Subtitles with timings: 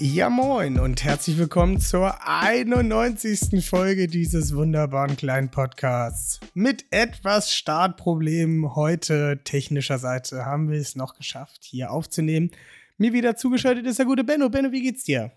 [0.00, 3.66] Ja, moin und herzlich willkommen zur 91.
[3.66, 6.38] Folge dieses wunderbaren kleinen Podcasts.
[6.54, 12.52] Mit etwas Startproblemen heute technischer Seite haben wir es noch geschafft, hier aufzunehmen.
[12.96, 14.48] Mir wieder zugeschaltet ist der gute Benno.
[14.48, 15.32] Benno, wie geht's dir?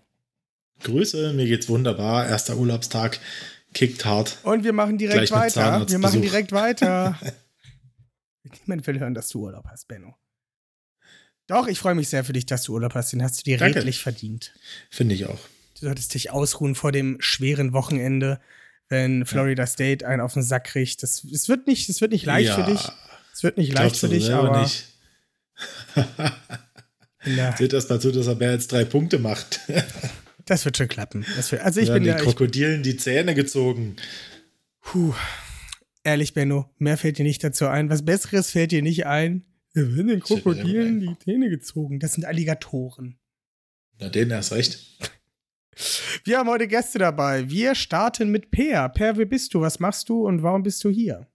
[0.84, 2.28] Grüße, mir geht's wunderbar.
[2.28, 3.18] Erster Urlaubstag,
[3.74, 4.38] kickt hart.
[4.44, 5.90] Und wir machen direkt weiter.
[5.90, 7.18] Wir machen direkt weiter.
[8.44, 10.14] Niemand will hören, dass du Urlaub hast, Benno.
[11.46, 13.12] Doch, ich freue mich sehr für dich, dass du Urlaub hast.
[13.12, 13.78] Den hast du dir Danke.
[13.78, 14.54] redlich verdient.
[14.90, 15.38] Finde ich auch.
[15.80, 18.40] Du solltest dich ausruhen vor dem schweren Wochenende,
[18.88, 19.66] wenn Florida ja.
[19.66, 21.02] State einen auf den Sack kriegt.
[21.02, 22.54] Das, es, wird nicht, es wird nicht leicht ja.
[22.54, 22.88] für dich.
[23.32, 24.62] Es wird nicht leicht für dich, aber.
[24.62, 24.86] Nicht.
[27.58, 29.60] Seht das mal zu, dass er mehr als drei Punkte macht.
[30.44, 31.24] Das wird schon klappen.
[31.36, 33.94] Wird, also ich ja, bin die ja, Krokodilen die Zähne gezogen.
[34.80, 35.14] Puh.
[36.02, 37.90] Ehrlich, Benno, mehr fällt dir nicht dazu ein.
[37.90, 39.44] Was Besseres fällt dir nicht ein.
[39.74, 41.98] Wir werden den Krokodilen die Zähne gezogen.
[41.98, 43.18] Das sind Alligatoren.
[43.98, 44.78] Na, denen erst recht.
[46.24, 47.48] Wir haben heute Gäste dabei.
[47.48, 48.90] Wir starten mit Per.
[48.90, 49.62] Per, wer bist du?
[49.62, 51.26] Was machst du und warum bist du hier?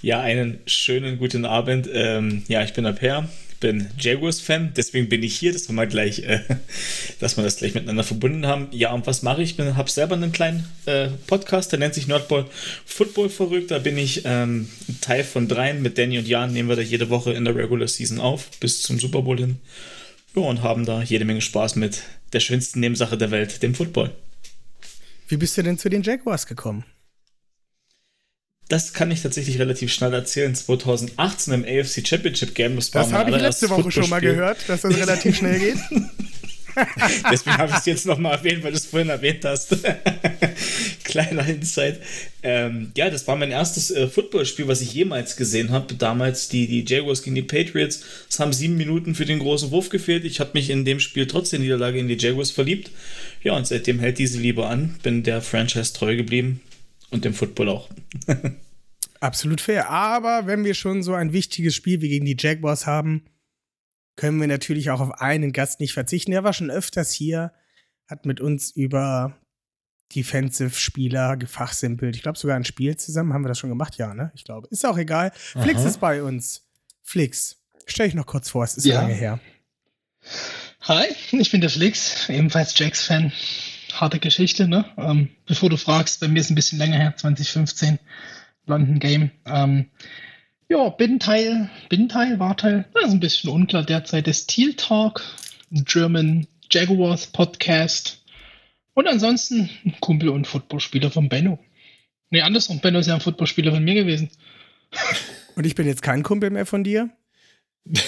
[0.00, 1.88] Ja, einen schönen guten Abend.
[1.92, 3.28] Ähm, ja, ich bin der Per,
[3.60, 6.40] bin Jaguars-Fan, deswegen bin ich hier, dass wir mal gleich, äh,
[7.20, 8.68] dass wir das gleich miteinander verbunden haben.
[8.70, 9.58] Ja, und was mache ich?
[9.58, 12.46] Ich habe selber einen kleinen äh, Podcast, der nennt sich Nerdball
[12.84, 13.70] Football verrückt.
[13.70, 14.68] Da bin ich ähm,
[15.00, 15.82] Teil von dreien.
[15.82, 18.82] Mit Danny und Jan nehmen wir da jede Woche in der Regular Season auf, bis
[18.82, 19.56] zum Super Bowl hin.
[20.34, 22.02] Ja, und haben da jede Menge Spaß mit
[22.32, 24.10] der schönsten Nebensache der Welt, dem Football.
[25.28, 26.84] Wie bist du denn zu den Jaguars gekommen?
[28.68, 30.54] Das kann ich tatsächlich relativ schnell erzählen.
[30.54, 32.76] 2018 im AFC Championship Game.
[32.76, 35.76] Das, das habe ich letzte Woche schon mal gehört, dass das relativ schnell geht.
[37.30, 39.76] Deswegen habe ich es jetzt nochmal erwähnt, weil du es vorhin erwähnt hast.
[41.04, 42.00] Kleiner Insight.
[42.42, 45.94] Ähm, ja, das war mein erstes äh, Footballspiel, was ich jemals gesehen habe.
[45.94, 48.02] Damals die, die Jaguars gegen die Patriots.
[48.28, 50.24] Es haben sieben Minuten für den großen Wurf gefehlt.
[50.24, 52.90] Ich habe mich in dem Spiel trotz der Niederlage in die Jaguars verliebt.
[53.42, 54.96] Ja, und seitdem hält diese Liebe an.
[55.02, 56.60] Bin der Franchise treu geblieben.
[57.10, 57.88] Und dem Football auch.
[59.20, 59.88] Absolut fair.
[59.90, 63.24] Aber wenn wir schon so ein wichtiges Spiel wie gegen die Jaguars haben,
[64.16, 66.30] können wir natürlich auch auf einen Gast nicht verzichten.
[66.30, 67.52] Der war schon öfters hier,
[68.06, 69.38] hat mit uns über
[70.14, 72.14] Defensive-Spieler gefachsimpelt.
[72.16, 73.32] Ich glaube sogar ein Spiel zusammen.
[73.32, 73.96] Haben wir das schon gemacht?
[73.96, 74.30] Ja, ne?
[74.34, 74.68] Ich glaube.
[74.70, 75.32] Ist auch egal.
[75.54, 75.62] Aha.
[75.62, 76.68] Flix ist bei uns.
[77.02, 79.00] Flix, stell dich noch kurz vor, es ist ja.
[79.00, 79.40] lange her.
[80.82, 83.32] Hi, ich bin der Flix, ebenfalls Jacks-Fan
[84.00, 84.84] harte Geschichte, ne?
[84.96, 87.98] Ähm, bevor du fragst, bei mir ist ein bisschen länger her, 2015,
[88.66, 89.30] London Game.
[89.46, 89.86] Ähm,
[90.68, 94.74] ja, bin Teil, bin Teil, war Teil, das ist ein bisschen unklar derzeit, des Teal
[94.74, 95.22] Talk,
[95.70, 98.24] German Jaguars Podcast
[98.94, 101.58] und ansonsten Kumpel und Footballspieler von Benno.
[102.30, 104.30] Nee, andersrum, Benno ist ja ein Footballspieler von mir gewesen.
[105.56, 107.10] Und ich bin jetzt kein Kumpel mehr von dir?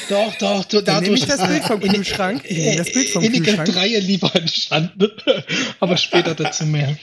[0.08, 2.42] Doch, doch, du, da nehme ich das Bild vom Kühlschrank.
[2.48, 3.76] Ich das Bild vom Kühlschrank.
[3.76, 5.10] Reihe lieber entstanden,
[5.80, 6.96] aber später dazu mehr.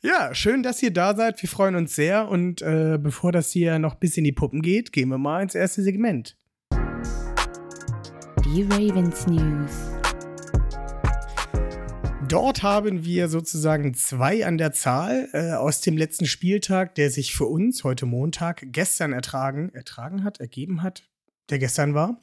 [0.00, 1.42] Ja, schön, dass ihr da seid.
[1.42, 2.28] Wir freuen uns sehr.
[2.28, 5.54] Und äh, bevor das hier noch bis in die Puppen geht, gehen wir mal ins
[5.54, 6.34] erste Segment.
[8.44, 9.72] Die Ravens News.
[12.26, 17.34] Dort haben wir sozusagen zwei an der Zahl äh, aus dem letzten Spieltag, der sich
[17.34, 21.02] für uns heute Montag gestern ertragen, ertragen hat, ergeben hat
[21.50, 22.20] der gestern war.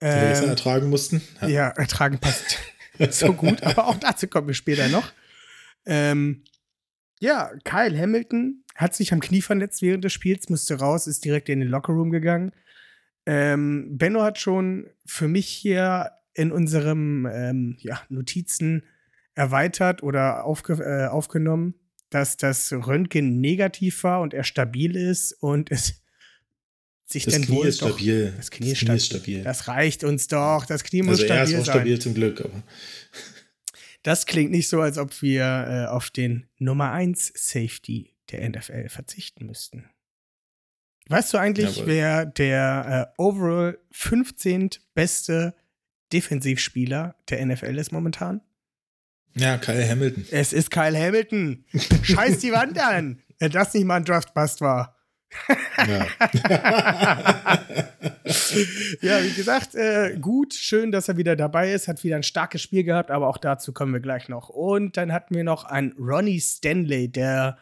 [0.00, 1.22] Den wir gestern ähm, ertragen mussten.
[1.40, 2.58] Ja, ja ertragen passt
[3.10, 5.12] so gut, aber auch dazu kommen wir später noch.
[5.86, 6.44] Ähm,
[7.20, 11.48] ja, Kyle Hamilton hat sich am Knie verletzt während des Spiels, musste raus, ist direkt
[11.48, 12.52] in den Lockerroom gegangen.
[13.26, 18.84] Ähm, Benno hat schon für mich hier in unserem ähm, ja, Notizen
[19.34, 21.74] erweitert oder aufge äh, aufgenommen,
[22.10, 26.02] dass das Röntgen negativ war und er stabil ist und es
[27.10, 28.34] sich das denn Knie ist doch, stabil.
[28.36, 29.42] Das Knie, das Knie ist, stabil.
[29.42, 30.66] Das reicht uns doch.
[30.66, 31.54] Das Knie muss also stabil sein.
[31.54, 32.62] Er ist auch stabil zum Glück, aber.
[34.02, 38.88] Das klingt nicht so, als ob wir äh, auf den Nummer 1 Safety der NFL
[38.88, 39.88] verzichten müssten.
[41.08, 41.86] Weißt du eigentlich, Jawohl.
[41.86, 44.70] wer der äh, overall 15.
[44.94, 45.54] beste
[46.12, 48.42] Defensivspieler der NFL ist momentan?
[49.34, 50.26] Ja, Kyle Hamilton.
[50.30, 51.64] Es ist Kyle Hamilton.
[52.02, 54.97] Scheiß die Wand an, wenn das nicht mal ein Draftbust war.
[55.78, 56.06] Ja.
[59.00, 61.88] ja, wie gesagt, äh, gut, schön, dass er wieder dabei ist.
[61.88, 64.48] Hat wieder ein starkes Spiel gehabt, aber auch dazu kommen wir gleich noch.
[64.48, 67.58] Und dann hatten wir noch einen Ronnie Stanley, der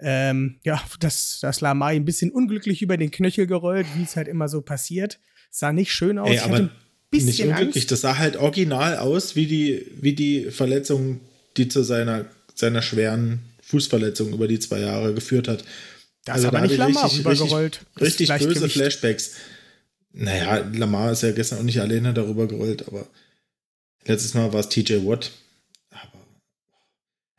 [0.00, 4.28] ähm, ja, das, das Lamai ein bisschen unglücklich über den Knöchel gerollt, wie es halt
[4.28, 5.18] immer so passiert.
[5.50, 6.30] Sah nicht schön aus.
[6.30, 6.70] Ey, aber ein
[7.10, 7.76] bisschen nicht unglücklich.
[7.76, 7.92] Angst.
[7.92, 11.20] Das sah halt original aus, wie die, wie die Verletzung,
[11.56, 15.64] die zu seiner, seiner schweren Fußverletzung über die zwei Jahre geführt hat.
[16.24, 17.86] Da ist aber nicht ich Lamar richtig- rübergerollt.
[17.94, 18.68] Das Richtig böse.
[18.68, 19.32] Flashbacks.
[20.12, 23.06] Naja, Lamar ist ja gestern auch nicht alleine darüber gerollt, aber
[24.04, 25.32] letztes Mal war es TJ Watt.
[25.90, 26.24] Aber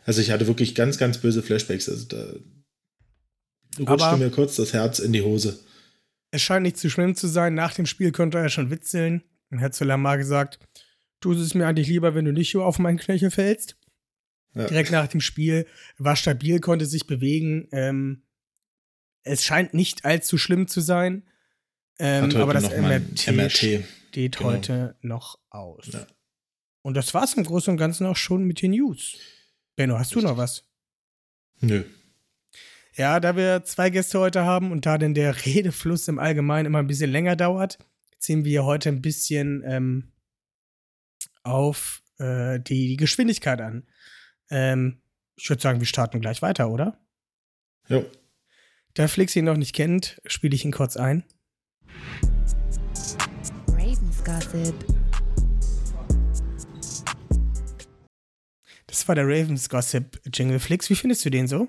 [0.04, 1.90] also ich hatte wirklich ganz, ganz böse Flashbacks.
[1.90, 2.34] Also da
[3.80, 5.60] rutschte Aber- mir kurz das Herz in die Hose.
[6.32, 7.54] Es scheint nicht zu schlimm zu sein.
[7.54, 10.60] Nach dem Spiel konnte er schon witzeln und hat zu Lamar gesagt:
[11.22, 13.78] Du es mir eigentlich lieber, wenn du nicht auf meinen Knöchel fällst.
[14.54, 14.68] Ja.
[14.68, 15.66] Direkt nach dem Spiel
[15.98, 17.68] war stabil, konnte sich bewegen.
[17.72, 18.22] Ähm,
[19.26, 21.24] es scheint nicht allzu schlimm zu sein.
[22.00, 23.54] Ähm, aber das MRT, MRT.
[24.10, 24.52] steht genau.
[24.52, 25.90] heute noch aus.
[25.92, 26.08] Ja.
[26.82, 29.18] Und das war's im Großen und Ganzen auch schon mit den News.
[29.76, 30.64] Benno, hast du noch was?
[31.60, 31.84] Nö.
[32.94, 36.80] Ja, da wir zwei Gäste heute haben und da denn der Redefluss im Allgemeinen immer
[36.80, 37.78] ein bisschen länger dauert,
[38.20, 40.12] ziehen wir heute ein bisschen ähm,
[41.44, 43.88] auf äh, die, die Geschwindigkeit an.
[44.50, 45.02] Ähm,
[45.36, 47.00] ich würde sagen, wir starten gleich weiter, oder?
[47.88, 48.06] Jo.
[48.96, 51.26] Da Flix ihn noch nicht kennt, spiele ich ihn kurz ein.
[53.68, 54.74] Ravens Gossip.
[58.88, 60.90] Das war der Ravens Gossip Jingle Flix.
[60.90, 61.68] Wie findest du den so?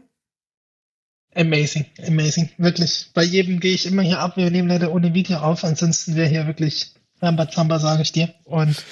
[1.34, 2.49] Amazing, amazing.
[2.58, 3.11] Wirklich.
[3.12, 4.37] Bei jedem gehe ich immer hier ab.
[4.37, 5.64] Wir nehmen leider ohne Video auf.
[5.64, 8.32] Ansonsten wäre hier wirklich Rambazamba, sage ich dir.
[8.44, 8.84] Und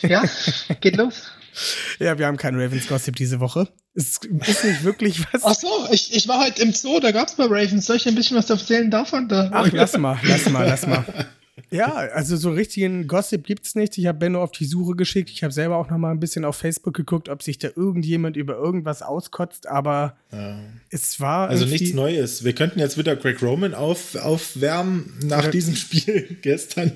[0.00, 0.24] ja,
[0.80, 1.30] geht los.
[1.98, 3.68] Ja, wir haben keinen Ravens Gossip diese Woche.
[3.94, 5.42] Es ist nicht wirklich was.
[5.44, 7.86] Ach so, ich, ich war heute im Zoo, da gab es mal Ravens.
[7.86, 9.28] Soll ich ein bisschen was erzählen davon?
[9.28, 11.04] Da, Ach, lass mal, lass mal, lass mal.
[11.72, 13.96] Ja, also so richtigen Gossip gibt's nicht.
[13.96, 15.30] Ich habe Benno auf die Suche geschickt.
[15.30, 18.36] Ich habe selber auch noch mal ein bisschen auf Facebook geguckt, ob sich da irgendjemand
[18.36, 20.58] über irgendwas auskotzt, aber Ja.
[20.90, 22.42] es war Also nichts Neues.
[22.42, 26.92] Wir könnten jetzt wieder Greg Roman auf, aufwärmen nach Oder- diesem Spiel gestern.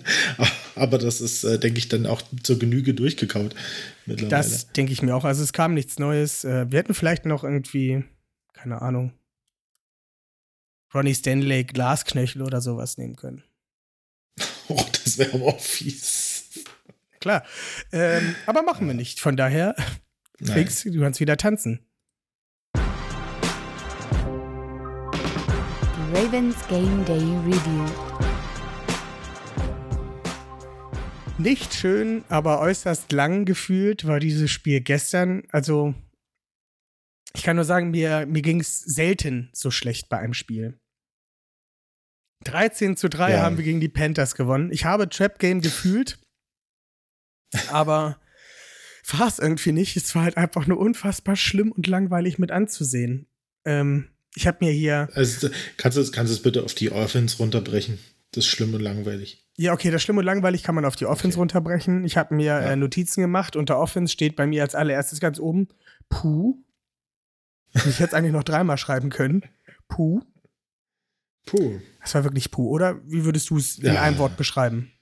[0.75, 3.55] Aber das ist, äh, denke ich, dann auch zur Genüge durchgekaut
[4.07, 4.31] mittlerweile.
[4.37, 5.25] Das denke ich mir auch.
[5.25, 6.43] Also es kam nichts Neues.
[6.43, 8.03] Äh, Wir hätten vielleicht noch irgendwie,
[8.55, 9.13] keine Ahnung,
[10.93, 13.45] Ronnie Stanley Glasknöchel oder sowas nehmen können.
[14.69, 16.51] Oh, das wäre aber auch fies.
[17.21, 17.45] Klar.
[17.93, 19.21] Ähm, aber machen wir nicht.
[19.21, 19.75] Von daher.
[20.43, 21.87] Felix, du kannst wieder tanzen.
[26.13, 28.15] Ravens Game Day Review.
[31.39, 35.43] Nicht schön, aber äußerst lang gefühlt war dieses Spiel gestern.
[35.51, 35.95] Also,
[37.35, 40.79] ich kann nur sagen, mir, mir ging es selten so schlecht bei einem Spiel.
[42.45, 43.43] 13 zu 3 Ja.
[43.43, 44.71] haben wir gegen die Panthers gewonnen.
[44.73, 46.19] Ich habe Trap Game gefühlt,
[47.71, 48.19] aber
[49.11, 49.97] war es irgendwie nicht.
[49.97, 53.27] Es war halt einfach nur unfassbar schlimm und langweilig mit anzusehen.
[53.65, 56.91] Ähm, ich habe mir hier Also, kannst du es kannst du es bitte auf die
[56.91, 57.99] Offense runterbrechen?
[58.33, 59.47] Das ist schlimm und langweilig.
[59.57, 61.41] Ja, okay, das Schlimm und langweilig kann man auf die Offense Okay.
[61.43, 62.05] runterbrechen.
[62.05, 62.61] Ich habe mir Ja.
[62.73, 63.55] äh, Notizen gemacht.
[63.55, 65.69] Unter Offense steht bei mir als allererstes ganz oben
[66.09, 66.59] Puh.
[67.75, 69.45] Ich hätte es eigentlich noch dreimal schreiben können.
[69.89, 70.21] Puh.
[71.47, 71.81] Puh.
[72.05, 73.01] Das war wirklich Puh, oder?
[73.11, 74.03] Wie würdest du es in Ja.
[74.03, 74.93] einem Wort beschreiben?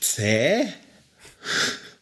[0.00, 0.66] Zäh?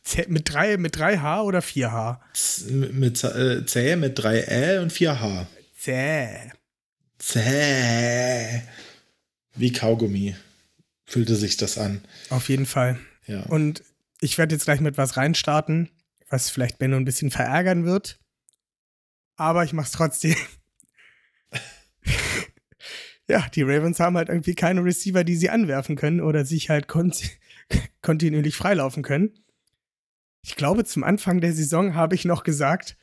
[0.03, 2.21] Z mit drei, mit drei H oder vier H?
[2.33, 5.47] Z mit, äh, zäh mit drei L und vier H.
[5.79, 6.51] Zäh.
[7.19, 8.63] Zäh.
[9.55, 10.35] Wie Kaugummi
[11.05, 12.03] fühlte sich das an.
[12.31, 12.99] Auf jeden Fall.
[13.27, 13.43] Ja.
[13.45, 13.83] Und
[14.21, 15.91] ich werde jetzt gleich mit was reinstarten,
[16.29, 18.19] was vielleicht Benno ein bisschen verärgern wird.
[19.37, 20.37] Aber ich mach's trotzdem.
[23.29, 26.89] Ja, die Ravens haben halt irgendwie keine Receiver, die sie anwerfen können oder sich halt
[26.89, 27.23] kont
[28.03, 29.33] kontinuierlich freilaufen können.
[30.43, 32.99] Ich glaube, zum Anfang der Saison habe ich noch gesagt,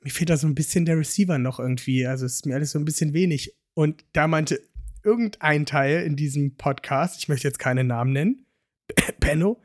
[0.00, 2.06] mir fehlt da so ein bisschen der Receiver noch irgendwie.
[2.06, 3.54] Also ist mir alles so ein bisschen wenig.
[3.74, 4.60] Und da meinte
[5.04, 8.46] irgendein Teil in diesem Podcast, ich möchte jetzt keine Namen nennen,
[9.20, 9.62] Benno,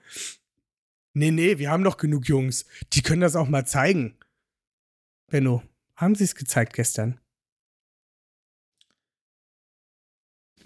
[1.14, 2.66] nee, nee, wir haben doch genug Jungs.
[2.94, 4.18] Die können das auch mal zeigen.
[5.28, 5.64] Benno,
[5.96, 7.20] haben sie es gezeigt gestern?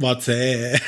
[0.01, 0.77] War zäh.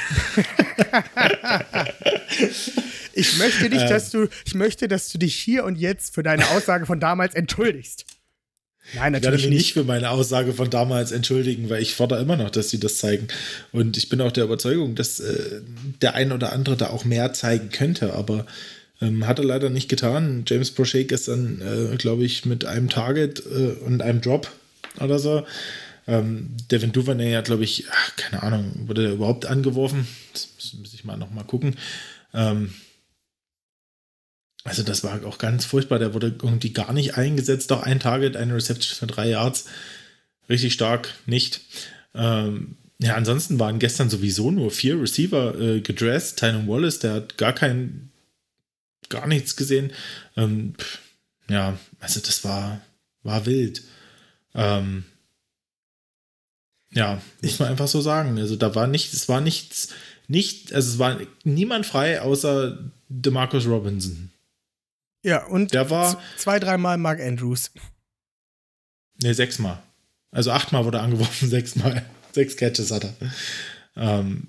[3.13, 6.49] Ich möchte nicht, dass du, ich möchte, dass du dich hier und jetzt für deine
[6.49, 8.05] Aussage von damals entschuldigst.
[8.95, 9.73] Nein, Ich werde natürlich mich nicht nicht.
[9.73, 13.27] für meine Aussage von damals entschuldigen, weil ich fordere immer noch, dass sie das zeigen.
[13.71, 15.61] Und ich bin auch der Überzeugung, dass äh,
[16.01, 18.45] der ein oder andere da auch mehr zeigen könnte, aber
[19.01, 20.43] ähm, hat er leider nicht getan.
[20.47, 24.51] James Prochet gestern, äh, glaube ich, mit einem Target äh, und einem Drop
[24.99, 25.45] oder so.
[26.07, 30.07] Ähm, Devin Duvernay hat, glaube ich, ach, keine Ahnung, wurde der überhaupt angeworfen?
[30.33, 31.75] Das muss, ich mal noch mal gucken.
[32.33, 32.73] Ähm,
[34.63, 35.99] also das war auch ganz furchtbar.
[35.99, 37.71] Der wurde irgendwie gar nicht eingesetzt.
[37.71, 39.65] Doch ein Target, eine Reception für drei Yards.
[40.49, 41.61] Richtig stark, nicht.
[42.13, 46.39] Ähm, ja, ansonsten waren gestern sowieso nur vier Receiver äh, gedressed.
[46.39, 48.11] Tyron Wallace, der hat gar kein,
[49.09, 49.91] gar nichts gesehen.
[50.37, 50.75] Ähm,
[51.49, 52.81] ja, also das war,
[53.23, 53.83] war wild.
[54.55, 55.03] Ähm,
[56.93, 58.37] ja, muss man einfach so sagen.
[58.37, 59.89] Also da war nichts, es war nichts,
[60.27, 62.77] nicht, also es war niemand frei außer
[63.09, 64.31] DeMarcus Robinson.
[65.23, 67.71] Ja, und Der war- zwei, dreimal Mark Andrews.
[69.21, 69.81] Ne, sechsmal.
[70.31, 72.05] Also achtmal wurde er angeworfen, sechsmal.
[72.31, 73.13] Sechs Catches hat er.
[73.95, 74.47] Ähm,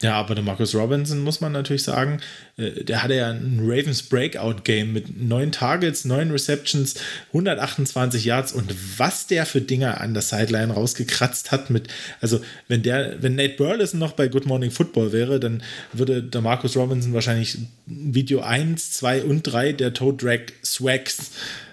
[0.00, 2.20] ja, aber der Marcus Robinson muss man natürlich sagen,
[2.56, 6.94] äh, der hatte ja ein Ravens Breakout Game mit neun Targets, neun Receptions,
[7.28, 11.88] 128 Yards und was der für Dinger an der Sideline rausgekratzt hat mit,
[12.20, 16.42] also wenn der, wenn Nate Burleson noch bei Good Morning Football wäre, dann würde der
[16.42, 21.32] Marcus Robinson wahrscheinlich Video 1, 2 und 3 der Toe Drag Swags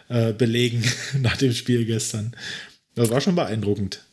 [0.10, 0.84] äh, belegen
[1.20, 2.36] nach dem Spiel gestern.
[2.96, 4.04] Das war schon beeindruckend.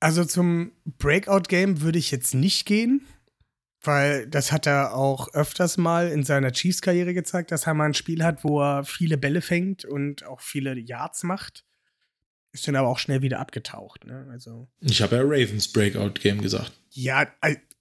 [0.00, 3.00] Also zum Breakout-Game würde ich jetzt nicht gehen,
[3.82, 7.94] weil das hat er auch öfters mal in seiner Chiefs-Karriere gezeigt, dass er mal ein
[7.94, 11.64] Spiel hat, wo er viele Bälle fängt und auch viele Yards macht.
[12.52, 14.04] Ist dann aber auch schnell wieder abgetaucht.
[14.06, 14.26] Ne?
[14.30, 16.72] Also, Ich habe ja Ravens Breakout Game gesagt.
[16.90, 17.26] ja,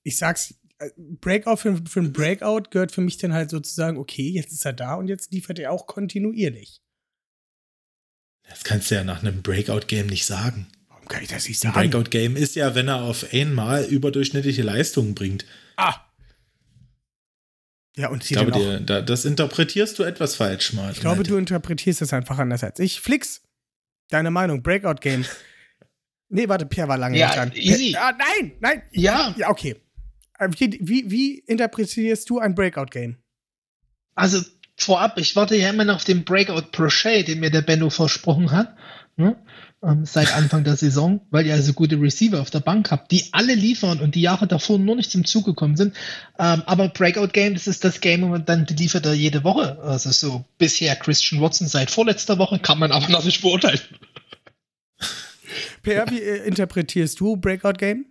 [0.04, 4.30] ich sag's, äh, Breakout für, für ein Breakout gehört für mich dann halt sozusagen, okay,
[4.30, 6.82] jetzt ist er da und jetzt liefert er auch kontinuierlich.
[8.50, 10.68] Das kannst du ja nach einem Breakout Game nicht sagen.
[10.88, 11.90] Warum kann ich das nicht Ein sagen?
[11.90, 15.46] Breakout Game ist ja, wenn er auf einmal überdurchschnittliche Leistungen bringt.
[15.78, 15.96] Ah!
[17.96, 20.92] Ja, und Ich hier glaube, auch dir, da, das interpretierst du etwas falsch, mal.
[20.92, 23.02] Ich glaube, du interpretierst es einfach anders als ich.
[23.02, 23.42] Flix,
[24.10, 25.26] deine Meinung, Breakout Game.
[26.30, 27.52] Nee, warte, Pierre war lange Ja, nicht dran.
[27.56, 27.96] easy.
[27.98, 28.82] Ah, nein, nein.
[28.92, 29.34] Ja.
[29.38, 29.78] Ja, okay.
[30.38, 33.16] Äh, Wie, wie, wie interpretierst du ein Breakout Game?
[34.14, 34.42] Also
[34.76, 38.52] vorab, ich warte ja immer noch auf den Breakout Prochet, den mir der Benno versprochen
[38.52, 38.76] hat.
[39.16, 39.42] Ne?
[39.84, 43.26] Ähm, seit Anfang der Saison, weil ihr also gute Receiver auf der Bank habt, die
[43.32, 45.96] alle liefern und die Jahre davor nur nicht zum Zug gekommen sind.
[46.40, 49.78] Ähm, aber Breakout Game, das ist das Game, und dann liefert er jede Woche.
[49.84, 53.80] Also so bisher Christian Watson seit vorletzter Woche, kann man aber noch nicht beurteilen.
[55.84, 58.08] Pierre, wie äh, interpretierst du Breakout Game?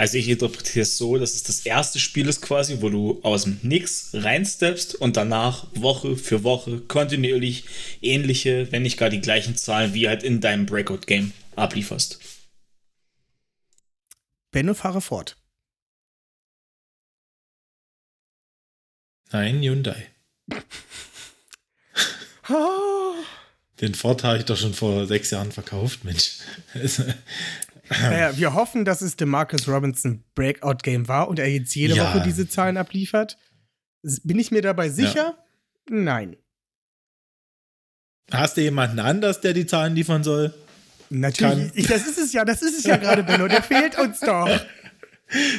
[0.00, 3.44] Also ich interpretiere es so, dass es das erste Spiel ist quasi, wo du aus
[3.44, 7.66] dem Nix reinsteppst und danach Woche für Woche kontinuierlich
[8.00, 12.18] ähnliche, wenn nicht gar die gleichen Zahlen wie halt in deinem Breakout-Game ablieferst.
[14.52, 15.36] Benno, fahre fort.
[19.32, 20.06] Nein, Hyundai.
[23.82, 26.38] Den Ford habe ich doch schon vor sechs Jahren verkauft, Mensch.
[27.90, 32.04] Naja, wir hoffen, dass es DeMarcus Robinson Breakout Game war und er jetzt jede Ja.
[32.04, 33.36] Woche diese Zahlen abliefert.
[34.22, 35.36] Bin ich mir dabei sicher?
[35.88, 36.36] Nein.
[38.30, 40.54] Hast du jemanden anders, der die Zahlen liefern soll?
[41.10, 41.72] Natürlich.
[41.74, 43.48] Ich, das ist es ja, das ist es ja gerade, Benno.
[43.48, 44.46] Der fehlt uns doch.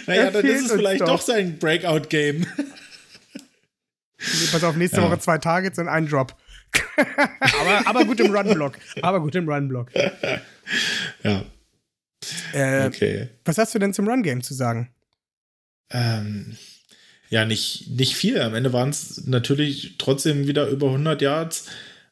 [0.08, 1.08] Naja, Der dann ist es vielleicht doch.
[1.08, 2.46] doch sein Breakout-Game.
[4.52, 5.04] Pass auf, nächste Ja.
[5.08, 6.36] Woche zwei Targets und ein Drop.
[7.42, 8.78] aber, aber gut im Run-Block.
[9.02, 9.90] Aber gut im Run-Block.
[11.24, 11.44] Ja,
[12.54, 13.30] Äh, okay.
[13.46, 14.90] Was hast du denn zum Run-Game zu sagen?
[15.90, 16.58] Ähm,
[17.30, 18.40] ja, nicht, nicht viel.
[18.42, 21.66] Am Ende waren es natürlich trotzdem wieder über 100 Yards.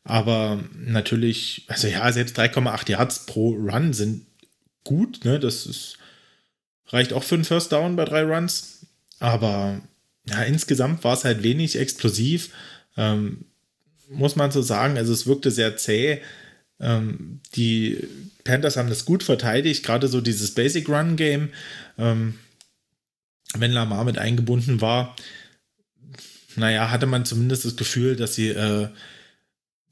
[0.03, 4.25] Aber natürlich, also ja, selbst 3,8 Yards pro Run sind
[4.83, 5.23] gut.
[5.25, 5.39] Ne?
[5.39, 5.97] Das ist,
[6.87, 8.87] reicht auch für einen First Down bei drei Runs.
[9.19, 9.81] Aber
[10.25, 12.51] ja, insgesamt war es halt wenig explosiv.
[12.97, 13.45] Ähm,
[14.09, 14.97] muss man so sagen.
[14.97, 16.21] Also es wirkte sehr zäh.
[16.79, 18.07] Ähm, die
[18.43, 21.49] Panthers haben das gut verteidigt, gerade so dieses Basic Run Game.
[21.97, 22.35] Ähm,
[23.55, 25.15] wenn Lamar mit eingebunden war,
[26.55, 28.89] naja, hatte man zumindest das Gefühl, dass sie, äh,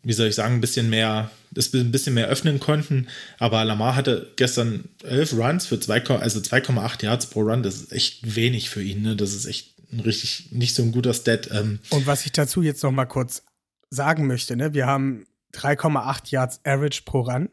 [0.04, 3.08] wie soll ich sagen, ein bisschen mehr, das ein bisschen mehr öffnen konnten.
[3.40, 7.64] Aber Lamar hatte gestern elf Runs für 2, also 2,8 Yards pro Run.
[7.64, 9.02] Das ist echt wenig für ihn.
[9.02, 9.16] Ne?
[9.16, 11.50] Das ist echt ein richtig nicht so ein guter Stat.
[11.52, 13.44] Ähm, Und was ich dazu jetzt noch mal kurz
[13.90, 14.74] sagen möchte, ne?
[14.74, 15.26] wir haben
[15.58, 17.50] 3,8 Yards Average pro Run.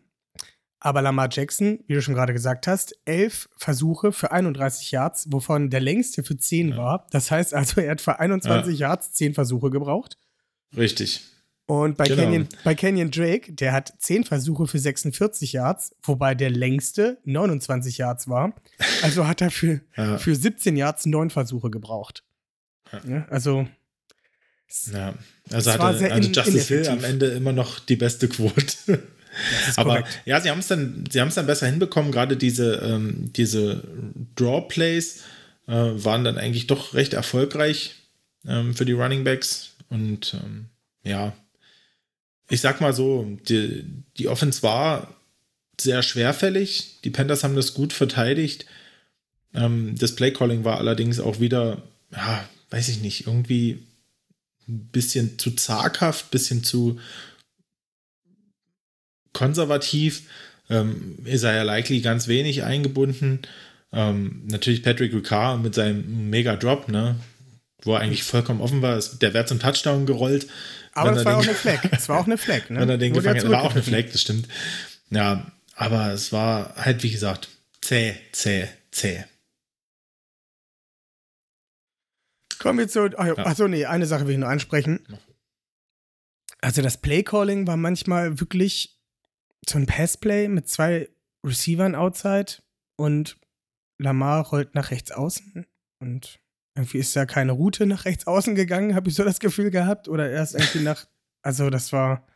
[0.80, 5.70] Aber Lamar Jackson, wie du schon gerade gesagt hast, elf Versuche für 31 Yards, wovon
[5.70, 6.76] der längste für 10 Ja.
[6.76, 7.06] war.
[7.10, 10.18] Das heißt also, er hat für 21 Yards 10 Versuche gebraucht.
[10.76, 11.22] richtig.
[11.66, 12.22] Und bei, Genau.
[12.24, 17.96] Canyon, bei Canyon Drake, der hat 10 Versuche für 46 Yards, wobei der längste 29
[17.96, 18.52] Yards war.
[19.02, 20.18] Also hat er für, Ja.
[20.18, 22.22] für 17 Yards 9 Versuche gebraucht.
[22.92, 23.00] Ja.
[23.08, 23.66] Ja, also,
[24.92, 25.14] Ja,
[25.50, 28.76] also hatte also Justice Hill am Ende immer noch die beste Quote.
[29.76, 30.22] Aber korrekt.
[30.24, 32.12] ja, sie haben es dann, sie haben es dann besser hinbekommen.
[32.12, 33.82] Gerade diese, ähm, diese
[34.36, 35.22] Draw Plays
[35.66, 37.96] äh, waren dann eigentlich doch recht erfolgreich
[38.46, 39.72] ähm, für die Running Backs.
[39.88, 40.66] Und ähm,
[41.02, 41.34] ja,
[42.48, 43.84] ich sag mal so, die,
[44.18, 45.14] die Offense war
[45.80, 47.00] sehr schwerfällig.
[47.02, 48.66] Die Panthers haben das gut verteidigt.
[49.54, 53.78] Ähm, das Playcalling war allerdings auch wieder, ja, weiß ich nicht, irgendwie
[54.68, 56.98] ein bisschen zu zaghaft, bisschen zu
[59.32, 60.22] konservativ.
[60.70, 63.40] Ähm, Isaiah Likely ganz wenig eingebunden.
[63.92, 67.16] Ähm, natürlich Patrick Ricard mit seinem Mega-Drop, ne?
[67.82, 68.98] Wo er eigentlich vollkommen offen war.
[69.20, 70.46] Der wäre zum Touchdown gerollt.
[70.92, 71.80] Aber das war auch eine Fleck.
[71.90, 72.80] Das war auch eine Fleck, ne?
[72.80, 73.62] wenn er den Wurde ja gefangen hat.
[73.62, 73.82] War auch eine.
[73.82, 74.48] Fleck, das stimmt.
[75.10, 77.48] Ja, aber es war halt, wie gesagt,
[77.82, 79.24] zäh, zäh, zäh.
[82.64, 83.10] Kommen wir zu.
[83.18, 83.44] Ach, Ja.
[83.44, 85.06] Achso, nee, eine Sache will ich nur ansprechen.
[86.62, 88.98] Also das Playcalling war manchmal wirklich
[89.68, 91.10] so ein Passplay mit zwei
[91.44, 92.62] Receivern outside
[92.96, 93.36] und
[93.98, 95.66] Lamar rollt nach rechts außen
[96.00, 96.40] und
[96.74, 100.08] irgendwie ist da keine Route nach rechts außen gegangen, habe ich so das Gefühl gehabt.
[100.08, 101.06] Oder erst irgendwie nach.
[101.42, 102.26] Also das war.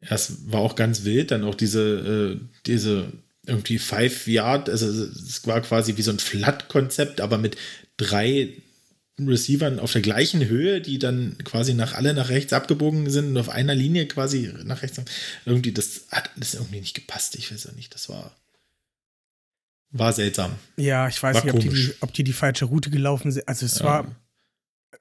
[0.00, 3.12] Ja, es war auch ganz wild, dann auch diese, äh, diese
[3.46, 7.56] irgendwie Five Yard, also es war quasi wie so ein Flat-Konzept, aber mit
[7.98, 8.56] drei
[9.18, 13.38] Receivern auf der gleichen Höhe, die dann quasi nach alle nach rechts abgebogen sind und
[13.38, 15.00] auf einer Linie quasi nach rechts.
[15.46, 17.34] Irgendwie, das hat das irgendwie nicht gepasst.
[17.36, 17.94] Ich weiß auch nicht.
[17.94, 18.36] Das war,
[19.90, 20.52] war seltsam.
[20.76, 23.48] Ja, ich weiß War nicht, ob die, ob die die falsche Route gelaufen sind.
[23.48, 23.84] Also es Ja.
[23.86, 24.16] war.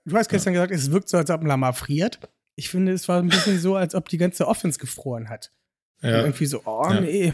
[0.06, 2.20] Du hast gestern gesagt, es wirkt so, als ob Lamar friert.
[2.56, 5.52] Ich finde, es war ein bisschen so, als ob die ganze Offense gefroren hat.
[6.02, 7.02] Und Ja, irgendwie so, oh Ja.
[7.02, 7.34] nee.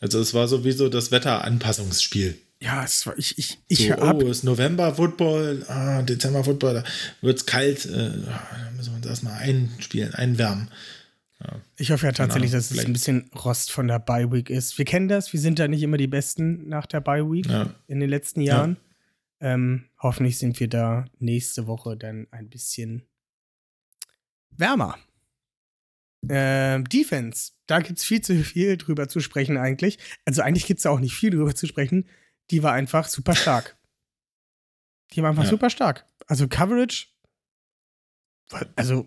[0.00, 2.38] also es war sowieso das Wetteranpassungsspiel.
[2.60, 6.44] Ja, es war, ich, ich, ich so, hab, oh, es ist November Football, ah, Dezember
[6.44, 6.84] Football, da
[7.20, 10.68] wird es kalt, äh, da müssen wir uns erstmal einspielen, einwärmen.
[11.76, 14.78] ich hoffe ja tatsächlich, Ahnung, dass es ein bisschen Rost von der Bye Week ist.
[14.78, 17.74] Wir kennen das, wir sind da nicht immer die Besten nach der Bye Week Ja.
[17.86, 18.78] in den letzten Jahren.
[19.40, 23.02] Ähm, hoffentlich sind wir da nächste Woche dann ein bisschen
[24.56, 24.96] wärmer.
[26.30, 29.98] Ähm, Defense, da gibt es viel zu viel drüber zu sprechen eigentlich.
[30.24, 32.06] Also eigentlich gibt es da auch nicht viel drüber zu sprechen.
[32.50, 33.76] Die war einfach super stark.
[35.12, 35.50] Die war einfach Ja.
[35.50, 36.06] super stark.
[36.26, 37.06] Also Coverage,
[38.76, 39.06] also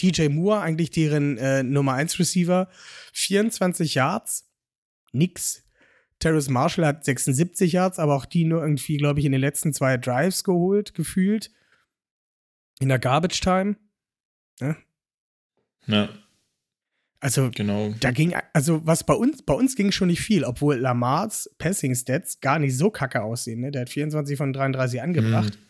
[0.00, 2.68] DJ Moore, eigentlich deren äh, Nummer 1 Receiver,
[3.12, 4.50] 24 Yards,
[5.12, 5.64] nix.
[6.20, 9.72] Terrace Marshall hat 76 Yards, aber auch die nur irgendwie, glaube ich, in den letzten
[9.72, 11.52] zwei Drives geholt, gefühlt.
[12.80, 13.76] In der Garbage Time.
[14.60, 16.08] Ja,
[17.20, 17.92] Also genau.
[17.98, 21.94] da ging, also was bei uns, bei uns ging schon nicht viel, obwohl Lamars Passing
[21.96, 23.60] Stats gar nicht so kacke aussehen.
[23.60, 23.72] Ne?
[23.72, 25.54] Der hat 24 von 33 angebracht.
[25.54, 25.62] Mhm.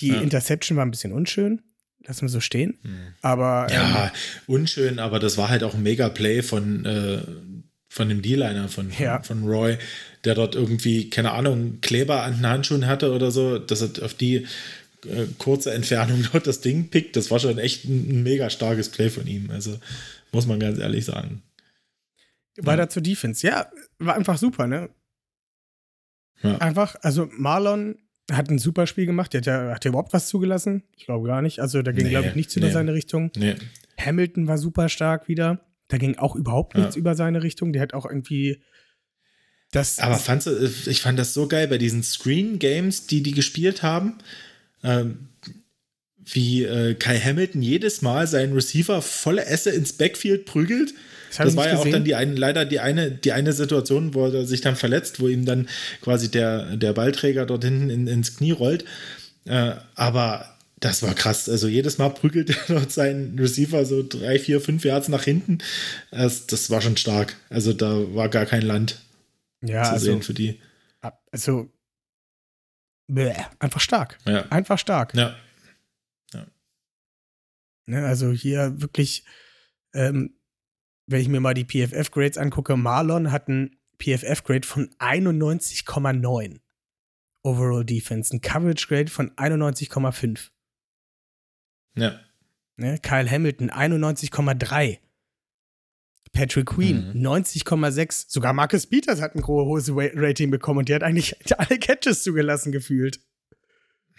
[0.00, 0.20] Die Ja.
[0.20, 1.60] Interception war ein bisschen unschön.
[2.06, 2.78] Lassen wir so stehen.
[2.82, 2.96] Mhm.
[3.22, 4.12] Aber ähm, Ja,
[4.46, 7.22] unschön, aber das war halt auch ein Mega-Play von, äh,
[7.88, 9.22] von dem D-Liner, von, Ja.
[9.22, 9.76] von Roy,
[10.24, 14.14] der dort irgendwie, keine Ahnung, Kleber an den Handschuhen hatte oder so, dass er auf
[14.14, 14.46] die
[15.06, 17.16] äh, kurze Entfernung dort das Ding pickt.
[17.16, 19.50] Das war schon echt ein, ein mega starkes Play von ihm.
[19.50, 19.78] Also
[20.32, 21.42] muss man ganz ehrlich sagen.
[22.56, 23.46] weiter zur Defense.
[23.46, 24.90] Ja, war einfach super, ne?
[26.42, 26.58] Ja.
[26.58, 27.96] Einfach, also Marlon
[28.30, 29.32] hat ein super Spiel gemacht.
[29.32, 30.82] Der hat ja, hat der überhaupt was zugelassen?
[30.96, 31.60] Ich glaube gar nicht.
[31.60, 32.72] Also da ging, Nee, glaube ich, nichts über nee.
[32.72, 33.30] seine Richtung.
[33.36, 33.54] Nee.
[34.00, 35.60] Hamilton war super stark wieder.
[35.88, 36.80] Da ging auch überhaupt Ja.
[36.80, 37.72] nichts über seine Richtung.
[37.72, 38.62] Der hat auch irgendwie
[39.70, 39.98] das.
[39.98, 44.18] Aber fandst du, ich fand das so geil bei diesen Screen-Games, die die gespielt haben,
[44.84, 45.28] ähm,
[46.24, 50.94] wie äh, Kai Hamilton jedes Mal seinen Receiver volle Esse ins Backfield prügelt.
[51.28, 51.92] Das Das war ja auch gesehen.
[51.92, 55.28] dann die eine, leider die eine, die eine Situation, wo er sich dann verletzt, wo
[55.28, 55.68] ihm dann
[56.00, 58.84] quasi der, der Ballträger dort hinten in, ins Knie rollt.
[59.44, 61.48] Äh, aber das war krass.
[61.48, 65.58] Also jedes Mal prügelt er dort seinen Receiver so drei, vier, fünf Yards nach hinten.
[66.10, 67.36] Das, das war schon stark.
[67.50, 69.00] Also da war gar kein Land
[69.62, 70.60] ja, zu also, sehen für die.
[71.30, 71.68] also
[73.06, 74.18] bäh, einfach stark.
[74.26, 74.46] Ja.
[74.50, 75.14] Einfach stark.
[75.14, 75.36] Ja.
[77.86, 79.24] Ne, also hier wirklich,
[79.92, 80.38] ähm,
[81.06, 86.60] wenn ich mir mal die PFF-Grades angucke, Marlon hat einen PFF-Grade von 91,9
[87.42, 90.50] Overall Defense, ein Coverage-Grade von 91,5.
[91.96, 92.18] Ja.
[92.76, 92.98] Ne?
[93.00, 94.98] Kyle Hamilton 91,3.
[96.34, 97.22] Patrick Queen Mhm.
[97.22, 98.26] 90,6.
[98.28, 102.22] Sogar Marcus Peters hat ein hohes Ra- Rating bekommen und der hat eigentlich alle Catches
[102.22, 103.20] zugelassen gefühlt.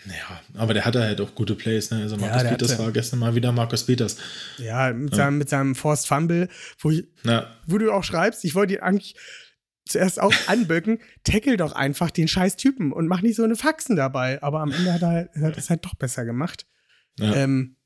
[0.07, 1.89] Ja, aber der hatte halt auch gute Plays.
[1.91, 2.01] Ne?
[2.01, 4.17] Also Ja, Markus der Peters hatte- war gestern mal wieder Markus Peters.
[4.57, 5.17] Ja, mit, Ja.
[5.17, 6.49] Seinem, mit seinem Forced Fumble,
[6.79, 9.15] wo, ich, Ja, wo du auch schreibst, ich wollte ihn eigentlich
[9.87, 13.95] zuerst auch anböcken, tackle doch einfach den scheiß Typen und mach nicht so eine Faxen
[13.95, 14.41] dabei.
[14.43, 16.65] Aber am Ende hat er, halt- hat es halt doch besser gemacht.
[17.19, 17.33] ja.
[17.35, 17.77] Ähm,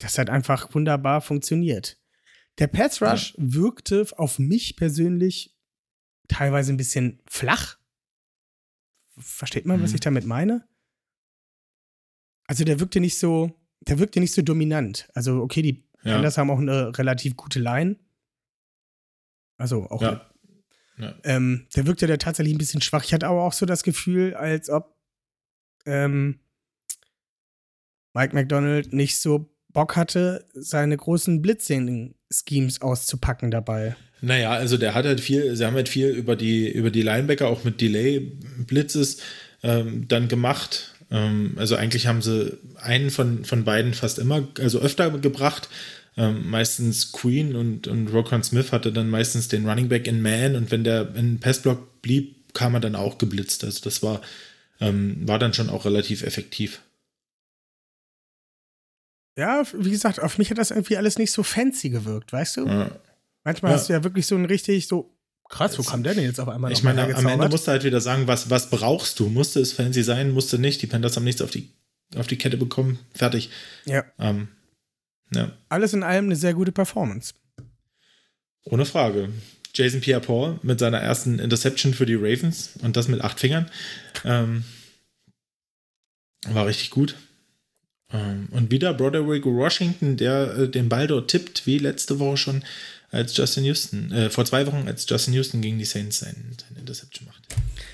[0.00, 1.98] Das hat einfach wunderbar funktioniert.
[2.58, 3.36] Der Pass Rush ja.
[3.38, 5.56] wirkte auf mich persönlich
[6.28, 7.78] teilweise ein bisschen flach.
[9.16, 9.84] Versteht man, mhm.
[9.84, 10.68] was ich damit meine?
[12.46, 15.08] Also der wirkte nicht so, der wirkte nicht so dominant.
[15.14, 16.14] Also okay, die ja.
[16.14, 17.96] Panthers haben auch eine relativ gute Line.
[19.56, 20.02] Also auch.
[20.02, 20.30] Ja.
[20.98, 21.14] Ja.
[21.22, 23.04] Ähm, der wirkte da tatsächlich ein bisschen schwach.
[23.04, 24.96] Ich hatte aber auch so das Gefühl, als ob
[25.86, 26.40] ähm,
[28.14, 33.96] Mike McDonald nicht so Bock hatte, seine großen Blitzing-Schemes auszupacken dabei.
[34.20, 37.46] Naja, also der hat halt viel, sie haben halt viel über die, über die Linebacker,
[37.46, 39.18] auch mit Delay-Blitzes
[39.62, 40.94] ähm, dann gemacht.
[41.10, 45.68] Ähm, also eigentlich haben sie einen von, von beiden fast immer, also öfter gebracht.
[46.16, 50.56] Ähm, meistens Queen und, und Rokon Smith hatte dann meistens den Running Back in Man
[50.56, 53.62] und wenn der in Passblock blieb, kam er dann auch geblitzt.
[53.62, 54.20] Also das war,
[54.80, 56.80] ähm, war dann schon auch relativ effektiv.
[59.38, 62.66] Ja, wie gesagt, auf mich hat das irgendwie alles nicht so fancy gewirkt, weißt du?
[62.66, 62.90] Ja.
[63.44, 63.78] Manchmal ja.
[63.78, 65.14] hast du ja wirklich so ein richtig so
[65.48, 67.84] Krass, wo kam der denn jetzt auf einmal Ich meine, am Ende musst du halt
[67.84, 69.28] wieder sagen, was, was brauchst du?
[69.28, 70.82] Musste es fancy sein, musste nicht.
[70.82, 71.70] Die Panthers haben nichts auf die,
[72.16, 72.98] auf die Kette bekommen.
[73.14, 73.48] Fertig.
[73.86, 74.04] Ja.
[74.18, 74.48] Ähm,
[75.32, 75.52] ja.
[75.68, 77.32] Alles in allem eine sehr gute Performance.
[78.64, 79.30] Ohne Frage.
[79.72, 83.70] Jason Pierre-Paul mit seiner ersten Interception für die Ravens und das mit acht Fingern.
[84.24, 84.64] Ähm,
[86.48, 87.14] war richtig gut.
[88.12, 92.64] Ähm, und wieder Broderick Washington, der äh, den Ball dort tippt, wie letzte Woche schon,
[93.10, 96.80] als Justin Houston, äh, vor zwei Wochen, als Justin Houston gegen die Saints seine, seine
[96.80, 97.42] Interception macht.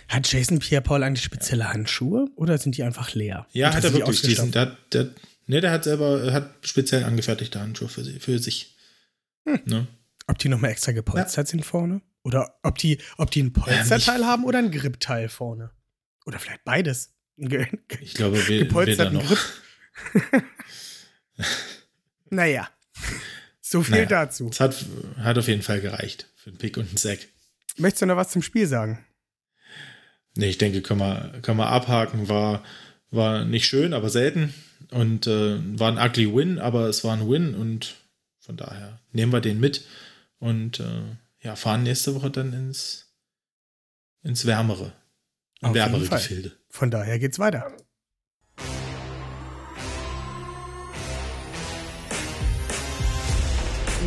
[0.08, 3.46] Hat Jason Pierre-Paul eigentlich spezielle Handschuhe oder sind die einfach leer?
[3.52, 4.22] Ja, hat er wirklich.
[4.22, 5.10] Diesen, der, der,
[5.46, 8.76] nee, der hat selber hat speziell angefertigte Handschuhe für, für sich.
[9.48, 9.60] Hm.
[9.64, 9.86] Ne?
[10.26, 11.50] Ob die nochmal extra gepolstert ja.
[11.50, 12.00] sind vorne?
[12.22, 15.70] Oder ob die, ob die ein Polsterteil ja, haben oder ein Gripteil vorne?
[16.24, 17.12] Oder vielleicht beides.
[17.36, 19.26] ich glaube, we weder noch.
[19.26, 19.38] Grip.
[22.30, 22.68] naja.
[23.60, 24.48] So viel naja, dazu.
[24.50, 24.84] Es hat,
[25.18, 27.20] hat auf jeden Fall gereicht für einen Pick und einen Sack.
[27.76, 29.04] Möchtest du noch was zum Spiel sagen?
[30.36, 32.28] Nee, ich denke, können wir, können wir abhaken.
[32.28, 32.62] War,
[33.10, 34.52] war nicht schön, aber selten.
[34.90, 37.96] Und äh, war ein ugly Win, aber es war ein Win und
[38.38, 39.84] von daher nehmen wir den mit
[40.38, 41.02] und äh,
[41.40, 43.06] ja, fahren nächste Woche dann ins,
[44.22, 44.92] ins Wärmere.
[45.62, 46.52] In wärmere Gefilde.
[46.68, 47.74] Von daher geht's weiter.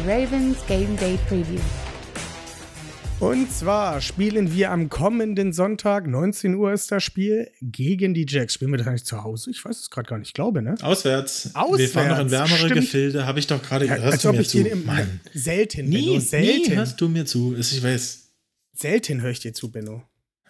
[0.08, 1.60] Ravens Game Day Preview.
[3.20, 8.54] Und zwar spielen wir am kommenden Sonntag, 19 Uhr ist das Spiel, gegen die Jacks.
[8.54, 9.52] Spielen wir das eigentlich zu Hause?
[9.52, 10.76] Ich weiß es gerade gar nicht, ich glaube, ne?
[10.82, 11.54] Auswärts.
[11.56, 11.80] Auswärts.
[11.80, 12.74] Wir fahren noch in wärmere Stimmt.
[12.76, 14.60] Gefilde, habe ich doch gerade ja, hörst du mir zu?
[14.86, 15.20] Mann.
[15.34, 16.70] Selten, nie, Benno, selten.
[16.70, 18.30] Nie hörst du mir zu, ich weiß.
[18.76, 20.04] Selten höre ich dir zu, Benno.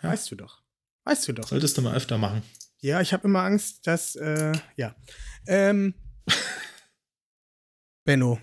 [0.04, 0.12] Ja.
[0.12, 0.62] Weißt du doch.
[1.06, 1.48] Weißt du doch.
[1.48, 2.44] Solltest du mal öfter machen.
[2.80, 4.96] Ja, ich habe immer Angst, dass, äh, ja.
[5.48, 5.96] Ähm,
[8.06, 8.40] Benno,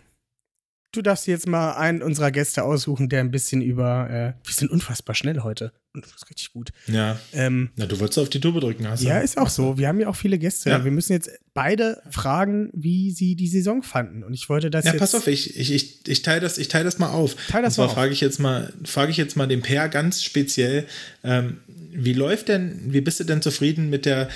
[0.97, 4.09] du darfst jetzt mal einen unserer Gäste aussuchen, der ein bisschen über.
[4.11, 5.73] Äh, wir sind unfassbar schnell heute.
[5.93, 6.71] Und das ist richtig gut.
[6.89, 7.21] Ja.
[7.33, 9.07] Ähm, Na, du wolltest auf die Tube drücken, hast du?
[9.07, 9.79] Ja, ist auch so.
[9.79, 10.71] Wir haben ja auch viele Gäste.
[10.71, 10.85] Ja.
[10.85, 14.25] Wir müssen jetzt beide fragen, wie sie die Saison fanden.
[14.25, 15.01] Und ich wollte das ja, jetzt.
[15.01, 17.37] Pass auf, ich, ich, ich, ich teile das, teil das mal auf.
[17.49, 20.25] Teil das Und zwar frage ich jetzt mal, frage ich jetzt mal den Per ganz
[20.25, 20.87] speziell,
[21.23, 21.59] ähm,
[21.93, 24.29] wie läuft denn, wie bist du denn zufrieden mit der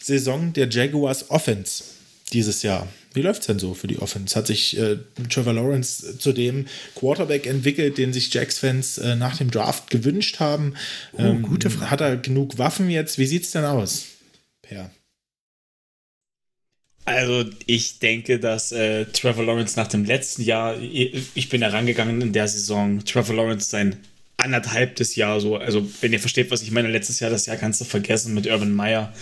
[0.00, 1.84] Saison der Jaguars Offense
[2.32, 2.88] dieses Jahr?
[3.14, 4.34] Wie läuft es denn so für die Offense?
[4.34, 4.98] Hat sich äh,
[5.30, 10.74] Trevor Lawrence zu dem Quarterback entwickelt, den sich Jacks-Fans äh, nach dem Draft gewünscht haben?
[11.12, 11.90] Oh, ähm, gute Frage.
[11.90, 13.18] Hat er genug Waffen jetzt?
[13.18, 14.06] Wie sieht es denn aus,
[14.62, 14.90] Per?
[17.04, 22.32] Also ich denke, dass äh, Trevor Lawrence nach dem letzten Jahr, ich bin herangegangen in
[22.32, 23.96] der Saison, Trevor Lawrence sein
[24.38, 27.80] anderthalbtes Jahr so, also wenn ihr versteht, was ich meine, letztes Jahr, das Jahr kannst
[27.80, 29.12] du vergessen mit Urban Meyer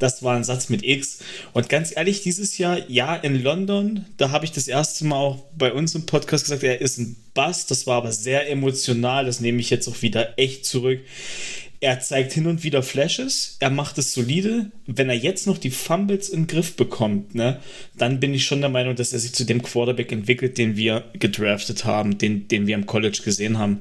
[0.00, 1.20] das war ein Satz mit X.
[1.52, 5.44] Und ganz ehrlich, dieses Jahr, ja, in London, da habe ich das erste Mal auch
[5.56, 7.66] bei uns im Podcast gesagt, er ist ein Bass.
[7.66, 9.26] Das war aber sehr emotional.
[9.26, 11.00] Das nehme ich jetzt auch wieder echt zurück.
[11.82, 14.70] Er zeigt hin und wieder Flashes, er macht es solide.
[14.86, 17.58] Wenn er jetzt noch die Fumbles in den Griff bekommt, ne,
[17.96, 21.04] dann bin ich schon der Meinung, dass er sich zu dem Quarterback entwickelt, den wir
[21.14, 23.80] gedraftet haben, den, den wir im College gesehen haben.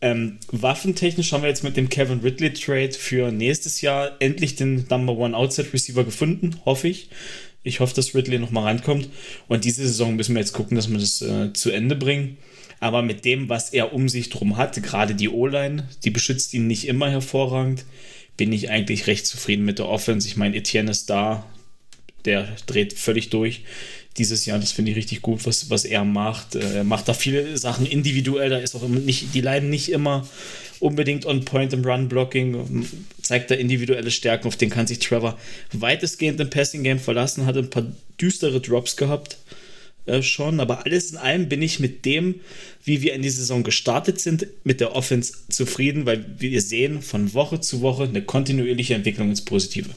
[0.00, 4.86] Ähm, waffentechnisch haben wir jetzt mit dem Kevin Ridley Trade für nächstes Jahr endlich den
[4.88, 7.08] Number One Outside Receiver gefunden, hoffe ich.
[7.64, 9.08] Ich hoffe, dass Ridley nochmal rankommt.
[9.48, 12.38] Und diese Saison müssen wir jetzt gucken, dass wir das äh, zu Ende bringen.
[12.80, 16.68] Aber mit dem, was er um sich drum hat, gerade die O-Line, die beschützt ihn
[16.68, 17.84] nicht immer hervorragend,
[18.36, 20.28] bin ich eigentlich recht zufrieden mit der Offense.
[20.28, 21.44] Ich meine, Etienne ist da,
[22.24, 23.62] der dreht völlig durch
[24.18, 24.58] dieses Jahr.
[24.58, 26.54] Das finde ich richtig gut, was, was er macht.
[26.54, 28.50] Äh, er macht da viele Sachen individuell.
[28.50, 30.26] Da ist auch nicht, die leiden nicht immer
[30.80, 32.86] unbedingt on point im Run-Blocking.
[33.22, 35.38] Zeigt da individuelle Stärken, auf den kann sich Trevor
[35.72, 37.46] weitestgehend im Passing-Game verlassen.
[37.46, 37.86] Hat ein paar
[38.20, 39.38] düstere Drops gehabt.
[40.08, 42.40] äh, schon, aber alles in allem bin ich mit dem,
[42.84, 47.34] wie wir in die Saison gestartet sind, mit der Offense zufrieden, weil wir sehen von
[47.34, 49.90] Woche zu Woche eine kontinuierliche Entwicklung ins Positive.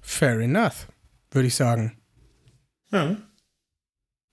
[0.00, 0.86] Fair enough,
[1.34, 1.98] würde ich sagen.
[2.92, 3.16] Ja.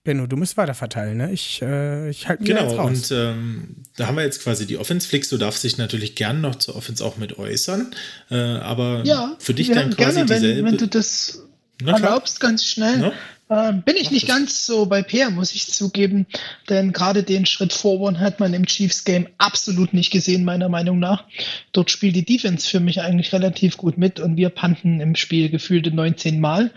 [0.04, 1.32] Benno, du musst weiter verteilen, ne?
[1.32, 3.10] Ich, äh, ich halte mir Genau, jetzt raus.
[3.10, 5.06] und ähm, da haben wir jetzt quasi die Offense.
[5.08, 7.94] Flix, du darfst dich natürlich gern noch zur Offense auch mit äußern,
[8.30, 10.68] äh, aber Ja, für dich wir dann quasi gerne, wenn, dieselbe.
[10.68, 11.42] wenn du das
[11.84, 12.98] erlaubst, ganz schnell.
[12.98, 13.12] Ne?
[13.52, 16.26] Ähm, bin ich nicht ganz so bei Peer, muss ich zugeben,
[16.70, 20.98] denn gerade den Schritt forward hat man im Chiefs Game absolut nicht gesehen, meiner Meinung
[20.98, 21.24] nach.
[21.72, 25.50] Dort spielt die Defense für mich eigentlich relativ gut mit und wir panten im Spiel
[25.50, 26.70] gefühlte 19 Mal.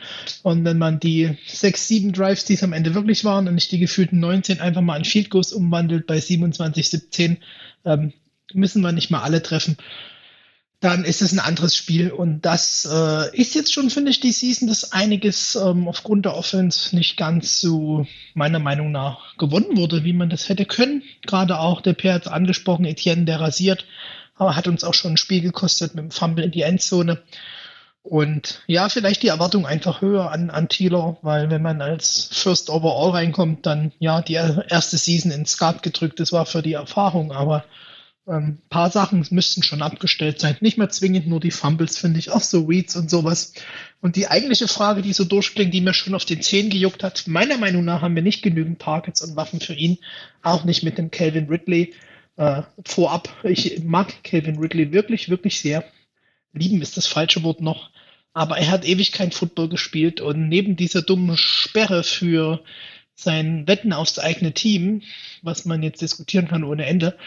[0.43, 3.71] Und wenn man die 6, 7 Drives, die es am Ende wirklich waren, und nicht
[3.71, 7.37] die gefühlten 19 einfach mal in Field Goals umwandelt bei 27, 17,
[7.85, 8.11] ähm,
[8.53, 9.77] müssen wir nicht mal alle treffen
[10.85, 12.11] dann ist es ein anderes Spiel.
[12.11, 16.35] Und das äh, ist jetzt schon, finde ich, die Season, dass einiges ähm, aufgrund der
[16.35, 21.01] Offense nicht ganz so meiner Meinung nach gewonnen wurde, wie man das hätte können.
[21.25, 23.85] Gerade auch der Per hat angesprochen, Etienne, der rasiert,
[24.35, 27.23] aber hat uns auch schon ein Spiel gekostet mit dem Fumble in die Endzone.
[28.03, 32.69] Und ja, vielleicht die Erwartung einfach höher an, an Thieler, weil wenn man als First
[32.69, 37.31] Overall reinkommt, dann ja, die erste Season ins Skat gedrückt, das war für die Erfahrung,
[37.31, 37.63] aber
[38.27, 40.57] ein paar Sachen müssten schon abgestellt sein.
[40.59, 43.53] Nicht mehr zwingend nur die Fumbles, finde ich, auch so Reads und sowas.
[44.01, 47.27] Und die eigentliche Frage, die so durchklingt, die mir schon auf den Zehen gejuckt hat,
[47.27, 49.99] meiner Meinung nach haben wir nicht genügend Targets und Waffen für ihn.
[50.41, 51.93] Auch nicht mit dem Calvin Ridley.
[52.37, 55.85] Äh, vorab, ich mag Calvin Ridley wirklich, wirklich sehr.
[56.51, 57.91] Lieben ist das falsche Wort noch.
[58.33, 62.63] Aber er hat ewig kein Football gespielt und neben dieser dummen Sperre für
[63.13, 65.01] sein Wetten aufs eigene Team,
[65.41, 67.17] was man jetzt diskutieren kann ohne Ende,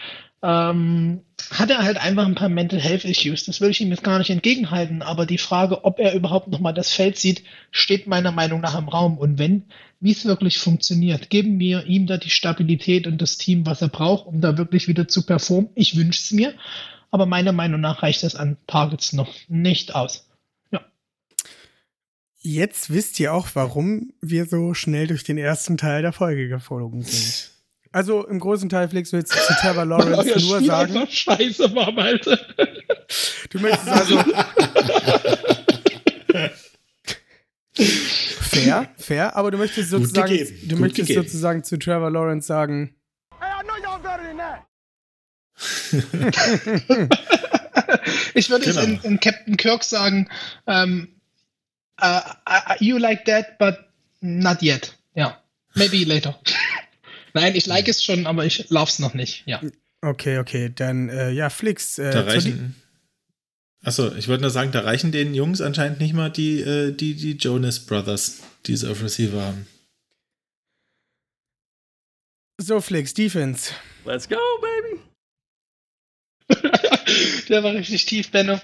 [0.41, 1.21] ähm,
[1.51, 3.45] hat er halt einfach ein paar Mental Health Issues.
[3.45, 6.73] Das will ich ihm jetzt gar nicht entgegenhalten, aber die Frage, ob er überhaupt nochmal
[6.73, 9.17] das Feld sieht, steht meiner Meinung nach im Raum.
[9.17, 9.63] Und wenn,
[9.99, 13.89] wie es wirklich funktioniert, geben wir ihm da die Stabilität und das Team, was er
[13.89, 15.69] braucht, um da wirklich wieder zu performen.
[15.75, 16.53] Ich wünsche es mir,
[17.11, 20.29] aber meiner Meinung nach reicht das an Targets noch nicht aus.
[20.71, 20.81] Ja.
[22.39, 27.01] Jetzt wisst ihr auch, warum wir so schnell durch den ersten Teil der Folge geflogen
[27.01, 27.51] sind.
[27.91, 31.11] Also im großen Teil, Flix, willst du zu Trevor Lawrence Euer nur Spiel sagen, einfach
[31.13, 32.37] scheiße war, Alter.
[33.49, 34.19] du möchtest also
[37.73, 41.25] fair, fair, aber du möchtest sozusagen, du gut möchtest gegeben.
[41.25, 42.95] sozusagen zu Trevor Lawrence sagen,
[48.33, 48.81] Ich würde Genau.
[48.81, 50.29] es in, in Captain Kirk sagen,
[50.67, 51.09] ähm,
[52.01, 53.77] uh, uh, you like that, but
[54.21, 54.95] not yet.
[55.15, 55.37] Ja,
[55.75, 56.37] maybe later.
[57.39, 59.43] Nein, ich like es schon, aber ich lauf's noch nicht.
[59.45, 59.61] Ja.
[60.01, 61.97] okay, okay, dann äh, ja, Flix.
[61.97, 62.75] Äh, Da reichen.
[63.81, 67.15] Achso, ich wollte nur sagen, da reichen den Jungs anscheinend nicht mal die, äh, die,
[67.15, 69.67] die Jonas Brothers, die sie auf Receiver haben.
[72.61, 73.71] so, Flix, Defense.
[74.05, 74.99] Let's go, baby.
[77.49, 78.59] Der war richtig tief, Benno.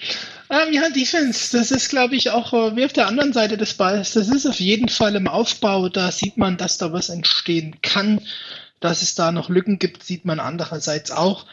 [0.50, 3.74] Ähm, ja, Defense, das ist, glaube ich, auch äh, wie auf der anderen Seite des
[3.76, 4.14] Balls.
[4.14, 5.88] Das ist auf jeden Fall im Aufbau.
[5.90, 8.20] Da sieht man, dass da was entstehen kann.
[8.86, 11.48] Dass es da noch Lücken gibt, sieht man andererseits auch.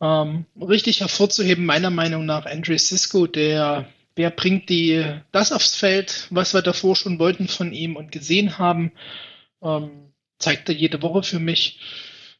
[0.00, 6.28] Ähm, richtig hervorzuheben, meiner Meinung nach, Andrew Sisko, der, der bringt die, das aufs Feld,
[6.30, 8.92] was wir davor schon wollten von ihm und gesehen haben.
[9.62, 9.90] Ähm,
[10.38, 11.78] zeigt er jede Woche für mich.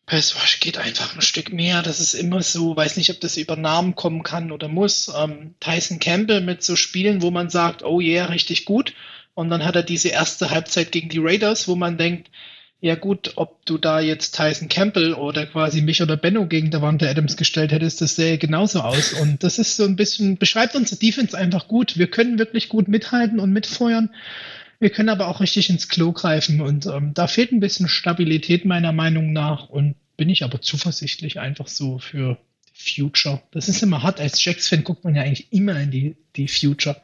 [0.06, 1.82] Passwash geht einfach ein Stück mehr.
[1.82, 5.12] Das ist immer so, weiß nicht, ob das über Namen kommen kann oder muss.
[5.14, 8.94] Ähm, Tyson Campbell mit so Spielen, wo man sagt, oh yeah, richtig gut.
[9.34, 12.30] Und dann hat er diese erste Halbzeit gegen die Raiders, wo man denkt,
[12.80, 17.08] ja gut, ob du da jetzt Tyson Campbell oder quasi mich oder Benno gegen Davante
[17.08, 19.14] Adams gestellt hättest, das sähe genauso aus.
[19.14, 21.98] Und das ist so ein bisschen, beschreibt unsere Defense einfach gut.
[21.98, 24.10] Wir können wirklich gut mithalten und mitfeuern.
[24.78, 28.64] Wir können aber auch richtig ins Klo greifen und ähm, da fehlt ein bisschen Stabilität
[28.64, 32.38] meiner Meinung nach und bin ich aber zuversichtlich einfach so für
[32.72, 33.42] Future.
[33.50, 34.20] Das ist immer hart.
[34.20, 36.96] Als Jacks-Fan guckt man ja eigentlich immer in die, die Future.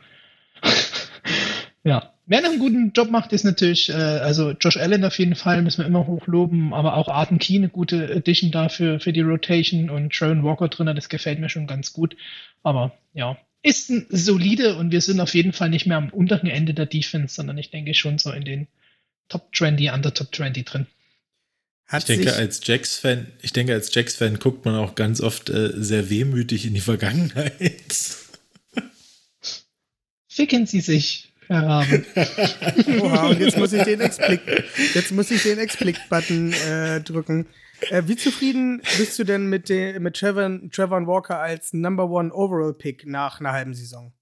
[1.85, 2.11] Ja.
[2.27, 5.61] Wer noch einen guten Job macht, ist natürlich, äh, also Josh Allen auf jeden Fall,
[5.61, 9.91] müssen wir immer hochloben, aber auch Arten Key eine gute Addition dafür für die Rotation
[9.91, 12.17] und Sharon Walker drin, das gefällt mir schon ganz gut.
[12.63, 16.49] Aber ja, ist ein solide und wir sind auf jeden Fall nicht mehr am unteren
[16.49, 18.69] Ende der Defense, sondern ich denke schon so in den
[19.29, 20.87] Top 20, under Top 20 drin.
[21.87, 25.73] Hat Ich denke, als Jacks-Fan, ich denke, als Jacks-Fan guckt man auch ganz oft äh,
[25.75, 28.17] sehr wehmütig in die Vergangenheit.
[30.29, 32.05] Ficken Sie sich, Herr Rabe.
[33.01, 34.41] Oha, und jetzt muss ich den Explic,
[34.95, 37.47] jetzt muss ich den Explic-Button äh, drücken.
[37.91, 42.33] Äh, wie zufrieden bist du denn mit, de, mit Trevor, Trevor Walker als Number One
[42.33, 44.13] Overall Pick nach einer halben Saison?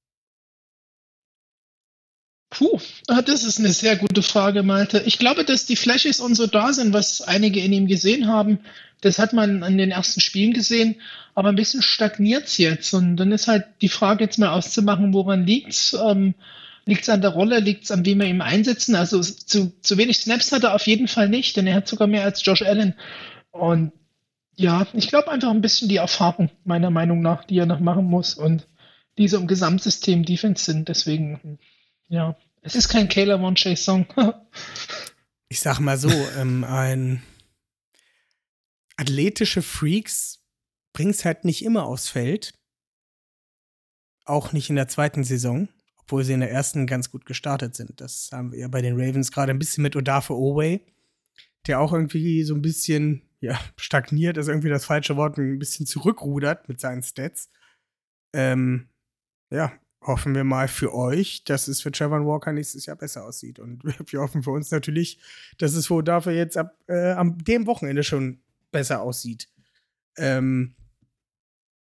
[2.51, 5.03] Puh, ah, das ist eine sehr gute Frage, Malte.
[5.07, 8.59] Ich glaube, dass die Flashes und so da sind, was einige in ihm gesehen haben.
[9.01, 10.97] Das hat man an den ersten Spielen gesehen,
[11.35, 12.93] aber ein bisschen stagniert es jetzt.
[12.93, 15.95] Und dann ist halt die Frage jetzt mal auszumachen, woran liegt's?
[15.95, 16.35] Ähm,
[16.85, 18.95] liegt es an der Rolle, liegt es an wie wir ihn einsetzen?
[18.95, 22.09] Also zu, zu wenig Snaps hat er auf jeden Fall nicht, denn er hat sogar
[22.09, 22.95] mehr als Josh Allen.
[23.51, 23.93] Und
[24.57, 28.05] ja, ich glaube einfach ein bisschen die Erfahrung, meiner Meinung nach, die er noch machen
[28.05, 28.35] muss.
[28.35, 28.67] Und
[29.19, 30.89] diese im Gesamtsystem Defense sind.
[30.89, 31.59] Deswegen,
[32.09, 34.07] ja, es ist kein Kayla Von Chase Song.
[35.49, 37.23] ich sag mal so, ähm, ein
[38.97, 40.41] athletische Freaks
[40.93, 42.55] bringt's halt nicht immer aufs Feld.
[44.25, 45.69] Auch nicht in der zweiten Saison,
[46.03, 48.01] obwohl sie in der ersten ganz gut gestartet sind.
[48.01, 50.85] Das haben wir ja bei den Ravens gerade ein bisschen mit Odafe Oway,
[51.67, 55.87] der auch irgendwie so ein bisschen, ja, stagniert, ist irgendwie das falsche Wort, ein bisschen
[55.87, 57.51] zurückrudert mit seinen Stats.
[58.35, 58.89] Ähm,
[59.51, 63.59] ja, hoffen wir mal für euch, dass es für Trevor Walker nächstes Jahr besser aussieht.
[63.59, 65.19] Und wir hoffen für uns natürlich,
[65.59, 69.49] dass es wohl dafür jetzt ab äh, am dem Wochenende schon besser aussieht.
[70.17, 70.75] Ähm,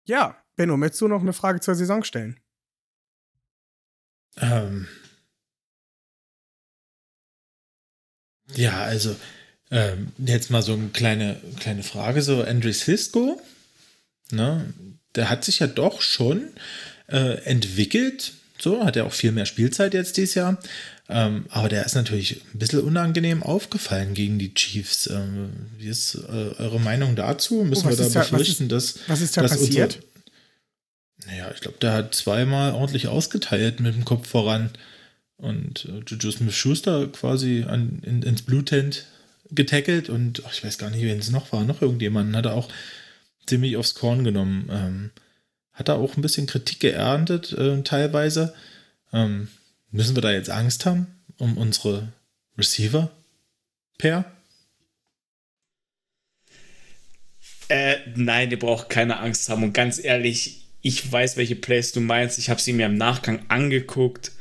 [0.05, 2.40] ja, Benno, möchtest du noch eine Frage zur Saison stellen?
[4.37, 4.87] Ähm.
[8.55, 9.15] Ja, also
[9.71, 13.41] ähm, jetzt mal so eine kleine, kleine Frage, so Andrew Cisco,
[14.31, 14.73] ne,
[15.15, 16.49] der hat sich ja doch schon
[17.07, 18.33] äh, entwickelt.
[18.59, 20.59] So, hat er auch viel mehr Spielzeit jetzt dieses Jahr.
[21.09, 25.07] Ähm, aber der ist natürlich ein bisschen unangenehm aufgefallen gegen die Chiefs.
[25.07, 27.63] Ähm, wie ist äh, eure Meinung dazu?
[27.63, 28.99] Müssen oh, wir da befürchten, da, dass.
[29.07, 29.99] Was ist da dass passiert?
[31.27, 34.71] Naja, ich glaube, der hat zweimal ordentlich ausgeteilt mit dem Kopf voran.
[35.37, 39.05] Und äh, Juju Smith-Schuster quasi an, in, ins Blue-Tent
[39.49, 41.63] getackelt und ach, ich weiß gar nicht, wen es noch war.
[41.63, 42.69] Noch irgendjemanden hat er auch
[43.45, 44.69] ziemlich aufs Korn genommen.
[44.71, 45.11] Ähm,
[45.73, 48.53] hat er auch ein bisschen Kritik geerntet, äh, teilweise.
[49.13, 49.49] Ähm,
[49.89, 51.07] müssen wir da jetzt Angst haben
[51.37, 52.13] um unsere
[52.57, 53.11] Receiver?
[53.97, 54.31] Per?
[57.67, 59.63] Äh, nein, ihr braucht keine Angst haben.
[59.63, 62.39] Und ganz ehrlich, ich weiß, welche Plays du meinst.
[62.39, 64.31] Ich habe sie mir im Nachgang angeguckt.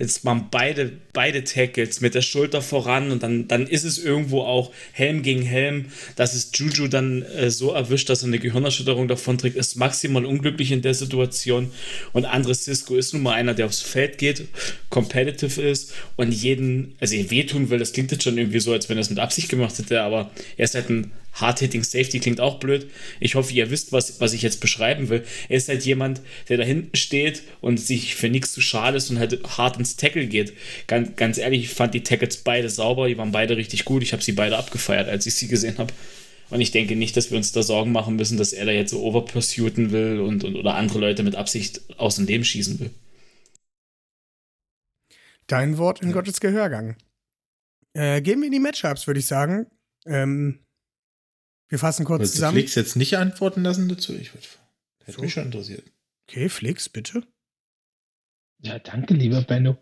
[0.00, 4.40] Jetzt waren beide, beide Tackles mit der Schulter voran und dann, dann ist es irgendwo
[4.40, 9.08] auch Helm gegen Helm, dass es Juju dann äh, so erwischt, dass er eine Gehirnerschütterung
[9.08, 11.70] davon trägt, ist maximal unglücklich in der Situation.
[12.14, 14.48] Und Andre Cisco ist nun mal einer, der aufs Feld geht,
[14.88, 17.78] competitive ist und jeden, also ihn wehtun will.
[17.78, 20.30] Das klingt jetzt schon irgendwie so, als wenn er es mit Absicht gemacht hätte, aber
[20.56, 22.90] er ist halt ein Hard-Hitting Safety klingt auch blöd.
[23.20, 25.24] Ich hoffe, ihr wisst, was, was ich jetzt beschreiben will.
[25.48, 29.10] Er ist halt jemand, der da hinten steht und sich für nichts zu schade ist
[29.10, 30.52] und halt hart ins Tackle geht.
[30.86, 34.02] Ganz, ganz ehrlich, ich fand die Tackles beide sauber, die waren beide richtig gut.
[34.02, 35.92] Ich habe sie beide abgefeiert, als ich sie gesehen habe.
[36.50, 38.90] Und ich denke nicht, dass wir uns da Sorgen machen müssen, dass er da jetzt
[38.90, 42.90] so overpursuiten will und, und oder andere Leute mit Absicht aus dem Leben schießen will.
[45.46, 46.96] Dein Wort in Gottes Gehörgang.
[47.92, 49.66] Äh, gehen wir in die Matchups, würde ich sagen.
[50.06, 50.60] Ähm,
[51.70, 52.56] wir fassen kurz Willst zusammen.
[52.56, 54.12] Du Flix jetzt nicht antworten lassen dazu?
[54.14, 54.46] Ich würde,
[55.04, 55.22] hätte so.
[55.22, 55.84] mich schon interessiert.
[56.28, 57.22] Okay, Flix, bitte.
[58.60, 59.78] Ja, danke, lieber Benno.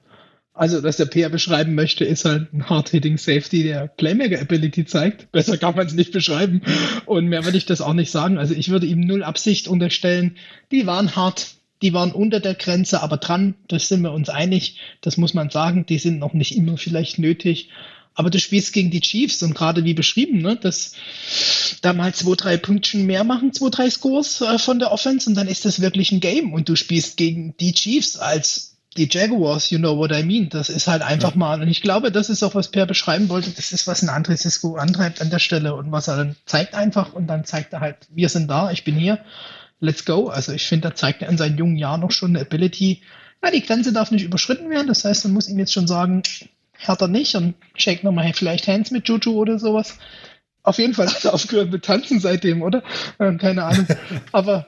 [0.52, 5.30] Also, was der PR beschreiben möchte, ist halt ein Hard-Hitting Safety, der Playmaker-Ability zeigt.
[5.32, 6.62] Besser kann man es nicht beschreiben.
[7.06, 8.38] Und mehr würde ich das auch nicht sagen.
[8.38, 10.36] Also, ich würde ihm null Absicht unterstellen.
[10.72, 14.80] Die waren hart, die waren unter der Grenze, aber dran, das sind wir uns einig.
[15.00, 15.86] Das muss man sagen.
[15.86, 17.70] Die sind noch nicht immer vielleicht nötig.
[18.18, 20.90] Aber du spielst gegen die Chiefs und gerade wie beschrieben, ne, dass
[21.82, 25.36] da mal zwei, drei Pünktchen mehr machen, zwei, drei Scores äh, von der Offense und
[25.36, 29.70] dann ist das wirklich ein Game und du spielst gegen die Chiefs als die Jaguars,
[29.70, 30.48] you know what I mean.
[30.48, 31.36] Das ist halt einfach ja.
[31.36, 34.10] mal, und ich glaube, das ist auch, was Per beschreiben wollte, das ist, was ein
[34.10, 37.72] André Cisco antreibt an der Stelle und was er dann zeigt einfach und dann zeigt
[37.72, 39.20] er halt, wir sind da, ich bin hier,
[39.78, 40.26] let's go.
[40.26, 43.00] Also ich finde, da zeigt er in seinen jungen Jahren noch schon eine Ability,
[43.44, 46.24] ja, die Grenze darf nicht überschritten werden, das heißt, man muss ihm jetzt schon sagen,
[46.78, 49.98] hat er nicht und shake nochmal vielleicht Hands mit Juju oder sowas.
[50.62, 52.82] Auf jeden Fall hat er aufgehört mit Tanzen seitdem, oder?
[53.18, 53.86] Ähm, keine Ahnung.
[54.32, 54.66] aber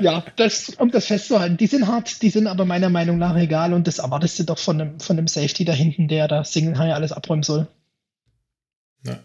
[0.00, 3.72] ja, das, um das festzuhalten, die sind hart, die sind aber meiner Meinung nach egal
[3.72, 6.78] und das erwartest du doch von einem, von einem Safety da hinten, der da Single
[6.78, 7.66] High alles abräumen soll.
[9.04, 9.18] Ja.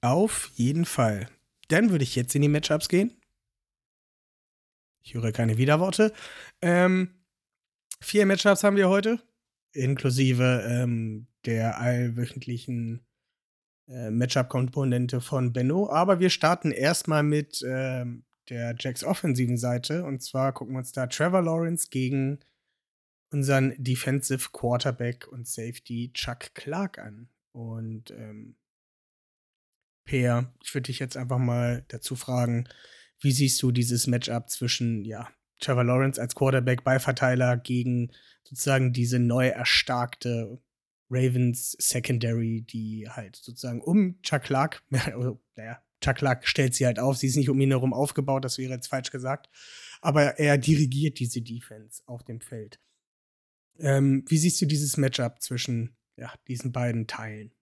[0.00, 1.28] Auf jeden Fall.
[1.68, 3.12] Dann würde ich jetzt in die Matchups gehen.
[5.02, 6.12] Ich höre keine Widerworte.
[6.62, 7.10] Ähm,
[8.00, 9.20] vier Matchups haben wir heute
[9.72, 13.06] inklusive ähm, der allwöchentlichen
[13.88, 15.90] äh, Matchup-Komponente von Benno.
[15.90, 20.04] Aber wir starten erstmal mit ähm, der Jacks offensiven Seite.
[20.04, 22.40] Und zwar gucken wir uns da Trevor Lawrence gegen
[23.30, 27.28] unseren Defensive Quarterback und Safety Chuck Clark an.
[27.52, 28.56] Und ähm,
[30.04, 32.68] Peer, ich würde dich jetzt einfach mal dazu fragen,
[33.20, 35.28] wie siehst du dieses Matchup zwischen, ja,
[35.58, 38.10] Trevor Lawrence als Quarterback, Ballverteiler gegen
[38.44, 40.60] sozusagen diese neu erstarkte
[41.10, 46.98] Ravens Secondary, die halt sozusagen um Chuck Clark, also, naja, Chuck Clark stellt sie halt
[46.98, 49.48] auf, sie ist nicht um ihn herum aufgebaut, das wäre jetzt falsch gesagt,
[50.00, 52.78] aber er dirigiert diese Defense auf dem Feld.
[53.78, 57.52] Ähm, wie siehst du dieses Matchup zwischen ja, diesen beiden Teilen?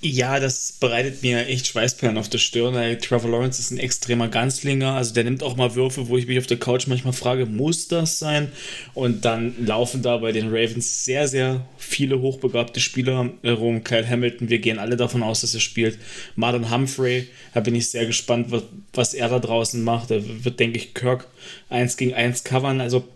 [0.00, 2.74] Ja, das bereitet mir echt Schweißperlen auf der Stirn.
[3.00, 4.92] Trevor Lawrence ist ein extremer Ganzlinger.
[4.92, 7.88] Also der nimmt auch mal Würfe, wo ich mich auf der Couch manchmal frage, muss
[7.88, 8.52] das sein?
[8.92, 13.82] Und dann laufen da bei den Ravens sehr, sehr viele hochbegabte Spieler herum.
[13.82, 15.98] Kyle Hamilton, wir gehen alle davon aus, dass er spielt.
[16.36, 20.10] Marlon Humphrey, da bin ich sehr gespannt, was, was er da draußen macht.
[20.10, 21.28] Er wird, denke ich, Kirk
[21.70, 22.82] 1 gegen 1 covern.
[22.82, 23.08] Also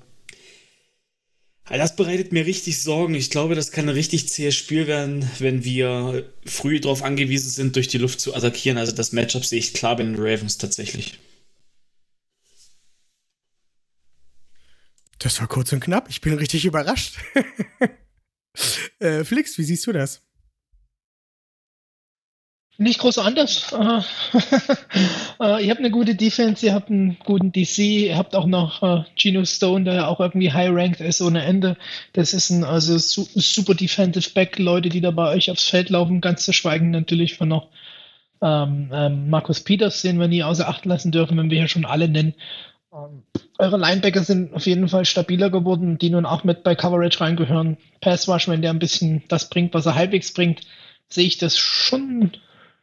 [1.77, 3.15] das bereitet mir richtig Sorgen.
[3.15, 7.77] Ich glaube, das kann ein richtig zähes Spiel werden, wenn wir früh darauf angewiesen sind,
[7.77, 8.79] durch die Luft zu attackieren.
[8.79, 11.19] Also das Matchup sehe ich klar bei den Ravens tatsächlich.
[15.19, 16.09] Das war kurz und knapp.
[16.09, 17.19] Ich bin richtig überrascht.
[19.01, 20.23] äh, Flix, wie siehst du das?
[22.81, 23.75] Nicht groß anders.
[25.41, 28.83] Äh, ihr habt eine gute Defense, ihr habt einen guten DC, ihr habt auch noch
[28.83, 31.77] uh, Geno Stone, der ja auch irgendwie high-ranked ist ohne Ende.
[32.13, 35.91] Das ist ein also su super Defensive Back, Leute, die da bei euch aufs Feld
[35.91, 37.69] laufen, ganz zu schweigen natürlich von noch
[38.43, 41.85] ähm, ähm, Markus Peters, den wir nie außer Acht lassen dürfen, wenn wir hier schon
[41.85, 42.35] alle nennen.
[42.93, 43.23] Ähm,
[43.59, 47.77] eure Linebacker sind auf jeden Fall stabiler geworden, die nun auch mit bei Coverage reingehören.
[48.01, 50.63] Pass Rush, wenn der ein bisschen das bringt, was er halbwegs bringt,
[51.09, 52.33] sehe ich das schon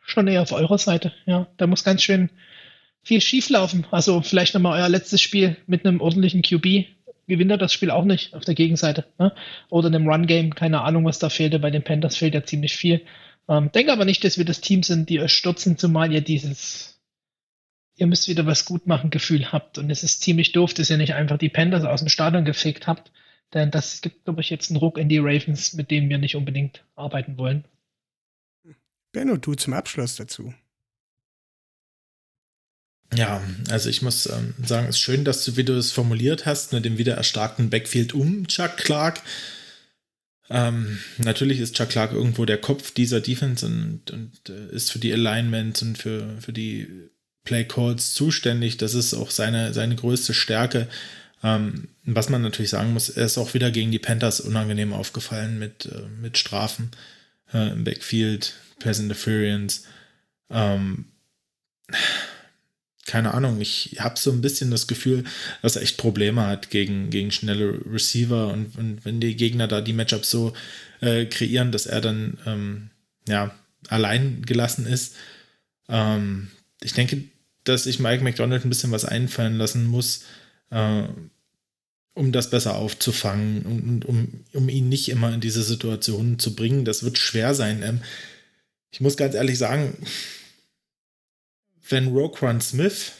[0.05, 1.11] schon eher auf eurer Seite.
[1.25, 2.29] Ja, da muss ganz schön
[3.03, 3.85] viel schief laufen.
[3.91, 6.87] Also vielleicht nochmal euer letztes Spiel mit einem ordentlichen QB.
[7.27, 9.05] Gewinnt er das Spiel auch nicht auf der Gegenseite.
[9.17, 9.33] Ne?
[9.69, 11.59] Oder einem Run-Game, keine Ahnung, was da fehlte.
[11.59, 13.01] Bei den Panthers fehlt ja ziemlich viel.
[13.47, 16.99] Ähm, denke aber nicht, dass wir das Team sind, die euch stürzen, zumal ihr dieses,
[17.95, 19.77] ihr müsst wieder was gut machen Gefühl habt.
[19.77, 22.87] Und es ist ziemlich doof, dass ihr nicht einfach die Panthers aus dem Stadion gefickt
[22.87, 23.11] habt.
[23.53, 26.35] Denn das gibt, glaube ich, jetzt einen Ruck in die Ravens, mit dem wir nicht
[26.35, 27.65] unbedingt arbeiten wollen.
[29.15, 30.53] Benno, du zum Abschluss dazu.
[33.15, 36.45] Ja, also ich muss ähm, sagen, es ist schön, dass du, wie du es formuliert
[36.45, 39.21] hast, mit dem wieder erstarkten Backfield um Chuck Clark.
[40.49, 44.99] Ähm, natürlich ist Chuck Clark irgendwo der Kopf dieser Defense und, und äh, ist für
[44.99, 47.09] die Alignments und für, für die
[47.45, 48.75] Play Calls zuständig.
[48.75, 50.89] Das ist auch seine, seine größte Stärke.
[51.41, 55.57] Ähm, was man natürlich sagen muss, er ist auch wieder gegen die Panthers unangenehm aufgefallen
[55.57, 56.91] mit, äh, mit Strafen
[57.53, 58.55] äh, im Backfield.
[58.79, 59.85] Pass Interference.
[60.49, 61.05] Ähm,
[63.05, 65.23] keine Ahnung, ich habe so ein bisschen das Gefühl,
[65.61, 69.79] dass er echt Probleme hat gegen, gegen schnelle Receiver und, und wenn die Gegner da
[69.81, 70.53] die Matchups so
[71.01, 72.89] äh, kreieren, dass er dann ähm,
[73.27, 73.53] ja,
[73.87, 75.15] allein gelassen ist.
[75.87, 76.49] Ähm,
[76.81, 77.23] ich denke,
[77.63, 80.23] dass ich Mike McDonald ein bisschen was einfallen lassen muss,
[80.71, 81.03] äh,
[82.15, 86.85] um das besser aufzufangen und um, um ihn nicht immer in diese Situation zu bringen.
[86.85, 87.83] Das wird schwer sein.
[87.83, 88.01] Ähm,
[88.95, 89.93] ich muss ganz ehrlich sagen,
[91.89, 93.11] wenn Roquan Smith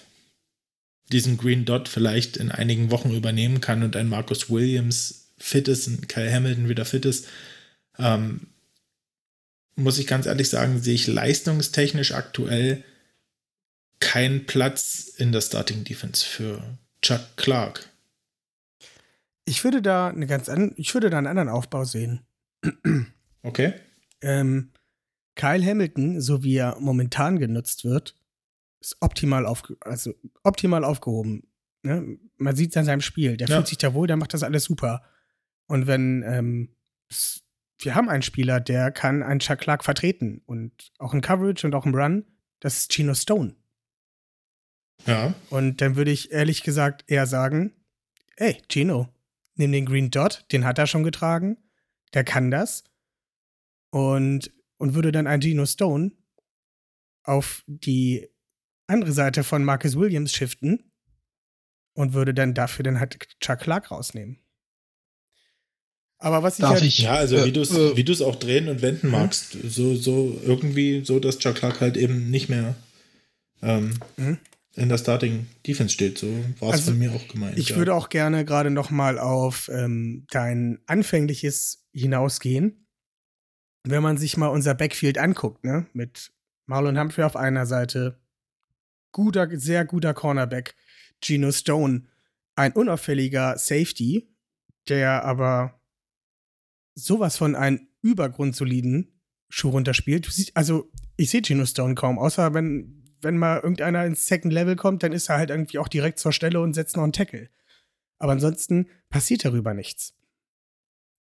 [1.12, 5.90] diesen Green Dot vielleicht in einigen Wochen übernehmen kann und ein Marcus Williams fit ist
[5.90, 7.28] und Kyle Hamilton wieder fit ist,
[8.00, 8.48] ähm,
[9.76, 12.82] muss ich ganz ehrlich sagen, sehe ich leistungstechnisch aktuell
[14.00, 16.64] keinen Platz in der Starting Defense für
[17.02, 17.90] Chuck Clark.
[19.44, 22.22] Ich würde da eine ganz an, ich würde da einen anderen Aufbau sehen.
[23.44, 23.74] Okay.
[24.22, 24.72] Ähm,
[25.36, 28.16] Kyle Hamilton, so wie er momentan genutzt wird,
[28.80, 30.14] ist optimal, aufge also
[30.44, 31.48] optimal aufgehoben.
[31.84, 32.18] Ne?
[32.38, 33.38] Man sieht es an seinem Spiel.
[33.38, 33.56] Der ja.
[33.58, 35.04] fühlt sich da wohl, der macht das alles super.
[35.68, 36.76] Und wenn ähm,
[37.80, 41.76] wir haben einen Spieler, der kann einen Chuck Clark vertreten und auch in Coverage und
[41.76, 42.26] auch im Run,
[42.60, 43.56] das ist Gino Stone.
[45.06, 45.34] Ja.
[45.50, 47.74] Und dann würde ich ehrlich gesagt eher sagen,
[48.38, 49.10] ey, Gino,
[49.56, 51.58] nimm den Green Dot, den hat er schon getragen,
[52.14, 52.84] der kann das.
[53.92, 56.12] Und und würde dann ein Geno Stone
[57.24, 58.28] auf die
[58.88, 60.92] andere Seite von Marcus Williams shiften
[61.94, 64.40] und würde dann dafür dann halt Chuck Clark rausnehmen.
[66.18, 68.36] Aber was ich, Darf halt, ich Ja, also äh, wie du es äh, wie auch
[68.36, 69.70] drehen und wenden magst, mhm.
[69.70, 72.76] so, so irgendwie so, dass Chuck Clark halt eben nicht mehr
[73.62, 74.38] ähm, mhm.
[74.76, 76.18] in der Starting Defense steht.
[76.18, 76.28] So
[76.60, 77.58] war es also, von mir auch gemeint.
[77.58, 77.76] Ich ja.
[77.76, 82.85] würde auch gerne gerade noch mal auf ähm, dein anfängliches hinausgehen
[83.90, 86.32] wenn man sich mal unser Backfield anguckt, ne, mit
[86.66, 88.20] Marlon Humphrey auf einer Seite,
[89.12, 90.76] guter, sehr guter Cornerback,
[91.22, 92.08] Geno Stone,
[92.56, 94.30] ein unauffälliger Safety,
[94.88, 95.82] der aber
[96.96, 100.52] sowas von einem übergrundsoliden Schuh runterspielt.
[100.54, 105.04] Also, ich sehe Geno Stone kaum, außer wenn, wenn mal irgendeiner ins Second Level kommt,
[105.04, 107.50] dann ist er halt irgendwie auch direkt zur Stelle und setzt noch einen Tackle.
[108.18, 110.14] Aber ansonsten passiert darüber nichts.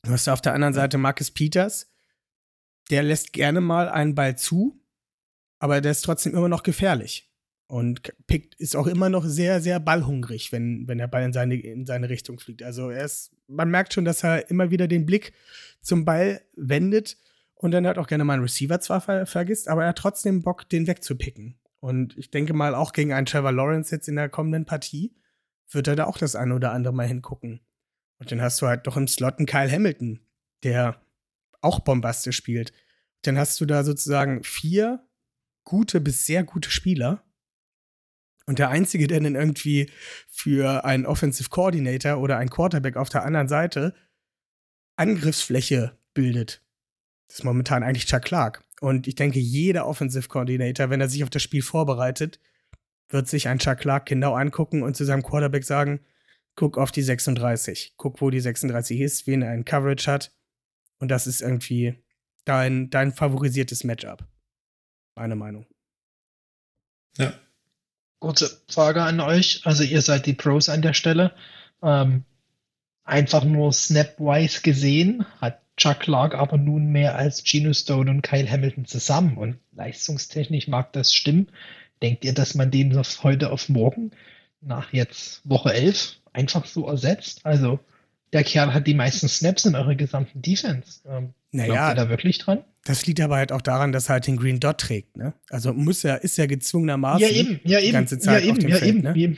[0.03, 1.91] Du hast auf der anderen Seite Marcus Peters,
[2.89, 4.81] der lässt gerne mal einen Ball zu,
[5.59, 7.31] aber der ist trotzdem immer noch gefährlich.
[7.67, 11.55] Und Pick ist auch immer noch sehr, sehr ballhungrig, wenn, wenn der Ball in seine,
[11.55, 12.61] in seine Richtung fliegt.
[12.61, 15.33] Also er ist, man merkt schon, dass er immer wieder den Blick
[15.81, 17.17] zum Ball wendet
[17.55, 20.43] und dann hat auch gerne mal einen Receiver zwar ver vergisst, aber er hat trotzdem
[20.43, 21.57] Bock, den wegzupicken.
[21.79, 25.15] Und ich denke mal, auch gegen einen Trevor Lawrence jetzt in der kommenden Partie
[25.71, 27.61] wird er da auch das eine oder andere mal hingucken.
[28.19, 30.19] Und dann hast du halt doch im Slot einen Kyle Hamilton,
[30.63, 31.01] der
[31.66, 32.72] auch bombastisch spielt.
[33.24, 35.05] Dann hast du da sozusagen vier
[35.63, 37.26] gute bis sehr gute Spieler
[38.47, 39.89] und der Einzige, der dann irgendwie
[40.30, 43.93] für einen Offensive Coordinator oder einen Quarterback auf der anderen Seite
[44.97, 46.61] Angriffsfläche bildet,
[47.28, 48.63] das ist momentan eigentlich Chuck Clark.
[48.82, 52.39] Und ich denke, jeder Offensive Coordinator, wenn er sich auf das Spiel vorbereitet,
[53.09, 56.01] wird sich einen Chuck Clark genau angucken und zu seinem Quarterback sagen,
[56.55, 60.34] guck auf die 36, guck, wo die 36 ist, wen er in Coverage hat.
[61.05, 62.03] Und das ist irgendwie
[62.45, 64.25] dein, dein favorisiertes Matchup.
[65.15, 65.67] Meine Meinung.
[67.15, 67.31] Ja,
[68.17, 69.61] Kurze Frage an euch.
[69.65, 71.31] Also ihr seid die Pros an der Stelle.
[71.83, 72.23] Ähm,
[73.03, 78.49] einfach nur snap-wise gesehen hat Chuck Clark aber nun mehr als Geno Stone und Kyle
[78.49, 79.37] Hamilton zusammen.
[79.37, 81.51] Und leistungstechnisch mag das stimmen.
[82.01, 84.09] Denkt ihr, dass man den auf heute auf morgen
[84.59, 87.45] nach jetzt Woche 11 einfach so ersetzt?
[87.45, 87.79] Also
[88.34, 91.01] der Kerl hat die meisten Snaps in eurer gesamten Defense.
[91.07, 92.63] Ähm, Naja, da wirklich dran?
[92.84, 95.34] Das liegt aber halt auch daran, dass er halt den Green Dot trägt, ne?
[95.49, 97.93] Also muss er, ist er gezwungenermaßen Ja, eben, ja, die eben.
[97.93, 99.15] ganze Zeit ja, auf eben, dem ja, Feld, eben, ne?
[99.15, 99.38] eben.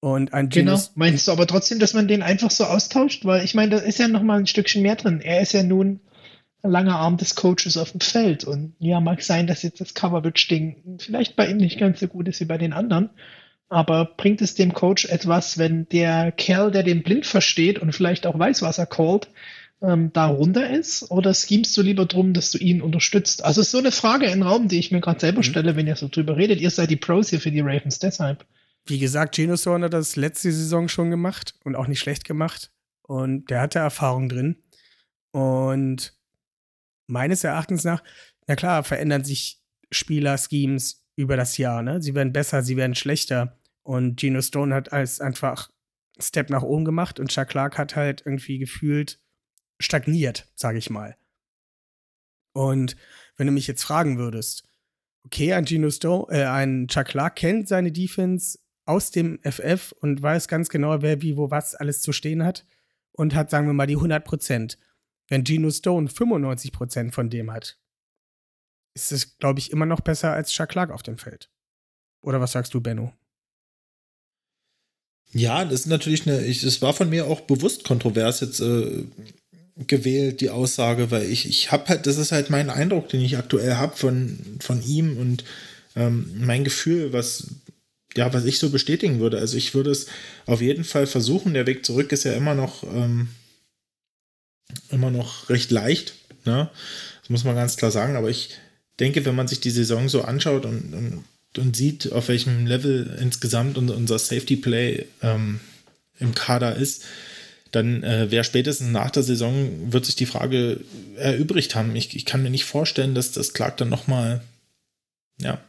[0.00, 0.78] Und ein Genau.
[0.94, 3.24] Meinst du aber trotzdem, dass man den einfach so austauscht?
[3.24, 5.20] Weil ich meine, da ist ja noch mal ein Stückchen mehr drin.
[5.20, 6.00] Er ist ja nun
[6.62, 8.44] ein langer Arm des Coaches auf dem Feld.
[8.44, 12.28] Und ja, mag sein, dass jetzt das Coverage-Ding vielleicht bei ihm nicht ganz so gut
[12.28, 13.10] ist wie bei den anderen.
[13.70, 18.26] Aber bringt es dem Coach etwas, wenn der Kerl, der den blind versteht und vielleicht
[18.26, 19.28] auch weiß, was er callt,
[19.82, 21.10] ähm, da runter ist?
[21.10, 23.44] Oder schemst du lieber drum, dass du ihn unterstützt?
[23.44, 25.44] Also es ist so eine Frage im Raum, die ich mir gerade selber Mhm.
[25.44, 26.60] stelle, wenn ihr so drüber redet.
[26.60, 28.46] Ihr seid die Pros hier für die Ravens, deshalb.
[28.86, 32.70] wie gesagt, Geno Stone hat das letzte Saison schon gemacht und auch nicht schlecht gemacht.
[33.02, 34.56] Und der hatte Erfahrung drin.
[35.30, 36.14] Und
[37.06, 38.02] meines Erachtens nach,
[38.46, 39.60] na klar, verändern sich
[39.90, 41.82] Spieler-Schemes über das Jahr.
[41.82, 42.00] Ne?
[42.00, 43.57] Sie werden besser, sie werden schlechter.
[43.88, 45.70] Und Geno Stone hat als einfach
[46.18, 49.18] Step nach oben gemacht und Chuck Clark hat halt irgendwie gefühlt
[49.80, 51.16] stagniert, sage ich mal.
[52.52, 52.96] Und
[53.38, 54.68] wenn du mich jetzt fragen würdest,
[55.24, 60.20] okay, ein Geno Stone, äh, ein Chuck Clark kennt seine Defense aus dem FF und
[60.20, 62.66] weiß ganz genau, wer wie, wo, was alles zu stehen hat
[63.12, 64.78] und hat, sagen wir mal, die 100 Prozent.
[65.28, 67.80] Wenn Geno Stone 95 Prozent von dem hat,
[68.94, 71.50] ist es, glaube ich, immer noch besser als Chuck Clark auf dem Feld.
[72.20, 73.14] Oder was sagst du, Benno?
[75.32, 79.04] Ja, das ist natürlich eine, ich, es war von mir auch bewusst kontrovers jetzt äh,
[79.86, 83.36] gewählt, die Aussage, weil ich, ich habe halt, das ist halt mein Eindruck, den ich
[83.36, 85.44] aktuell habe von, von ihm und
[85.96, 87.48] ähm, mein Gefühl, was,
[88.16, 89.38] ja, was ich so bestätigen würde.
[89.38, 90.06] Also ich würde es
[90.46, 91.54] auf jeden Fall versuchen.
[91.54, 93.28] Der Weg zurück ist ja immer noch, ähm,
[94.90, 96.14] immer noch recht leicht,
[96.44, 96.70] ne?
[97.20, 98.50] Das muss man ganz klar sagen, aber ich
[98.98, 101.24] denke, wenn man sich die Saison so anschaut und, und
[101.58, 105.60] und sieht, auf welchem Level insgesamt unser Safety Play ähm,
[106.18, 107.04] im Kader ist,
[107.70, 110.80] dann äh, wäre spätestens nach der Saison, wird sich die Frage
[111.16, 111.94] erübrigt haben.
[111.96, 114.42] Ich, ich kann mir nicht vorstellen, dass das Clark dann nochmal,
[115.40, 115.60] ja,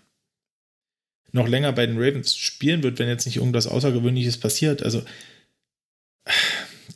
[1.32, 4.82] noch länger bei den Ravens spielen wird, wenn jetzt nicht irgendwas Außergewöhnliches passiert.
[4.82, 5.04] Also,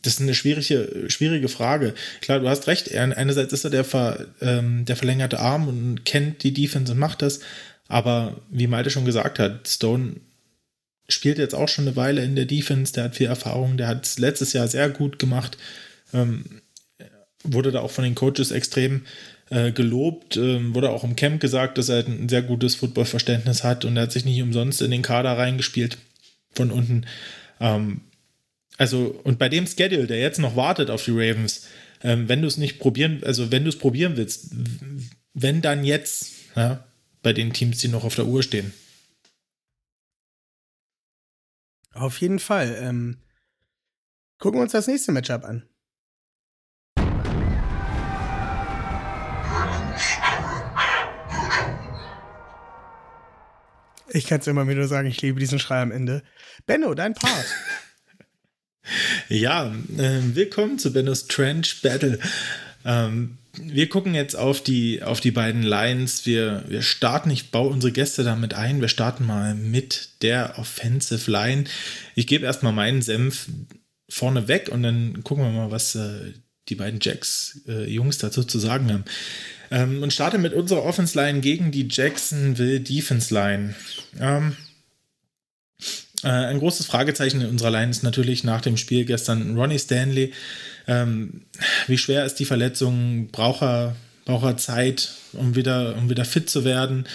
[0.02, 1.94] das ist eine schwierige, schwierige Frage.
[2.22, 2.88] Klar, du hast recht.
[2.88, 7.00] Er, einerseits ist er der, ver, ähm, der verlängerte Arm und kennt die Defense und
[7.00, 7.39] macht das.
[7.88, 10.18] Aber wie Malte schon gesagt hat, Stone
[11.10, 14.06] spielt jetzt auch schon eine Weile in der Defense, der hat viel Erfahrung, der hat
[14.06, 15.58] es letztes Jahr sehr gut gemacht,
[16.14, 16.62] ähm,
[17.44, 19.02] wurde da auch von den Coaches extrem
[19.50, 23.86] äh, gelobt, ähm, wurde auch im Camp gesagt, dass er ein sehr gutes Footballverständnis hat
[23.86, 25.98] und er hat sich nicht umsonst in den Kader reingespielt
[26.54, 27.06] von unten.
[27.60, 28.02] Ähm,
[28.78, 31.68] also, und bei dem Schedule, der jetzt noch wartet auf die Ravens,
[32.02, 34.52] ähm, wenn du es nicht probieren, also wenn du es probieren willst,
[35.34, 36.84] wenn dann jetzt, ja,
[37.24, 38.74] bei den Teams, die noch auf der Uhr stehen.
[41.93, 42.78] Auf jeden Fall.
[42.80, 43.17] Ähm,
[44.38, 45.67] gucken wir uns das nächste Matchup an.
[54.15, 56.21] Ich kann es immer wieder sagen, ich liebe diesen Schrei am Ende.
[56.67, 57.45] Benno, dein Part.
[59.30, 62.19] ja, äh, willkommen zu Bennos Trench Battle.
[62.86, 66.26] Ähm, wir gucken jetzt auf die, auf die beiden Lines.
[66.26, 68.82] Wir, wir starten, ich baue unsere Gäste damit ein.
[68.82, 71.66] Wir starten mal mit der Offensive Line.
[72.16, 73.47] Ich gebe erstmal meinen Senf
[74.10, 76.34] vorne weg und dann gucken wir mal, was äh,
[76.70, 79.06] die beiden Jacks-Jungs äh, dazu zu sagen haben.
[79.70, 83.76] Ähm, und starte mit unserer Offense-Line gegen die Jacksonville Defense-Line.
[84.20, 84.58] Ähm,
[86.24, 90.34] äh, ein großes Fragezeichen in unserer Line ist natürlich nach dem Spiel gestern Ronnie Stanley.
[90.88, 91.42] Ähm,
[91.88, 93.30] wie schwer ist die Verletzung?
[93.32, 97.06] Braucht er, braucht er Zeit, um wieder, um wieder fit zu werden?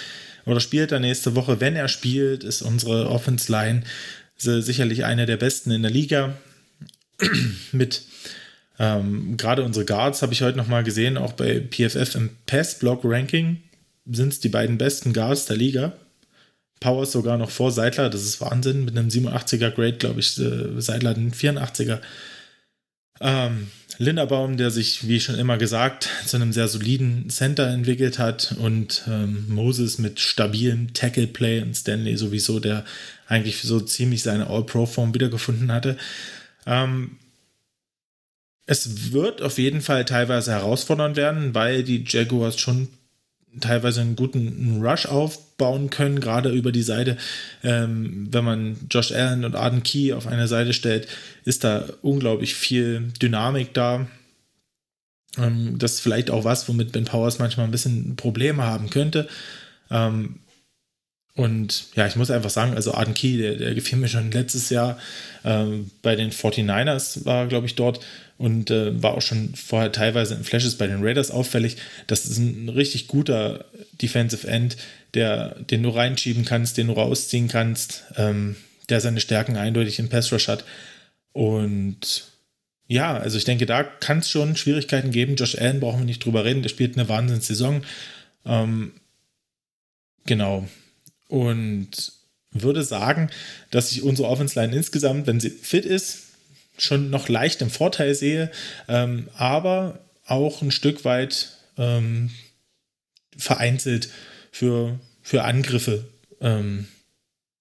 [0.45, 1.59] Oder spielt er nächste Woche?
[1.59, 3.83] Wenn er spielt, ist unsere Offense-Line
[4.37, 6.33] sicherlich eine der besten in der Liga.
[7.71, 8.03] Mit
[8.79, 13.61] ähm, gerade unsere Guards habe ich heute nochmal gesehen, auch bei PFF im Pass-Block-Ranking
[14.09, 15.93] sind es die beiden besten Guards der Liga.
[16.79, 18.85] Powers sogar noch vor Seidler, das ist Wahnsinn.
[18.85, 21.99] Mit einem 87er Grade, glaube ich, äh, Seidler einen 84er.
[23.21, 23.67] Ähm,
[23.97, 29.03] Linderbaum, der sich, wie schon immer gesagt, zu einem sehr soliden Center entwickelt hat und
[29.07, 32.85] ähm, Moses mit stabilem Tackle-Play und Stanley sowieso, der
[33.27, 35.97] eigentlich so ziemlich seine All-Pro-Form wiedergefunden hatte.
[36.65, 37.17] Ähm,
[38.65, 42.87] es wird auf jeden Fall teilweise herausfordernd werden, weil die Jaguars schon
[43.59, 47.17] teilweise einen guten Rush aufbauen können, gerade über die Seite.
[47.63, 51.07] Ähm, wenn man Josh Allen und Arden Key auf eine Seite stellt,
[51.45, 54.07] ist da unglaublich viel Dynamik da.
[55.37, 59.27] Ähm, das ist vielleicht auch was, womit Ben Powers manchmal ein bisschen Probleme haben könnte.
[59.89, 60.39] Ähm,
[61.39, 64.69] und ja, ich muss einfach sagen, also Arden Key, der, der gefiel mir schon letztes
[64.69, 64.99] Jahr
[65.45, 68.01] ähm, bei den 49ers, war, glaube ich, dort
[68.37, 71.77] und äh, war auch schon vorher teilweise in Flashes bei den Raiders auffällig.
[72.07, 73.63] Das ist ein richtig guter
[74.01, 74.75] Defensive End,
[75.13, 78.57] der, den du reinschieben kannst, den du rausziehen kannst, ähm,
[78.89, 80.65] der seine Stärken eindeutig im Pass Rush hat.
[81.31, 82.25] Und
[82.87, 85.37] ja, also ich denke, da kann es schon Schwierigkeiten geben.
[85.37, 87.85] Josh Allen brauchen wir nicht drüber reden, der spielt eine Wahnsinnssaison.
[88.45, 88.91] Ähm,
[90.25, 90.67] genau.
[91.29, 92.11] Und
[92.51, 93.29] würde sagen,
[93.71, 96.23] dass ich unsere Offense Line insgesamt, wenn sie fit ist,
[96.77, 98.51] schon noch leicht im Vorteil sehe,
[98.87, 102.31] ähm, aber auch ein Stück weit ähm,
[103.37, 104.09] vereinzelt
[104.51, 106.05] für, für Angriffe
[106.41, 106.87] ähm,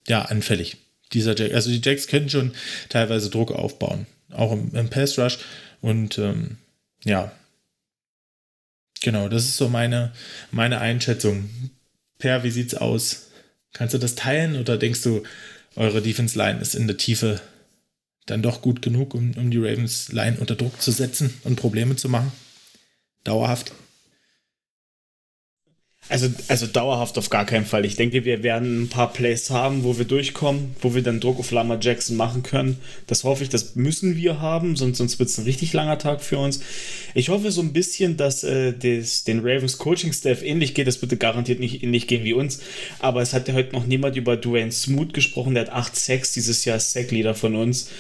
[0.07, 0.77] ja, anfällig.
[1.13, 2.53] Dieser Jack, also die Jacks können schon
[2.89, 5.39] teilweise Druck aufbauen, auch im, im Pass Rush.
[5.81, 6.59] Und ähm,
[7.05, 7.33] ja,
[9.01, 10.13] genau, das ist so meine,
[10.51, 11.49] meine Einschätzung.
[12.19, 13.28] Per, wie sieht's aus?
[13.73, 15.23] Kannst du das teilen oder denkst du,
[15.77, 17.41] eure Defense Line ist in der Tiefe
[18.27, 21.97] dann doch gut genug, um, um die Ravens Line unter Druck zu setzen und Probleme
[21.97, 22.33] zu machen.
[23.25, 23.73] Dauerhaft.
[26.09, 27.85] Also, also dauerhaft auf gar keinen Fall.
[27.85, 31.39] Ich denke, wir werden ein paar Plays haben, wo wir durchkommen, wo wir dann Druck
[31.39, 32.79] auf Lama Jackson machen können.
[33.07, 36.23] Das hoffe ich, das müssen wir haben, sonst, sonst wird es ein richtig langer Tag
[36.23, 36.61] für uns.
[37.15, 40.87] Ich hoffe so ein bisschen, dass äh, des, den Ravens Coaching Staff ähnlich geht.
[40.87, 42.61] Das wird garantiert nicht ähnlich gehen wie uns.
[43.01, 45.55] Aber es hat ja heute noch niemand über Dwayne Smoot gesprochen.
[45.55, 47.91] Der hat 8 Sacks dieses Jahr, Sack-Leader von uns.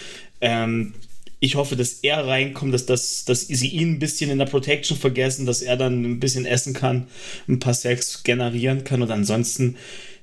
[0.41, 0.95] Ähm,
[1.41, 4.97] ich hoffe, dass er reinkommt, dass, das, dass sie ihn ein bisschen in der Protection
[4.97, 7.07] vergessen, dass er dann ein bisschen essen kann,
[7.49, 9.03] ein paar Sacks generieren kann.
[9.03, 9.77] Und ansonsten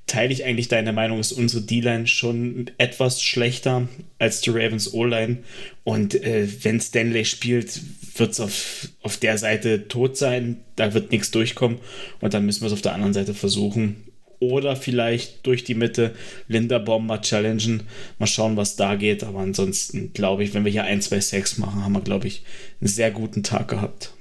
[0.07, 3.87] teile ich eigentlich deine Meinung, ist unsere D-Line schon etwas schlechter
[4.19, 5.37] als die Ravens O-Line.
[5.83, 7.81] Und äh, wenn Stanley spielt,
[8.17, 10.57] wird es auf, auf der Seite tot sein.
[10.75, 11.79] Da wird nichts durchkommen.
[12.19, 14.03] Und dann müssen wir es auf der anderen Seite versuchen
[14.39, 16.15] oder vielleicht durch die Mitte
[16.47, 17.83] Linderbaum mal challengen.
[18.19, 19.23] Mal schauen, was da geht.
[19.23, 22.43] Aber ansonsten glaube ich, wenn wir hier ein, zwei Sex machen, haben wir, glaube ich,
[22.79, 24.13] einen sehr guten Tag gehabt.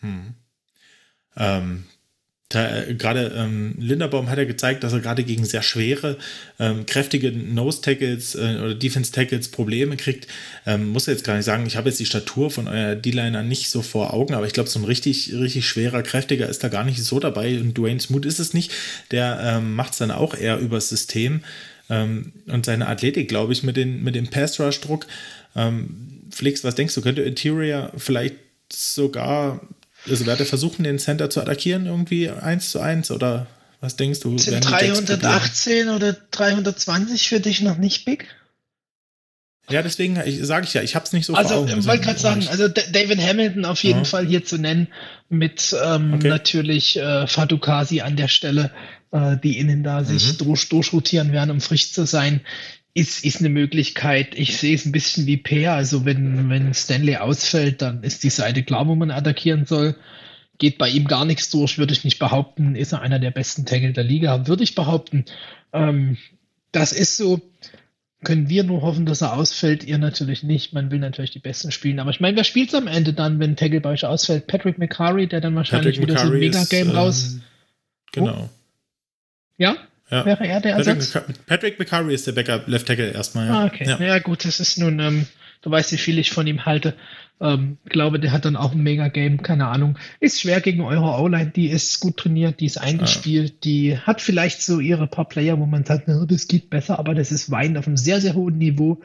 [0.00, 0.34] Hm.
[1.36, 1.84] Ähm,
[2.54, 6.16] äh, gerade ähm, Linderbaum hat ja gezeigt, dass er gerade gegen sehr schwere,
[6.60, 10.28] ähm, kräftige Nose-Tackles äh, oder Defense-Tackles Probleme kriegt.
[10.64, 13.68] Ähm, muss jetzt gar nicht sagen, ich habe jetzt die Statur von euer D-Liner nicht
[13.70, 16.84] so vor Augen, aber ich glaube, so ein richtig, richtig schwerer, kräftiger ist da gar
[16.84, 17.58] nicht so dabei.
[17.58, 18.72] Und Dwayne Smoot ist es nicht.
[19.10, 21.42] Der ähm, macht es dann auch eher übers System
[21.90, 25.06] ähm, und seine Athletik, glaube ich, mit, den, mit dem Pass-Rush-Druck.
[25.56, 28.36] Ähm, Flix, was denkst du, könnte Interior vielleicht
[28.72, 29.60] sogar
[30.08, 33.46] also werde versuchen, den Center zu attackieren, irgendwie eins zu eins oder
[33.80, 34.38] was denkst du?
[34.38, 38.26] Sind 318 oder 320 für dich noch nicht big?
[39.68, 42.46] Ja, deswegen sage ich ja, ich habe es nicht so Also, ich wollte gerade sagen,
[42.48, 44.04] also David Hamilton auf jeden ja.
[44.04, 44.86] Fall hier zu nennen,
[45.28, 46.28] mit ähm, okay.
[46.28, 48.70] natürlich äh, Fadukasi an der Stelle,
[49.16, 50.04] äh, die innen da mhm.
[50.04, 52.40] sich durch, durchrotieren werden, um frisch zu sein
[52.96, 54.34] ist, ist eine Möglichkeit.
[54.38, 55.74] Ich sehe es ein bisschen wie Peer.
[55.74, 59.96] Also wenn, wenn Stanley ausfällt, dann ist die Seite klar, wo man attackieren soll.
[60.56, 62.74] Geht bei ihm gar nichts durch, würde ich nicht behaupten.
[62.74, 65.26] Ist er einer der besten Tackle der Liga, würde ich behaupten.
[65.74, 66.16] Ähm,
[66.72, 67.42] das ist so.
[68.24, 69.84] Können wir nur hoffen, dass er ausfällt?
[69.84, 70.72] Ihr natürlich nicht.
[70.72, 72.00] Man will natürlich die Besten spielen.
[72.00, 74.46] Aber ich meine, wer spielt es am Ende dann, wenn Tackle bei euch ausfällt?
[74.46, 77.36] Patrick McCurry, der dann wahrscheinlich Patrick wieder McCurry so ein Mega-Game ähm, raus.
[78.12, 78.48] Genau.
[79.56, 79.76] Ja?
[80.10, 80.24] Ja.
[80.24, 81.24] Wäre er der Patrick Ersatz?
[81.46, 83.46] Patrick McCurry ist der Backup Left Tackle erstmal.
[83.48, 83.60] Ja.
[83.60, 83.84] Ah, okay.
[83.86, 84.00] Ja.
[84.00, 84.18] ja.
[84.20, 85.26] gut, das ist nun, ähm,
[85.66, 86.94] Du weißt, wie viel ich von ihm halte.
[87.40, 89.98] Ähm, glaube, der hat dann auch ein Mega-Game, keine Ahnung.
[90.20, 93.56] Ist schwer gegen eure O-Line, die ist gut trainiert, die ist eingespielt, ja.
[93.64, 97.32] die hat vielleicht so ihre paar Player, wo man sagt, das geht besser, aber das
[97.32, 99.02] ist Wein auf einem sehr, sehr hohen Niveau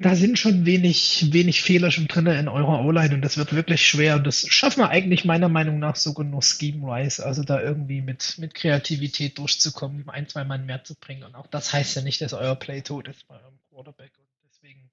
[0.00, 3.84] da sind schon wenig, wenig Fehler schon drin in eurer O-Line und das wird wirklich
[3.84, 4.16] schwer.
[4.16, 8.36] Und das schaffen wir eigentlich meiner Meinung nach sogar nur Scheme-wise, also da irgendwie mit,
[8.38, 11.24] mit Kreativität durchzukommen, ein, zwei Mann mehr zu bringen.
[11.24, 14.12] Und auch das heißt ja nicht, dass euer Play tot ist bei eurem Quarterback.
[14.18, 14.88] Und deswegen,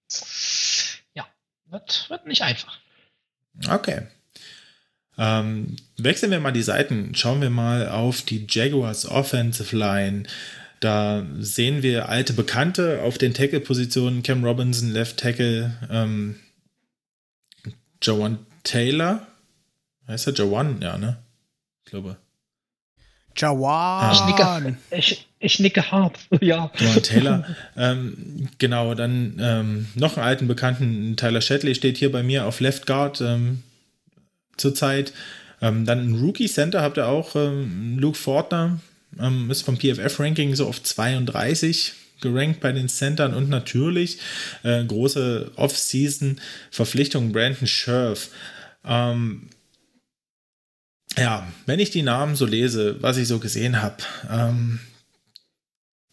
[1.14, 1.28] ja,
[1.68, 2.80] wird, wird nicht einfach.
[3.70, 4.08] Okay.
[5.18, 7.14] Ähm, wechseln wir mal die Seiten.
[7.14, 10.24] Schauen wir mal auf die Jaguars Offensive Line.
[10.86, 14.22] Da sehen wir alte Bekannte auf den Tackle-Positionen.
[14.22, 16.36] Cam Robinson, Left Tackle, ähm,
[18.04, 19.26] Jawan Taylor.
[20.08, 20.80] Heißt er Jawan?
[20.84, 21.18] Ja, ne?
[21.84, 22.18] Ich glaube.
[23.36, 24.14] Jawan.
[24.14, 26.70] Ich nicke, ich, ich nicke hart, ja.
[26.78, 27.46] Jawan Taylor.
[27.76, 32.60] ähm, genau, dann ähm, noch einen alten Bekannten, Tyler Shetley steht hier bei mir auf
[32.60, 33.64] Left Guard ähm,
[34.56, 35.14] zurzeit.
[35.64, 38.80] Ähm, dann ein Rookie Center habt ihr auch, ähm, Luke Fortner,
[39.20, 44.20] ähm, ist vom PFF-Ranking so auf 32 gerankt bei den Centern und natürlich
[44.64, 48.30] äh, große Off-Season-Verpflichtung Brandon Scherf.
[48.86, 49.50] Ähm,
[51.18, 53.98] ja, wenn ich die Namen so lese, was ich so gesehen habe,
[54.30, 54.80] ähm,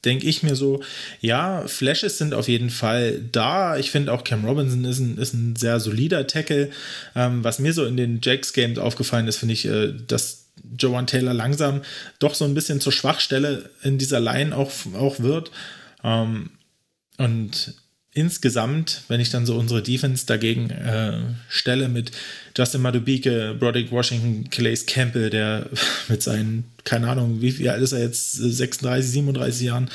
[0.04, 0.82] denke ich mir so,
[1.20, 3.76] ja, Flashes sind auf jeden Fall da.
[3.76, 6.70] Ich finde auch Cam Robinson ist ein, ist ein sehr solider Tackle.
[7.14, 10.41] Ähm, was mir so in den Jacks-Games aufgefallen ist, finde ich, äh, dass
[10.78, 11.82] Joan Taylor langsam
[12.18, 15.50] doch so ein bisschen zur Schwachstelle in dieser Line auch, auch wird.
[16.04, 16.50] Ähm,
[17.18, 17.74] und
[18.14, 22.12] insgesamt, wenn ich dann so unsere Defense dagegen äh, stelle mit
[22.56, 25.68] Justin Madubike, Broderick Washington, Calais Campbell, der
[26.08, 29.90] mit seinen, keine Ahnung, wie viel alt ist er jetzt, 36, 37 Jahren,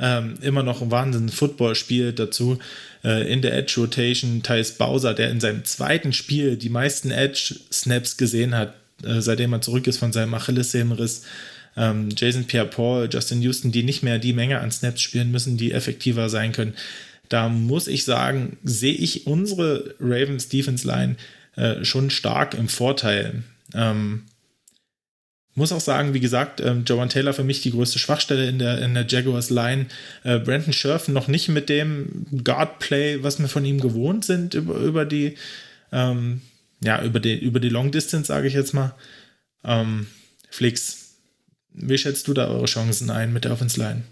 [0.00, 2.58] ähm, immer noch einen Wahnsinn Football spielt dazu.
[3.04, 7.56] Äh, in der Edge Rotation Thais Bowser, der in seinem zweiten Spiel die meisten Edge
[7.72, 11.22] Snaps gesehen hat, äh, seitdem er zurück ist von seinem Achillessehnenriss.
[11.76, 15.72] Ähm, Jason Pierre-Paul, Justin Houston, die nicht mehr die Menge an Snaps spielen müssen, die
[15.72, 16.74] effektiver sein können.
[17.28, 21.16] Da muss ich sagen, sehe ich unsere Ravens Defense Line
[21.56, 23.42] äh, schon stark im Vorteil.
[23.74, 24.22] Ähm,
[25.54, 28.80] muss auch sagen, wie gesagt, ähm, Joan Taylor für mich die größte Schwachstelle in der,
[28.80, 29.86] in der Jaguars Line.
[30.22, 34.76] Äh, Brandon Scherf noch nicht mit dem Guard-Play, was wir von ihm gewohnt sind über,
[34.76, 35.34] über die
[35.92, 36.42] ähm,
[36.82, 38.94] ja, über die, über die Long Distance, sage ich jetzt mal.
[39.64, 40.06] Ähm,
[40.50, 41.16] Flix,
[41.72, 44.02] wie schätzt du da eure Chancen ein mit der Offense Line?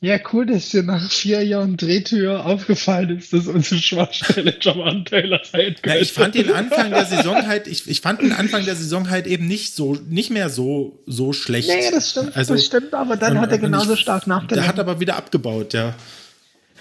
[0.00, 5.40] Ja, cool, dass dir nach vier Jahren Drehtür aufgefallen ist, dass unsere Schwachstelle Javan Taylor
[5.42, 5.88] sein könnte.
[5.88, 9.08] Ja, ich fand den Anfang der Saison halt, ich, ich fand den Anfang der Saison
[9.08, 11.68] halt eben nicht so, nicht mehr so, so schlecht.
[11.68, 14.58] Nee, das stimmt, also, das stimmt, aber dann und, hat er genauso ich, stark nachgedacht.
[14.58, 15.94] Der hat aber wieder abgebaut, ja.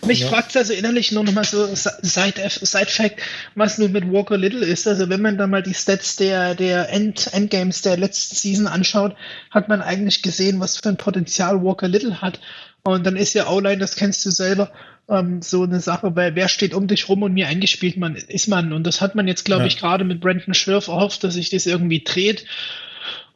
[0.06, 0.28] Mich ja.
[0.28, 3.22] fragt es also innerlich nur nochmal so Side-Fact,
[3.56, 4.88] was nun mit Walker Little ist.
[4.88, 9.16] Also wenn man da mal die Stats der, der End, Endgames der letzten Season anschaut,
[9.51, 12.39] hat man eigentlich gesehen, was für ein Potenzial Walker Little hat.
[12.84, 14.72] Und dann ist ja O-Line, das kennst du selber,
[15.10, 18.47] ähm, so eine Sache, weil wer steht um dich rum und mir eingespielt man, ist
[18.47, 18.74] man.
[18.74, 19.68] Und das hat man jetzt, glaube ja.
[19.68, 22.45] ich, gerade mit Brandon Schwirf erhofft, dass sich das irgendwie dreht.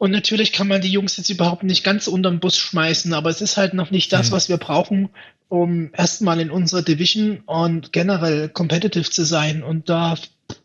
[0.00, 3.42] Und natürlich kann man die Jungs jetzt überhaupt nicht ganz unterm Bus schmeißen, aber es
[3.42, 4.34] ist halt noch nicht das, mhm.
[4.34, 5.10] was wir brauchen,
[5.50, 9.62] um erstmal in unserer Division und generell competitive zu sein.
[9.62, 10.16] Und da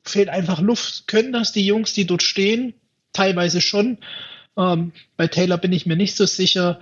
[0.05, 1.07] fehlt einfach Luft.
[1.07, 2.75] Können das die Jungs, die dort stehen?
[3.11, 3.97] Teilweise schon.
[4.57, 6.79] Ähm, bei Taylor bin ich mir nicht so sicher.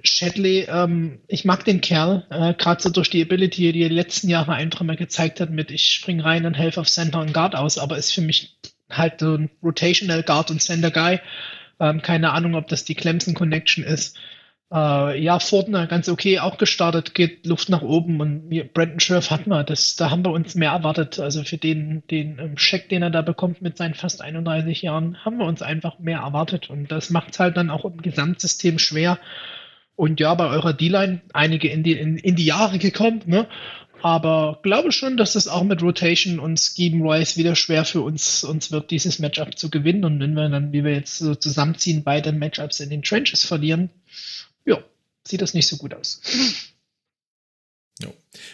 [0.00, 3.94] Shadley, ähm, ich mag den Kerl, äh, gerade so durch die Ability, die er die
[3.96, 7.34] letzten Jahre einfach mal gezeigt hat, mit ich spring rein und helfe auf Center und
[7.34, 8.56] Guard aus, aber ist für mich
[8.88, 11.18] halt so ein Rotational Guard und Center Guy.
[11.80, 14.18] Ähm, keine Ahnung, ob das die Clemson Connection ist.
[14.72, 19.46] Äh, ja, Fortner ganz okay auch gestartet, geht Luft nach oben und Brandon Scherf hat
[19.46, 19.64] man.
[19.64, 21.20] Das, da haben wir uns mehr erwartet.
[21.20, 25.24] Also für den, den ähm, Scheck, den er da bekommt mit seinen fast 31 Jahren,
[25.24, 26.68] haben wir uns einfach mehr erwartet.
[26.68, 29.18] Und das macht es halt dann auch im Gesamtsystem schwer.
[29.94, 33.46] Und ja, bei eurer D-Line einige in die, in, in die Jahre gekommen, ne?
[34.02, 38.44] Aber glaube schon, dass es auch mit Rotation und Scheme Rise wieder schwer für uns,
[38.44, 40.04] uns wird, dieses Matchup zu gewinnen.
[40.04, 43.90] Und wenn wir dann, wie wir jetzt so zusammenziehen, beide Matchups in den Trenches verlieren,
[44.64, 44.78] ja,
[45.26, 46.20] sieht das nicht so gut aus.
[47.98, 48.12] Jo.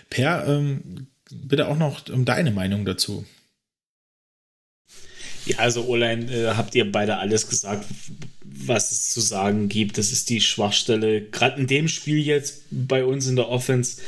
[0.09, 3.27] Per, ähm, bitte auch noch um deine Meinung dazu.
[5.47, 7.85] Ja, also Olein, äh, habt ihr beide alles gesagt,
[8.45, 9.99] was es zu sagen gibt.
[9.99, 14.01] Das ist die Schwachstelle, gerade in dem Spiel jetzt bei uns in der Offense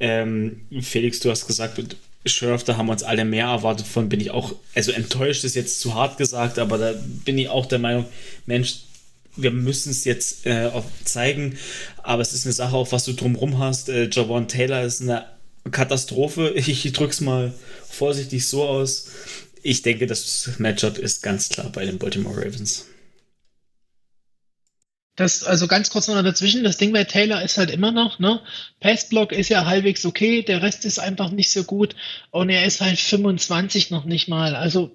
[0.00, 4.08] ähm, Felix, du hast gesagt, mit Sheriff, da haben wir uns alle mehr erwartet von,
[4.08, 6.94] bin ich auch, also enttäuscht ist jetzt zu hart gesagt, aber da
[7.24, 8.06] bin ich auch der Meinung,
[8.46, 8.80] Mensch,
[9.36, 10.70] wir müssen es jetzt äh,
[11.04, 11.58] zeigen,
[12.02, 13.88] aber es ist eine Sache, auch was du drumherum hast.
[13.88, 15.26] Äh, Javon Taylor ist eine
[15.70, 16.54] Katastrophe.
[16.56, 17.52] Ich drück's mal
[17.88, 19.08] vorsichtig so aus.
[19.62, 22.86] Ich denke, das Matchup ist ganz klar bei den Baltimore Ravens.
[25.16, 28.40] Das, also ganz kurz noch dazwischen, das Ding bei Taylor ist halt immer noch, ne?
[28.80, 31.96] Passblock ist ja halbwegs okay, der Rest ist einfach nicht so gut
[32.30, 34.54] und er ist halt 25 noch nicht mal.
[34.54, 34.92] Also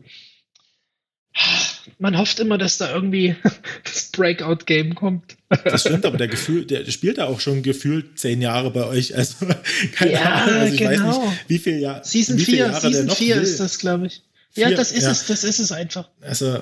[1.98, 3.36] man hofft immer, dass da irgendwie
[3.84, 5.38] das Breakout-Game kommt.
[5.64, 9.16] Das stimmt, aber der Gefühl, der spielt da auch schon gefühlt zehn Jahre bei euch.
[9.16, 9.48] Also
[9.96, 11.08] keine Ja, Ahnung, also ich genau.
[11.08, 13.42] weiß nicht, wie viel Jahr, Season wie viele 4, Jahre der Season noch 4 will.
[13.44, 14.22] ist das, glaube ich.
[14.54, 15.12] Ja, Vier, das ist ja.
[15.12, 16.10] es, das ist es einfach.
[16.20, 16.60] Also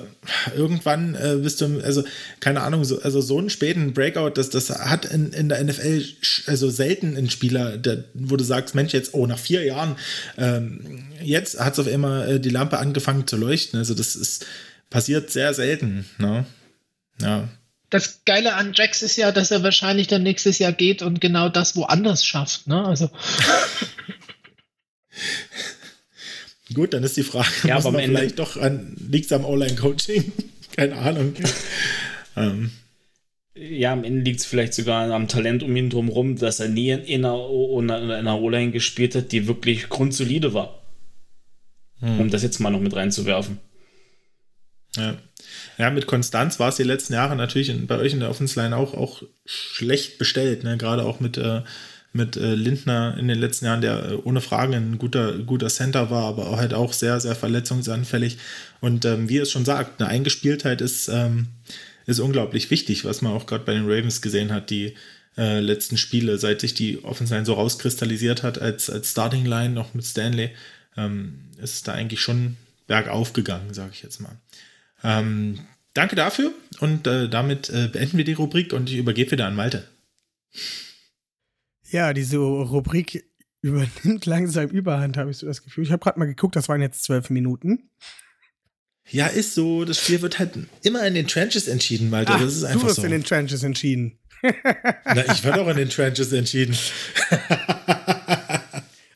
[0.54, 2.04] irgendwann äh, bist du, also
[2.38, 6.04] keine Ahnung, so, also so einen späten Breakout, das, das hat in, in der NFL
[6.46, 9.96] also selten ein Spieler, der, wo du sagst, Mensch, jetzt, oh, nach vier Jahren,
[10.38, 13.80] ähm, jetzt hat es auf einmal äh, die Lampe angefangen zu leuchten.
[13.80, 14.46] Also das ist
[14.90, 16.08] passiert sehr selten.
[16.18, 16.44] Ne?
[17.20, 17.48] Ja.
[17.88, 21.48] Das Geile an Jax ist ja, dass er wahrscheinlich dann nächstes Jahr geht und genau
[21.48, 22.68] das woanders schafft.
[22.68, 22.84] Ne?
[22.84, 23.10] Also
[26.74, 30.32] Gut, dann ist die Frage, Ja, muss man vielleicht doch an, liegt es am Online-Coaching?
[30.76, 31.34] Keine Ahnung.
[32.36, 32.70] ähm,
[33.54, 36.90] Ja, am Ende liegt es vielleicht sogar am Talent um ihn drumherum, dass er nie
[36.90, 40.76] in einer, einer O-Line gespielt hat, die wirklich grundsolide war.
[42.02, 43.58] Um das jetzt mal noch mit reinzuwerfen.
[44.96, 45.18] Ja.
[45.76, 48.58] ja, mit Konstanz war es die letzten Jahre natürlich in, bei euch in der Offense
[48.60, 50.64] Line auch, auch schlecht bestellt.
[50.64, 50.78] Ne?
[50.78, 51.60] Gerade auch mit, äh,
[52.12, 56.10] mit äh, Lindner in den letzten Jahren, der äh, ohne Frage ein guter, guter Center
[56.10, 58.38] war, aber auch halt auch sehr, sehr verletzungsanfällig.
[58.80, 61.48] Und ähm, wie es schon sagt, eine Eingespieltheit ist, ähm,
[62.06, 64.94] ist unglaublich wichtig, was man auch gerade bei den Ravens gesehen hat, die
[65.38, 69.74] äh, letzten Spiele, seit sich die Offense Line so rauskristallisiert hat als, als Starting Line,
[69.74, 70.50] noch mit Stanley,
[70.96, 72.56] ähm, ist da eigentlich schon
[72.88, 74.36] bergauf gegangen, sage ich jetzt mal.
[75.04, 75.60] Ähm,
[75.94, 79.54] danke dafür und äh, damit äh, beenden wir die Rubrik und ich übergebe wieder an
[79.54, 79.84] Malte.
[81.90, 83.24] Ja, diese Rubrik
[83.62, 85.84] übernimmt langsam Überhand, habe ich so das Gefühl.
[85.84, 87.90] Ich habe gerade mal geguckt, das waren jetzt zwölf Minuten.
[89.08, 89.84] Ja, ist so.
[89.84, 92.32] Das Spiel wird halt immer in den Trenches entschieden, Malte.
[92.32, 93.02] das ist du einfach hast so.
[93.02, 94.18] in den Trenches entschieden.
[94.42, 96.76] Na, ich werde auch in den Trenches entschieden.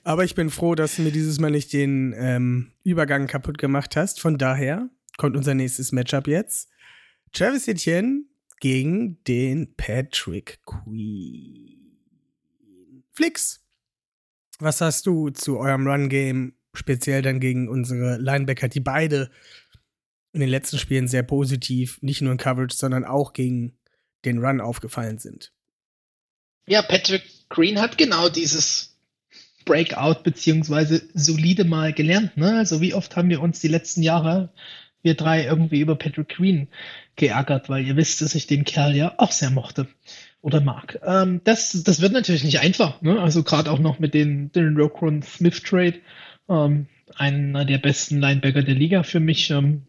[0.02, 3.96] Aber ich bin froh, dass du mir dieses Mal nicht den ähm, Übergang kaputt gemacht
[3.96, 4.20] hast.
[4.20, 6.68] Von daher kommt unser nächstes Matchup jetzt.
[7.32, 8.24] Travis Etienne
[8.60, 11.83] gegen den Patrick Queen.
[13.14, 13.64] Flix,
[14.58, 19.30] was hast du zu eurem Run-Game, speziell dann gegen unsere Linebacker, die beide
[20.32, 23.78] in den letzten Spielen sehr positiv, nicht nur in Coverage, sondern auch gegen
[24.24, 25.52] den Run aufgefallen sind?
[26.66, 28.96] Ja, Patrick Green hat genau dieses
[29.64, 32.36] Breakout beziehungsweise solide mal gelernt.
[32.36, 32.56] Ne?
[32.56, 34.52] Also wie oft haben wir uns die letzten Jahre,
[35.02, 36.68] wir drei, irgendwie über Patrick Green
[37.16, 39.86] geärgert, weil ihr wisst, dass ich den Kerl ja auch sehr mochte
[40.44, 41.00] oder mag.
[41.04, 43.00] Ähm, das, das wird natürlich nicht einfach.
[43.00, 43.18] Ne?
[43.18, 45.94] Also gerade auch noch mit den, den Rokron Smith Trade,
[46.50, 46.86] ähm,
[47.16, 49.50] einer der besten Linebacker der Liga für mich.
[49.50, 49.84] Ähm,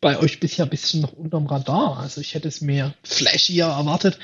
[0.00, 1.98] bei euch bisher ein bisschen noch unterm Radar.
[1.98, 4.18] Also ich hätte es mir flashier erwartet.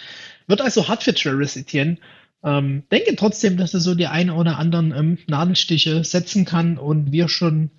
[0.47, 1.99] Wird also hart für Travis Etienne.
[2.43, 7.12] Ähm, denke trotzdem, dass er so die ein oder anderen ähm, Nadelstiche setzen kann und
[7.12, 7.71] wir schon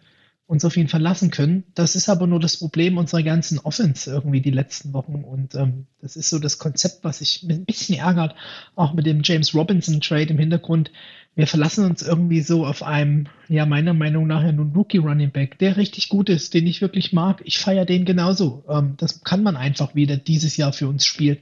[0.50, 1.64] uns auf ihn verlassen können.
[1.76, 5.24] Das ist aber nur das Problem unserer ganzen Offense irgendwie die letzten Wochen.
[5.24, 8.34] Und ähm, das ist so das Konzept, was sich ein bisschen ärgert,
[8.76, 10.92] auch mit dem James Robinson Trade im Hintergrund.
[11.36, 15.30] Wir verlassen uns irgendwie so auf einem, ja, meiner Meinung nach ja nun Rookie Running
[15.30, 17.44] Back, der richtig gut ist, den ich wirklich mag.
[17.46, 18.64] Ich feiere den genauso.
[18.68, 21.38] Ähm, das kann man einfach wieder dieses Jahr für uns spielen.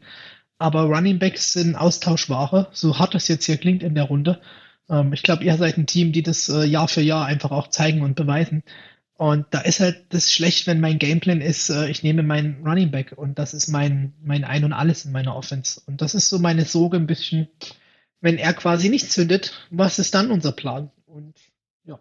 [0.57, 4.41] Aber Running Backs sind Austauschware, so hart das jetzt hier klingt in der Runde.
[4.89, 7.69] Ähm, ich glaube, ihr seid ein Team, die das äh, Jahr für Jahr einfach auch
[7.69, 8.63] zeigen und beweisen.
[9.17, 12.91] Und da ist halt das schlecht, wenn mein Gameplan ist, äh, ich nehme meinen Running
[12.91, 15.81] Back und das ist mein, mein Ein und Alles in meiner Offense.
[15.87, 17.47] Und das ist so meine Sorge ein bisschen,
[18.21, 20.91] wenn er quasi nicht zündet, was ist dann unser Plan?
[21.07, 21.35] Und
[21.83, 21.99] ja.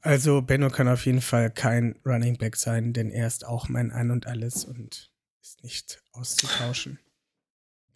[0.00, 3.90] Also Benno kann auf jeden Fall kein Running Back sein, denn er ist auch mein
[3.90, 5.10] Ein und Alles und
[5.42, 6.98] ist nicht auszutauschen.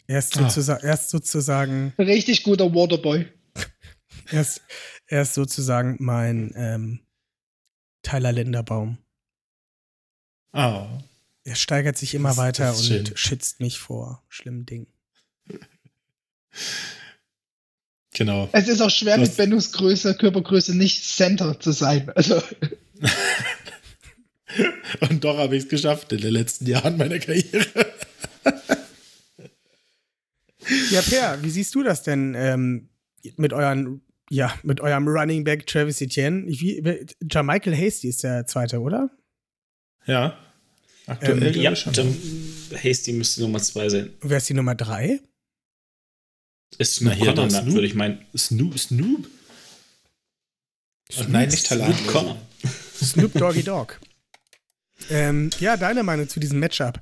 [0.05, 0.41] Er ist, Ah.
[0.43, 3.25] sozusagen, er ist sozusagen, Richtig guter Waterboy.
[4.31, 4.61] er ist,
[5.07, 6.99] er ist sozusagen mein ähm,
[8.07, 8.97] Tyler Linderbaum.
[10.53, 10.87] Oh.
[11.43, 13.17] Er steigert sich immer Das- weiter das und schön.
[13.17, 14.87] schützt mich vor schlimmen Dingen.
[18.13, 18.49] Genau.
[18.53, 22.09] Es ist auch schwer, Das- mit Bennos Größe, Körpergröße nicht Center zu sein.
[22.15, 22.41] Also,
[25.01, 27.65] Und doch habe ich es geschafft in den letzten Jahren meiner Karriere.
[30.89, 32.89] Ja, Per, wie siehst du das denn ähm,
[33.35, 36.45] mit euren, ja, mit eurem Running Back Travis Etienne?
[36.47, 39.09] Ich, wie, Jermichael Hasty ist der zweite, oder?
[40.05, 40.37] Ja.
[41.05, 41.93] Aktuell Ähm, Ja, schon.
[42.83, 44.09] Hasty müsste Nummer zwei sein.
[44.21, 45.19] Und wer ist die Nummer drei?
[46.77, 47.73] Ist Na, Snoop hier, Connor, Snoop.
[47.73, 48.25] würde ich meinen.
[48.35, 49.27] Snoop, Snoop?
[51.17, 51.95] Und nein, nicht Talat.
[51.95, 52.37] Snoop Connor.
[53.01, 53.99] Snoop Doggy Dog.
[55.09, 56.99] ähm, ja, deine Meinung zu diesem Matchup?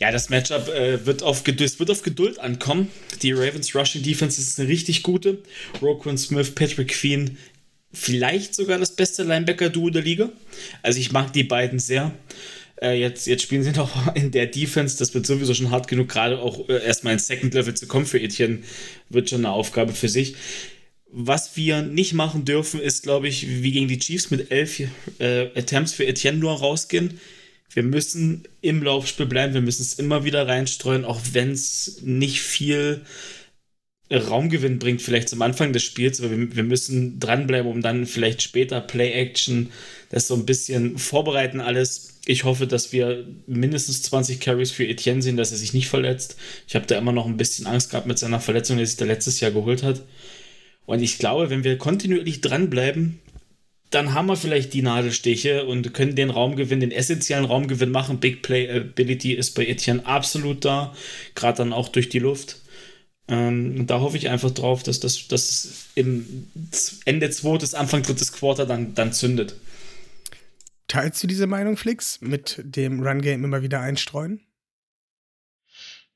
[0.00, 2.88] Ja, das Matchup äh, wird, auf Geduld, wird auf Geduld ankommen.
[3.22, 5.38] Die Ravens Rushing Defense ist eine richtig gute.
[5.80, 7.38] Roquan Smith, Patrick Queen,
[7.92, 10.30] vielleicht sogar das beste Linebacker-Duo der Liga.
[10.82, 12.12] Also ich mag die beiden sehr.
[12.80, 14.98] Äh, jetzt, jetzt spielen sie noch in der Defense.
[14.98, 18.06] Das wird sowieso schon hart genug, gerade auch äh, erstmal ins Second Level zu kommen
[18.06, 18.60] für Etienne.
[19.08, 20.34] Wird schon eine Aufgabe für sich.
[21.14, 24.80] Was wir nicht machen dürfen, ist, glaube ich, wie gegen die Chiefs mit elf
[25.18, 27.20] äh, Attempts für Etienne nur rausgehen.
[27.74, 32.42] Wir müssen im Laufspiel bleiben, wir müssen es immer wieder reinstreuen, auch wenn es nicht
[32.42, 33.02] viel
[34.10, 38.42] Raumgewinn bringt, vielleicht zum Anfang des Spiels, aber wir, wir müssen dranbleiben, um dann vielleicht
[38.42, 39.70] später Play-Action,
[40.10, 42.18] das so ein bisschen vorbereiten alles.
[42.26, 46.36] Ich hoffe, dass wir mindestens 20 Carries für Etienne sehen, dass er sich nicht verletzt.
[46.68, 49.06] Ich habe da immer noch ein bisschen Angst gehabt mit seiner Verletzung, die sich da
[49.06, 50.02] letztes Jahr geholt hat.
[50.84, 53.18] Und ich glaube, wenn wir kontinuierlich dranbleiben,
[53.92, 58.20] dann haben wir vielleicht die Nadelstiche und können den Raumgewinn, den essentiellen Raumgewinn machen.
[58.20, 60.94] Big Playability ist bei Etienne absolut da,
[61.34, 62.56] gerade dann auch durch die Luft.
[63.28, 66.48] Ähm, da hoffe ich einfach drauf, dass das dass im
[67.04, 69.56] Ende zweites, Anfang drittes Quarter dann, dann zündet.
[70.88, 74.40] Teilst du diese Meinung, Flix, mit dem Run-Game immer wieder einstreuen?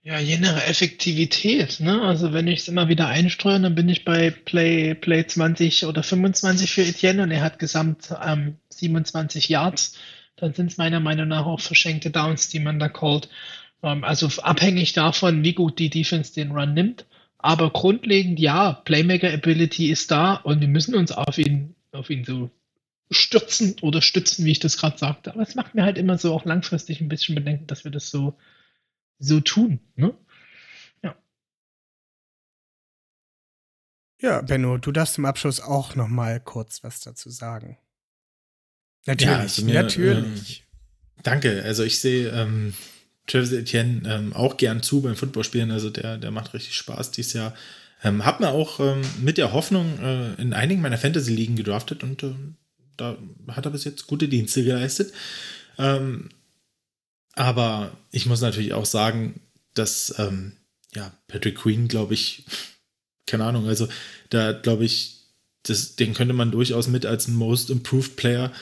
[0.06, 1.80] Ja, je nach Effektivität.
[1.80, 2.00] Ne?
[2.00, 6.04] Also wenn ich es immer wieder einstreue, dann bin ich bei Play, Play 20 oder
[6.04, 9.98] 25 für Etienne und er hat gesamt ähm, 27 Yards.
[10.36, 13.28] Dann sind es meiner Meinung nach auch verschenkte Downs, die man da callt.
[13.82, 17.04] Ähm, also abhängig davon, wie gut die Defense den Run nimmt.
[17.38, 22.24] Aber grundlegend ja, Playmaker Ability ist da und wir müssen uns auf ihn, auf ihn
[22.24, 22.50] so
[23.10, 25.32] stürzen oder stützen, wie ich das gerade sagte.
[25.32, 28.08] Aber es macht mir halt immer so auch langfristig ein bisschen Bedenken, dass wir das
[28.08, 28.36] so
[29.18, 29.80] so tun.
[29.94, 30.14] Ne?
[31.02, 31.16] Ja.
[34.20, 37.78] Ja, Benno, du darfst im Abschluss auch noch mal kurz was dazu sagen.
[39.06, 40.60] Natürlich, ja, also mir, natürlich.
[40.60, 41.62] Äh, danke.
[41.62, 42.74] Also ich sehe ähm,
[43.26, 45.70] Travis Etienne ähm, auch gern zu beim Footballspielen.
[45.70, 47.54] Also der, der macht richtig Spaß dieses Jahr.
[48.02, 52.22] Ähm, hab mir auch ähm, mit der Hoffnung äh, in einigen meiner Fantasy-Ligen gedraftet und
[52.22, 52.34] äh,
[52.96, 53.16] da
[53.48, 55.12] hat er bis jetzt gute Dienste geleistet.
[55.78, 56.30] Ähm,
[57.36, 59.40] aber ich muss natürlich auch sagen,
[59.74, 60.52] dass ähm,
[60.94, 62.44] ja, Patrick Queen, glaube ich,
[63.26, 63.86] keine Ahnung, also
[64.30, 65.20] da glaube ich,
[65.62, 68.52] das, den könnte man durchaus mit als Most Improved Player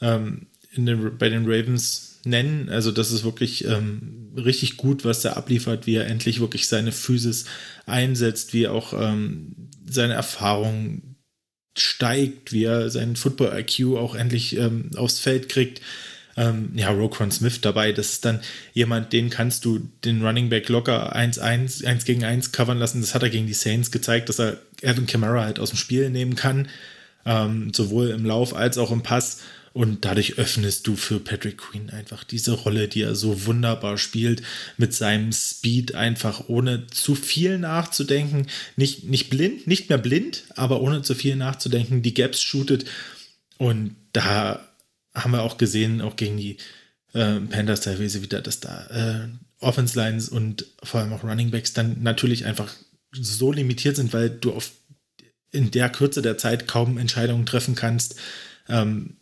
[0.00, 2.68] ähm, den, bei den Ravens nennen.
[2.68, 6.92] Also das ist wirklich ähm, richtig gut, was er abliefert, wie er endlich wirklich seine
[6.92, 7.46] Physis
[7.86, 11.16] einsetzt, wie er auch ähm, seine Erfahrung
[11.76, 15.80] steigt, wie er seinen Football-IQ auch endlich ähm, aufs Feld kriegt
[16.40, 17.92] ähm, ja, Roquan Smith dabei.
[17.92, 18.40] Das ist dann
[18.72, 23.02] jemand, den kannst du den Running Back locker 1-1, 1 gegen 1 covern lassen.
[23.02, 26.08] Das hat er gegen die Saints gezeigt, dass er Adam Kamara halt aus dem Spiel
[26.08, 26.68] nehmen kann.
[27.26, 29.42] Ähm, sowohl im Lauf als auch im Pass.
[29.74, 34.42] Und dadurch öffnest du für Patrick Queen einfach diese Rolle, die er so wunderbar spielt,
[34.78, 38.46] mit seinem Speed einfach ohne zu viel nachzudenken.
[38.76, 42.86] Nicht, nicht blind, nicht mehr blind, aber ohne zu viel nachzudenken, die Gaps shootet.
[43.58, 44.69] Und da
[45.14, 46.56] haben wir auch gesehen, auch gegen die
[47.12, 51.72] äh, Panthers teilweise wieder, dass da äh, Offense Lines und vor allem auch Running Backs
[51.72, 52.72] dann natürlich einfach
[53.12, 54.70] so limitiert sind, weil du auf
[55.52, 58.16] in der Kürze der Zeit kaum Entscheidungen treffen kannst,
[58.68, 59.16] ähm,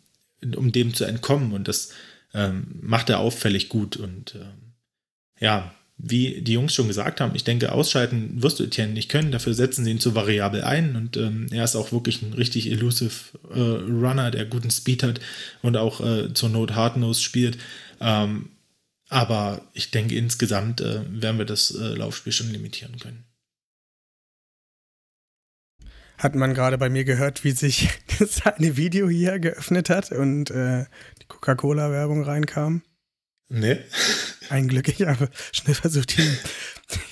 [0.55, 1.53] um dem zu entkommen.
[1.53, 1.89] Und das
[2.33, 3.97] ähm, macht er auffällig gut.
[3.97, 4.73] Und ähm,
[5.39, 9.33] ja, wie die Jungs schon gesagt haben, ich denke, ausschalten wirst du Etienne nicht können.
[9.33, 12.71] Dafür setzen sie ihn zu variabel ein und ähm, er ist auch wirklich ein richtig
[12.71, 15.19] elusive äh, Runner, der guten Speed hat
[15.61, 17.57] und auch äh, zur Not Hardnose spielt.
[17.99, 18.49] Ähm,
[19.09, 23.25] aber ich denke, insgesamt äh, werden wir das äh, Laufspiel schon limitieren können.
[26.17, 27.89] Hat man gerade bei mir gehört, wie sich
[28.19, 30.85] das eine Video hier geöffnet hat und äh,
[31.21, 32.83] die Coca-Cola-Werbung reinkam?
[33.49, 33.79] Nee.
[34.49, 36.37] Ein Glück, ich habe schnell versucht, ihn.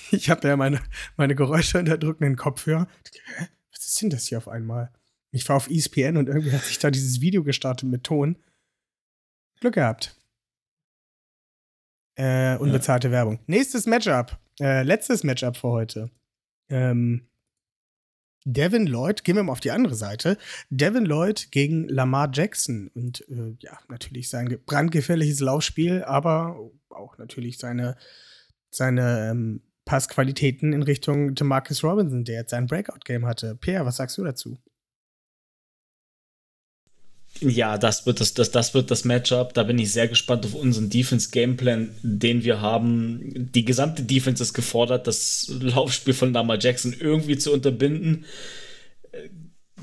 [0.10, 0.82] Ich habe ja meine,
[1.18, 2.88] meine Geräusche unterdrückenden Kopfhörer.
[3.36, 3.48] Hä?
[3.74, 4.90] Was ist denn das hier auf einmal?
[5.32, 8.38] Ich war auf ESPN und irgendwie hat sich da dieses Video gestartet mit Ton.
[9.60, 10.16] Glück gehabt.
[12.16, 13.12] Äh, unbezahlte ja.
[13.12, 13.40] Werbung.
[13.48, 14.40] Nächstes Matchup.
[14.62, 16.10] Äh, letztes Matchup für heute.
[16.70, 17.28] Ähm,
[18.50, 20.38] Devin Lloyd, gehen wir mal auf die andere Seite.
[20.70, 22.90] Devin Lloyd gegen Lamar Jackson.
[22.96, 26.58] Und äh, ja, natürlich sein brandgefährliches Laufspiel, aber
[26.90, 27.98] auch natürlich seine,
[28.70, 33.56] seine ähm, Passqualitäten in Richtung Demarcus Robinson, der jetzt sein Breakout-Game hatte.
[33.56, 34.58] Peer, was sagst du dazu?
[37.42, 39.54] Ja, das wird das, das, das wird das Matchup.
[39.54, 43.50] Da bin ich sehr gespannt auf unseren Defense-Gameplan, den wir haben.
[43.54, 48.26] Die gesamte Defense ist gefordert, das Laufspiel von Lamar Jackson irgendwie zu unterbinden.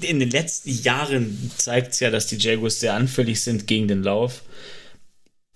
[0.00, 4.02] in den letzten Jahren zeigt es ja, dass die Jaguars sehr anfällig sind gegen den
[4.02, 4.42] Lauf.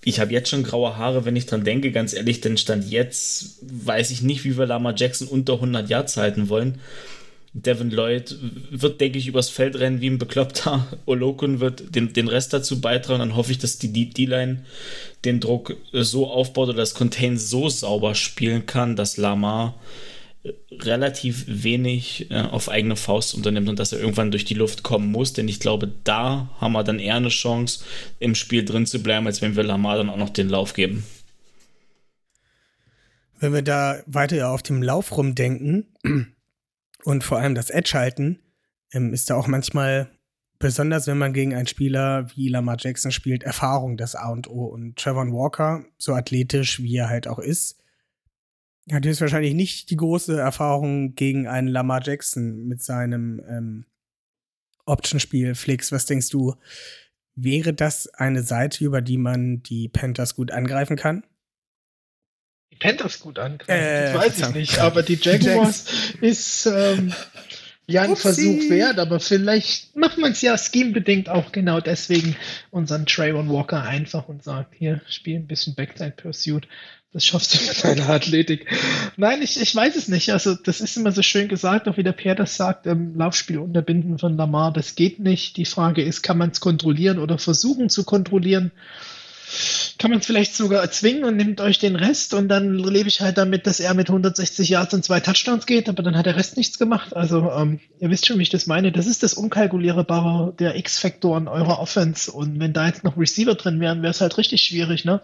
[0.04, 3.58] Ich habe jetzt schon graue Haare, wenn ich dran denke, ganz ehrlich, denn Stand jetzt
[3.62, 6.80] weiß ich nicht, wie wir Lama Jackson unter 100 Yards halten wollen.
[7.54, 8.36] Devin Lloyd
[8.70, 10.86] wird, denke ich, übers Feld rennen wie ein Bekloppter.
[11.06, 13.20] Olokun wird den, den Rest dazu beitragen.
[13.20, 14.64] Dann hoffe ich, dass die D-Line
[15.24, 19.74] den Druck so aufbaut oder das Contain so sauber spielen kann, dass Lamar
[20.70, 25.10] relativ wenig äh, auf eigene Faust unternimmt und dass er irgendwann durch die Luft kommen
[25.10, 25.32] muss.
[25.32, 27.84] Denn ich glaube, da haben wir dann eher eine Chance,
[28.18, 31.04] im Spiel drin zu bleiben, als wenn wir Lamar dann auch noch den Lauf geben.
[33.40, 35.86] Wenn wir da weiter auf dem Lauf rumdenken
[37.04, 38.40] und vor allem das Edge halten,
[38.92, 40.10] ähm, ist da auch manchmal,
[40.58, 44.64] besonders wenn man gegen einen Spieler wie Lamar Jackson spielt, Erfahrung das A und O.
[44.64, 47.82] Und Trevor Walker, so athletisch wie er halt auch ist,
[48.90, 53.84] hat jetzt wahrscheinlich nicht die große Erfahrung gegen einen Lamar Jackson mit seinem ähm,
[54.86, 55.54] Option-Spiel.
[55.54, 56.54] Flix, was denkst du,
[57.34, 61.24] wäre das eine Seite, über die man die Panthers gut angreifen kann?
[62.78, 65.84] Panthers gut angreifen, Äh, das weiß ich nicht, aber die Jaguars
[66.20, 67.12] ist ähm,
[67.86, 68.22] ja ein Upsi.
[68.22, 72.36] Versuch wert, aber vielleicht macht man es ja schemebedingt auch genau deswegen
[72.70, 76.68] unseren Trayvon Walker einfach und sagt, hier, spiel ein bisschen Backside Pursuit.
[77.14, 78.66] Das schaffst du mit deiner Athletik.
[79.16, 80.30] Nein, ich, ich weiß es nicht.
[80.30, 83.58] Also, das ist immer so schön gesagt, auch wie der Pierre das sagt, ähm, Laufspiel
[83.58, 85.56] unterbinden von Lamar, das geht nicht.
[85.56, 88.72] Die Frage ist, kann man es kontrollieren oder versuchen zu kontrollieren?
[89.98, 93.20] Kann man es vielleicht sogar erzwingen und nimmt euch den Rest und dann lebe ich
[93.20, 96.36] halt damit, dass er mit 160 Yards und zwei Touchdowns geht, aber dann hat der
[96.36, 97.16] Rest nichts gemacht.
[97.16, 98.92] Also, ähm, ihr wisst schon, wie ich das meine.
[98.92, 102.30] Das ist das Unkalkulierbare der X-Faktor in eurer Offense.
[102.30, 105.20] Und wenn da jetzt noch Receiver drin wären, wäre es halt richtig schwierig, ne?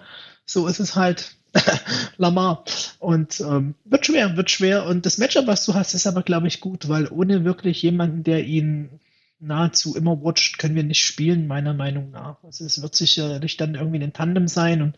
[0.47, 1.37] So ist es halt.
[2.17, 2.65] Lamar.
[2.99, 4.87] Und ähm, wird schwer, wird schwer.
[4.87, 8.25] Und das Matchup, was du hast, ist aber, glaube ich, gut, weil ohne wirklich jemanden,
[8.25, 8.89] der ihn
[9.47, 12.43] nahezu immer watcht, können wir nicht spielen, meiner Meinung nach.
[12.43, 14.97] Also es wird sicherlich dann irgendwie ein Tandem sein und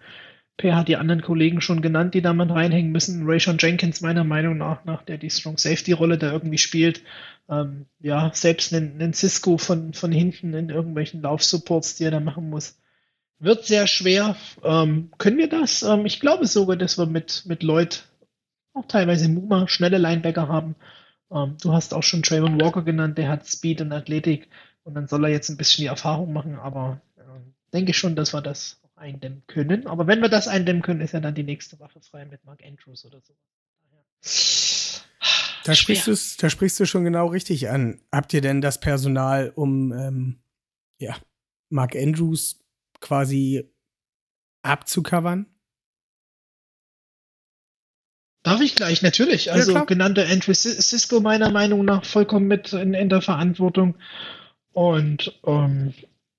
[0.56, 3.26] Per hat die anderen Kollegen schon genannt, die da mal reinhängen müssen.
[3.26, 7.02] Rayshon Jenkins, meiner Meinung nach, nach der die Strong Safety Rolle da irgendwie spielt.
[7.48, 12.20] Ähm, ja, selbst einen, einen Cisco von, von hinten in irgendwelchen Laufsupports, die er da
[12.20, 12.78] machen muss.
[13.38, 14.34] Wird sehr schwer.
[14.64, 15.82] Ähm, können wir das?
[15.82, 18.04] Ähm, ich glaube sogar, dass wir mit, mit Lloyd
[18.72, 20.74] auch teilweise Muma schnelle Linebacker haben.
[21.30, 24.48] Ähm, du hast auch schon Trayvon Walker genannt, der hat Speed und Athletik
[24.84, 28.32] und dann soll er jetzt ein bisschen die Erfahrung machen, aber ähm, denke schon, dass
[28.32, 29.86] wir das eindämmen können.
[29.86, 32.62] Aber wenn wir das eindämmen können, ist ja dann die nächste Waffe frei mit Mark
[32.64, 33.34] Andrews oder so.
[35.64, 35.96] Da Schwer.
[35.96, 38.00] sprichst, da sprichst du schon genau richtig an.
[38.12, 40.38] Habt ihr denn das Personal, um ähm,
[40.98, 41.16] ja,
[41.68, 42.60] Mark Andrews
[43.00, 43.68] quasi
[44.62, 45.46] abzucovern?
[48.46, 49.50] Darf ich gleich, natürlich.
[49.50, 49.86] Also klar.
[49.86, 53.96] genannte Andrew Cis- Cisco meiner Meinung nach vollkommen mit in, in der Verantwortung.
[54.72, 55.92] Und ähm,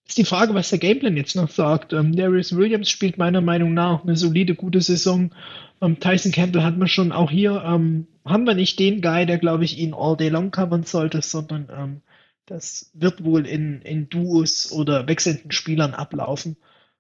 [0.08, 1.92] ist die Frage, was der Gameplan jetzt noch sagt.
[1.92, 5.36] Ähm, Darius Williams spielt meiner Meinung nach eine solide, gute Saison.
[5.82, 7.62] Ähm, Tyson Campbell hat man schon auch hier.
[7.66, 11.22] Ähm, haben wir nicht den Guy, der, glaube ich, ihn all day long covern sollte,
[11.22, 12.02] sondern ähm,
[12.46, 16.56] das wird wohl in, in Duos oder wechselnden Spielern ablaufen.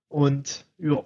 [0.10, 1.06] Und ja,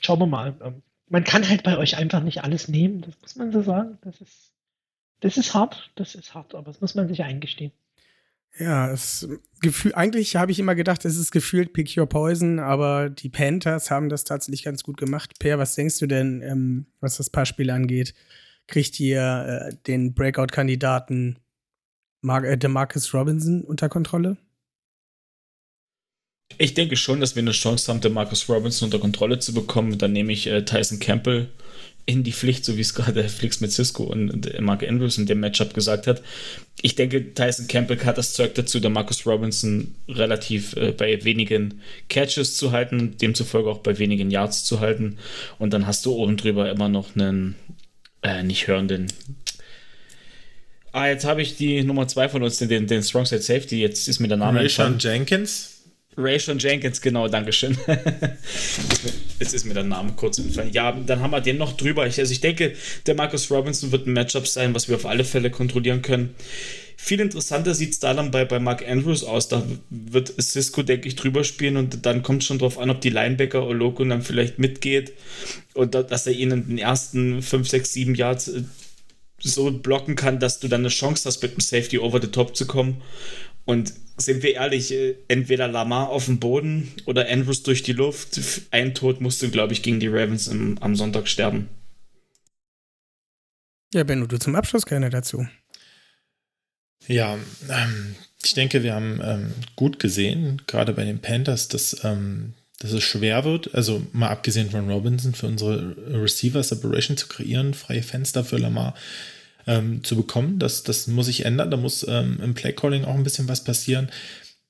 [0.00, 0.56] schauen wir mal.
[0.60, 3.98] Ähm, man kann halt bei euch einfach nicht alles nehmen, das muss man so sagen.
[4.02, 4.52] Das ist,
[5.20, 7.72] das ist hart, das ist hart, aber das muss man sich eingestehen.
[8.58, 9.28] Ja, es
[9.60, 13.90] Gefühl, eigentlich habe ich immer gedacht, es ist gefühlt Pick Your Poison, aber die Panthers
[13.90, 15.38] haben das tatsächlich ganz gut gemacht.
[15.38, 18.14] Per, was denkst du denn, ähm, was das Passspiel angeht?
[18.66, 21.38] Kriegt ihr äh, den Breakout-Kandidaten
[22.22, 24.36] Mar äh, Demarcus Robinson unter Kontrolle?
[26.58, 29.98] Ich denke schon, dass wir eine Chance haben, den Marcus Robinson unter Kontrolle zu bekommen.
[29.98, 31.48] Dann nehme ich äh, Tyson Campbell
[32.06, 35.26] in die Pflicht, so wie es gerade Flix mit Cisco und äh, Mark Andrews in
[35.26, 36.22] dem Matchup gesagt hat.
[36.82, 41.80] Ich denke, Tyson Campbell hat das Zeug dazu, der Marcus Robinson relativ äh, bei wenigen
[42.08, 45.18] Catches zu halten, demzufolge auch bei wenigen Yards zu halten.
[45.58, 47.54] Und dann hast du oben drüber immer noch einen
[48.22, 49.08] äh, nicht hörenden.
[50.92, 53.80] Ah, jetzt habe ich die Nummer zwei von uns, den, den Strong Side Safety.
[53.80, 54.98] Jetzt ist mir der Name entfallen.
[54.98, 55.79] Jenkins.
[56.16, 57.78] Rayshon Jenkins, genau, Dankeschön.
[59.38, 60.72] Jetzt ist mir der Name kurz entfallen.
[60.72, 62.06] Ja, dann haben wir den noch drüber.
[62.06, 62.74] Ich, also ich denke,
[63.06, 66.34] der Marcus Robinson wird ein Matchup sein, was wir auf alle Fälle kontrollieren können.
[66.96, 69.48] Viel interessanter sieht es da dann bei, bei Mark Andrews aus.
[69.48, 73.08] Da wird Cisco, denke ich, drüber spielen und dann kommt schon drauf an, ob die
[73.08, 75.14] Linebacker Oloko dann vielleicht mitgeht
[75.72, 78.64] und da, dass er ihnen in den ersten 5, 6, 7 Yards äh,
[79.38, 82.54] so blocken kann, dass du dann eine Chance hast, mit dem Safety over the top
[82.54, 83.00] zu kommen.
[83.64, 88.40] Und sind wir ehrlich, äh, entweder Lamar auf dem Boden oder Andrews durch die Luft.
[88.70, 91.68] Ein Tod musst du, glaube ich, gegen die Ravens im, am Sonntag sterben.
[93.92, 95.46] Ja, Benno, du zum Abschluss gerne dazu.
[97.06, 97.38] Ja,
[97.68, 98.14] ähm,
[98.44, 103.02] ich denke, wir haben ähm, gut gesehen, gerade bei den Panthers, dass, ähm, dass es
[103.02, 103.74] schwer wird.
[103.74, 108.94] Also mal abgesehen von Robinson, für unsere Receiver Separation zu kreieren, freie Fenster für Lamar
[109.70, 110.58] ähm, zu bekommen.
[110.58, 111.70] Das, das muss sich ändern.
[111.70, 114.10] Da muss ähm, im Playcalling auch ein bisschen was passieren.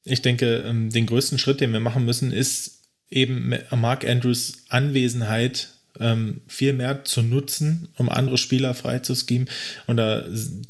[0.05, 5.69] Ich denke, ähm, den größten Schritt, den wir machen müssen, ist eben Mark Andrews Anwesenheit
[5.99, 9.49] ähm, viel mehr zu nutzen, um andere Spieler frei zu schemen.
[9.87, 10.25] Und da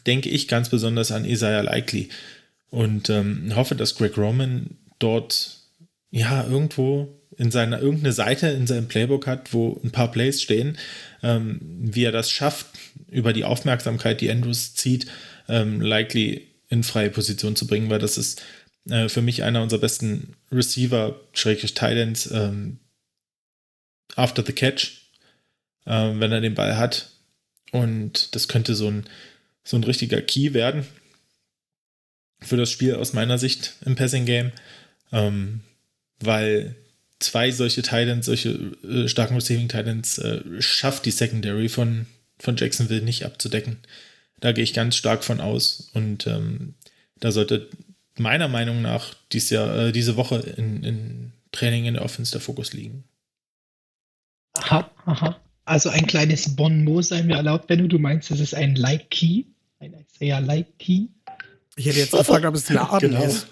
[0.07, 2.09] denke ich ganz besonders an Isaiah Likely
[2.71, 5.59] und ähm, hoffe, dass Greg Roman dort
[6.11, 10.77] ja irgendwo in seiner irgendeine Seite in seinem Playbook hat, wo ein paar Plays stehen,
[11.23, 12.67] ähm, wie er das schafft,
[13.09, 15.07] über die Aufmerksamkeit, die Andrews zieht,
[15.49, 18.43] ähm, likely in freie Position zu bringen, weil das ist
[18.91, 22.79] äh, für mich einer unserer besten Receiver, Schrägstrich Titans, ähm,
[24.17, 25.11] after the catch,
[25.87, 27.11] äh, wenn er den Ball hat.
[27.73, 29.05] Und das könnte so ein,
[29.65, 30.85] so ein richtiger Key werden
[32.43, 34.53] für das Spiel aus meiner Sicht im Passing Game,
[35.11, 35.61] ähm,
[36.19, 36.77] weil
[37.21, 38.51] zwei solche Titans, solche
[38.83, 42.07] äh, starken Receiving Titans, äh, schafft die Secondary von,
[42.39, 43.79] von Jacksonville nicht abzudecken.
[44.41, 46.75] Da gehe ich ganz stark von aus und ähm,
[47.21, 47.69] da sollte
[48.19, 52.41] meiner Meinung nach dies Jahr, äh, diese Woche in, in Training in der Offense der
[52.41, 53.05] Fokus liegen.
[54.55, 55.41] Aha, aha.
[55.65, 58.75] Also ein kleines Bon Mot sei mir erlaubt, wenn du, du meinst, es ist ein
[58.75, 59.45] Like Key,
[59.79, 61.09] ein Isaiah Like Key.
[61.81, 63.25] Ich hätte jetzt gefragt, ob es Laden genau.
[63.25, 63.47] ist.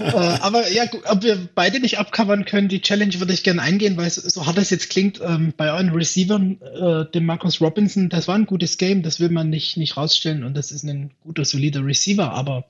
[0.00, 3.96] äh, aber ja, ob wir beide nicht abcovern können, die Challenge würde ich gerne eingehen,
[3.96, 8.26] weil so hart es jetzt klingt, ähm, bei euren Receivern, äh, dem Marcus Robinson, das
[8.26, 11.44] war ein gutes Game, das will man nicht, nicht rausstellen und das ist ein guter,
[11.44, 12.64] solider Receiver, aber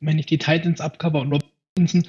[0.00, 1.42] wenn ich die Titans abcover und
[1.78, 2.06] Robinson,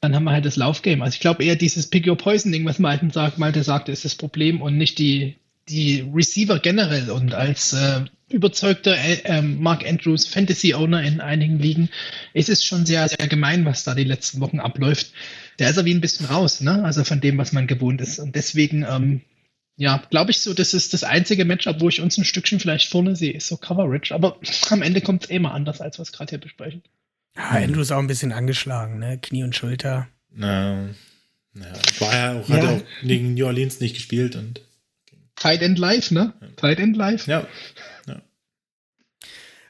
[0.00, 1.02] dann haben wir halt das Laufgame.
[1.02, 4.04] Also ich glaube eher dieses Pick Your Poison Ding, was Malte sagt, Malte sagte, ist
[4.04, 5.38] das Problem und nicht die,
[5.68, 11.58] die Receiver generell und als äh, überzeugter äh, ähm, Mark Andrews Fantasy Owner in einigen
[11.58, 11.90] Ligen
[12.32, 15.12] ist es schon sehr, sehr gemein, was da die letzten Wochen abläuft.
[15.58, 16.84] Der ist er wie ein bisschen raus, ne?
[16.84, 18.18] Also von dem, was man gewohnt ist.
[18.18, 19.20] Und deswegen, ähm,
[19.76, 22.90] ja, glaube ich so, das ist das einzige Matchup, wo ich uns ein Stückchen vielleicht
[22.90, 24.14] vorne sehe, ist so Coverage.
[24.14, 24.38] Aber
[24.70, 26.82] am Ende kommt es eh mal anders, als wir es gerade hier besprechen.
[27.36, 29.18] Ja, Andrews auch ein bisschen angeschlagen, ne?
[29.20, 30.08] Knie und Schulter.
[30.32, 30.88] Na,
[31.52, 31.66] na
[32.00, 32.56] war ja auch, ja.
[32.56, 34.62] hat auch gegen New Orleans nicht gespielt und.
[35.36, 36.32] Tight End Live, ne?
[36.56, 37.26] Tight End Live.
[37.26, 37.46] Ja.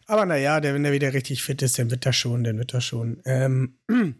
[0.06, 2.72] Aber naja, der, wenn der wieder richtig fit ist, dann wird er schon, dann wird
[2.72, 3.20] er schon.
[3.24, 3.78] Ähm,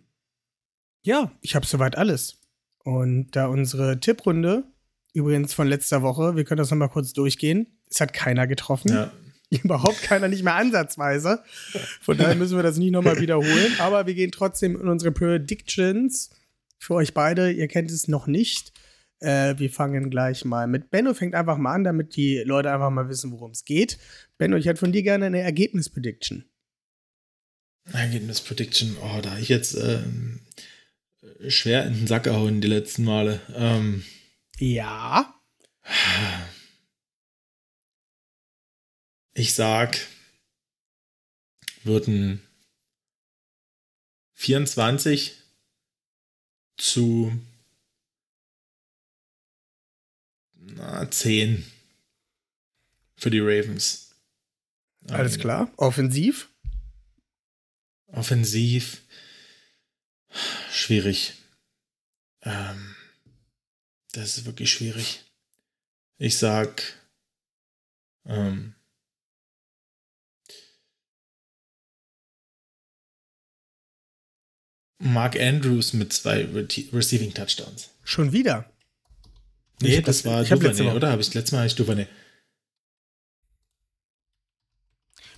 [1.03, 2.39] ja, ich habe soweit alles.
[2.83, 4.65] Und da unsere Tipprunde,
[5.13, 7.79] übrigens von letzter Woche, wir können das nochmal kurz durchgehen.
[7.89, 8.93] Es hat keiner getroffen.
[8.93, 9.13] Ja.
[9.63, 11.45] Überhaupt keiner, nicht mehr ansatzweise.
[12.01, 13.77] Von daher müssen wir das nicht nochmal wiederholen.
[13.79, 16.31] Aber wir gehen trotzdem in unsere Predictions.
[16.79, 18.73] Für euch beide, ihr kennt es noch nicht.
[19.21, 22.91] Äh, wir fangen gleich mal mit Benno, fängt einfach mal an, damit die Leute einfach
[22.91, 23.99] mal wissen, worum es geht.
[24.39, 26.45] Benno, ich hätte von dir gerne eine Ergebnis-Prediction.
[27.93, 30.03] Ergebnis-Prediction, oh, da ich jetzt äh,
[31.49, 33.41] schwer in den Sack gehauen die letzten Male.
[33.55, 34.05] Ähm,
[34.59, 35.35] ja.
[39.35, 39.99] Ich sag,
[41.85, 42.43] würden
[44.35, 45.37] 24
[46.77, 47.33] zu
[50.77, 51.65] na, 10
[53.17, 54.11] für die Ravens.
[55.09, 55.73] Alles ähm, klar.
[55.77, 56.49] Offensiv?
[58.09, 59.03] Offensiv.
[60.71, 61.35] Schwierig.
[62.43, 62.95] Ähm,
[64.13, 65.25] das ist wirklich schwierig.
[66.19, 66.83] Ich sag.
[68.25, 68.75] Ähm,
[74.99, 77.91] Mark Andrews mit zwei Re Receiving Touchdowns.
[78.03, 78.71] Schon wieder?
[79.81, 81.11] Nee, das, das, war Duvernay, oder?
[81.11, 82.07] Habe ich letztes Mal ich Duvernay.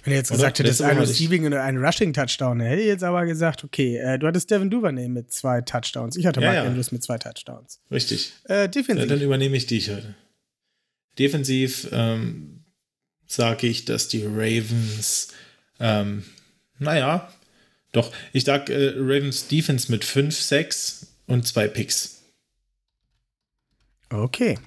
[0.05, 0.39] Wenn er jetzt oder?
[0.39, 4.27] gesagt hättest, ein Receiving und ein Rushing-Touchdown, hätte ich jetzt aber gesagt, okay, äh, du
[4.27, 6.16] hattest Devin Duvernay mit zwei Touchdowns.
[6.16, 6.65] Ich hatte ja, Mark ja.
[6.65, 7.81] Andrews mit zwei Touchdowns.
[7.90, 8.32] Richtig.
[8.44, 9.02] Äh, defensiv.
[9.02, 10.15] Ja, dann übernehme ich dich heute.
[11.19, 12.65] Defensiv ähm,
[13.27, 15.28] sage ich, dass die Ravens,
[15.81, 16.24] ähm,
[16.78, 17.31] naja,
[17.93, 22.17] doch, ich sag äh, Ravens Defense mit 5, 6 und zwei Picks.
[24.10, 24.59] Okay.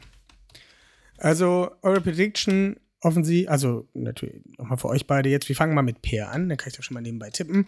[1.18, 6.02] Also, eure Prediction offensiv, also natürlich nochmal für euch beide jetzt, wir fangen mal mit
[6.02, 7.68] Peer an, dann kann ich doch schon mal nebenbei tippen.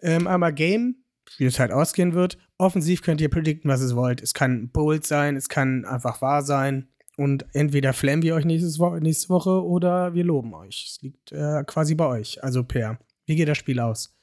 [0.00, 0.96] Ähm, einmal Game,
[1.38, 2.38] wie es halt ausgehen wird.
[2.58, 4.20] Offensiv könnt ihr predikten, was ihr wollt.
[4.22, 6.88] Es kann bold sein, es kann einfach wahr sein.
[7.16, 10.86] Und entweder flammen wir euch nächstes Wo nächste Woche oder wir loben euch.
[10.88, 12.42] Es liegt äh, quasi bei euch.
[12.42, 14.16] Also, Peer, wie geht das Spiel aus?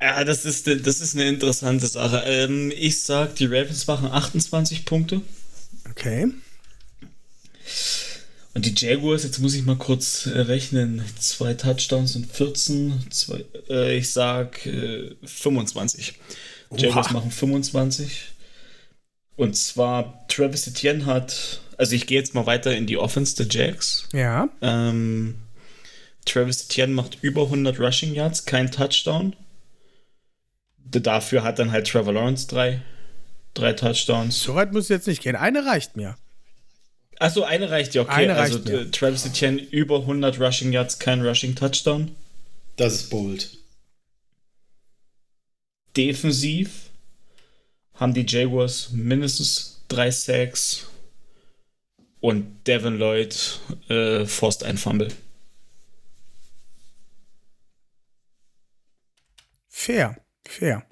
[0.00, 2.22] Ja, das ist, das ist eine interessante Sache.
[2.26, 5.22] Ähm, ich sag, die Ravens machen 28 Punkte.
[5.90, 6.30] Okay.
[8.54, 11.02] Und die Jaguars, jetzt muss ich mal kurz äh, rechnen.
[11.18, 13.06] Zwei Touchdowns und 14.
[13.10, 16.14] Zwei, äh, ich sag äh, 25.
[16.70, 16.80] Oha.
[16.80, 18.32] Jaguars machen 25.
[19.36, 23.46] Und zwar Travis Etienne hat, also ich gehe jetzt mal weiter in die Offense der
[23.48, 24.08] Jags.
[24.12, 24.48] Ja.
[24.62, 25.36] Ähm,
[26.24, 29.36] Travis Etienne macht über 100 Rushing Yards, kein Touchdown.
[30.90, 32.80] Dafür hat dann halt Trevor Lawrence drei,
[33.54, 34.40] drei Touchdowns.
[34.40, 35.36] So weit muss es jetzt nicht gehen.
[35.36, 36.16] Eine reicht mir.
[37.18, 38.12] Achso, eine reicht ja, okay.
[38.12, 38.80] Eine also reicht mir.
[38.80, 42.14] äh, Travis Etienne über 100 Rushing Yards, kein Rushing Touchdown.
[42.76, 43.56] Das ist bold.
[45.96, 46.90] Defensiv
[47.94, 50.86] haben die Jaguars mindestens drei Sacks
[52.20, 55.08] und Devin Lloyd äh, forst ein Fumble.
[59.68, 60.16] Fair.
[60.48, 60.86] Fair.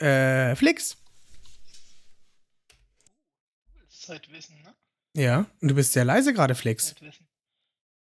[0.00, 0.96] Äh, Flix.
[3.90, 4.74] Zeitwissen, ne?
[5.14, 5.46] Ja.
[5.60, 6.88] Und du bist sehr leise gerade, Flix.
[6.88, 7.26] Zeitwissen.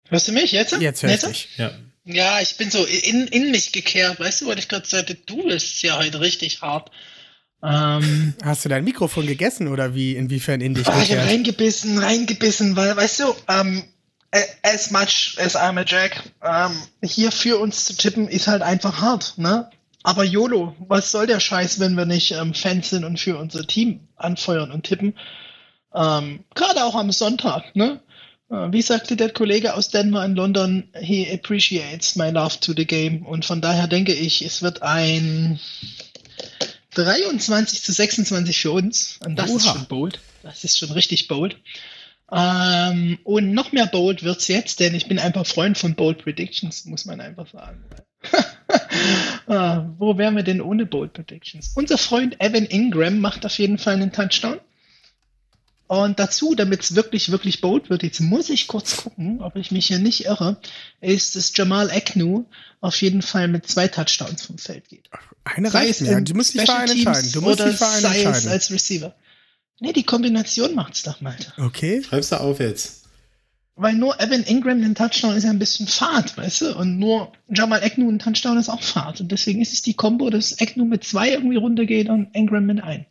[0.09, 0.77] Hörst du mich jetzt?
[0.81, 1.29] Jetzt hörst Jetzt?
[1.29, 1.49] dich.
[1.57, 1.73] Ja.
[2.05, 4.19] Ja, ich bin so in, in mich gekehrt.
[4.19, 6.91] Weißt du, weil ich gerade sagte, du bist ja heute richtig hart.
[7.63, 10.17] Ähm, Hast du dein Mikrofon gegessen oder wie?
[10.17, 11.29] Inwiefern in dich ah, ich gekehrt?
[11.29, 13.85] reingebissen, reingebissen, weil, weißt du, ähm,
[14.63, 19.01] as much as I'm a Jack, ähm, hier für uns zu tippen ist halt einfach
[19.01, 19.71] hart, ne?
[20.03, 23.67] Aber YOLO, was soll der Scheiß, wenn wir nicht ähm, Fans sind und für unser
[23.67, 25.15] Team anfeuern und tippen?
[25.95, 28.01] Ähm, Gerade auch am Sonntag, ne?
[28.51, 32.87] Äh, Wie sagte der Kollege aus Denver in London, he appreciates my love to the
[32.87, 33.27] game.
[33.27, 35.61] Und von daher denke ich, es wird ein
[36.95, 39.19] 23 zu 26 für uns.
[39.25, 39.75] Und das ist Oha.
[39.75, 40.21] schon bold.
[40.43, 41.57] Das ist schon richtig bold.
[42.33, 46.85] Ähm, und noch mehr bold wird's jetzt, denn ich bin einfach Freund von Bold Predictions,
[46.85, 47.85] muss man einfach sagen.
[49.47, 51.73] Ah, wo wären wir denn ohne Bold Predictions?
[51.75, 54.61] Unser Freund Evan Ingram macht auf jeden Fall einen Touchdown.
[55.89, 59.73] Und dazu, damit es wirklich, wirklich bold wird, jetzt muss ich kurz gucken, ob ich
[59.73, 60.61] mich hier nicht irre,
[61.01, 62.45] ist es Jamal Agnew
[62.81, 65.11] auf jeden Fall mit zwei Touchdowns vom Feld geht.
[65.43, 66.21] Eine reicht es mir.
[66.21, 67.33] Du musst dich für einen entscheiden.
[67.33, 68.51] Du musst oder dich für einen sei es entscheiden.
[68.51, 69.15] als Receiver.
[69.81, 71.53] Nee, die Kombination macht's doch, Malte.
[71.57, 72.03] Okay.
[72.03, 73.01] Schreib's da auf jetzt.
[73.77, 76.77] Weil nur Evan Ingram den Touchdown ist ja ein bisschen Fahrt, weißt du?
[76.77, 79.23] Und nur Jamal Agnew ein Touchdown ist auch Fahrt.
[79.23, 82.83] Und deswegen ist es die Kombo, dass Agnew mit zwei irgendwie runtergeht und Ingram mit
[82.83, 83.07] ein.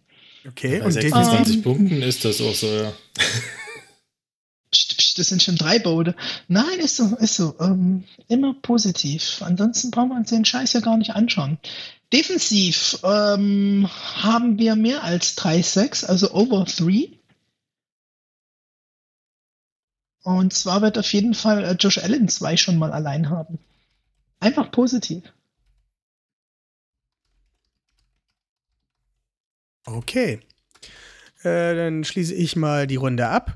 [0.47, 0.77] Okay.
[0.79, 1.63] Bei Und 26 defensiv.
[1.63, 2.93] Punkten ist das auch so, ja.
[4.71, 6.15] Psst, psst, das sind schon drei Bode.
[6.47, 7.55] Nein, ist so, ist so.
[7.59, 9.41] Ähm, immer positiv.
[9.41, 11.57] Ansonsten brauchen wir uns den Scheiß ja gar nicht anschauen.
[12.11, 17.19] Defensiv ähm, haben wir mehr als drei Sacks, also over three.
[20.23, 23.59] Und zwar wird auf jeden Fall äh, Josh Allen zwei schon mal allein haben.
[24.39, 25.23] Einfach positiv.
[29.85, 30.39] Okay.
[31.43, 33.53] Äh, dann schließe ich mal die Runde ab.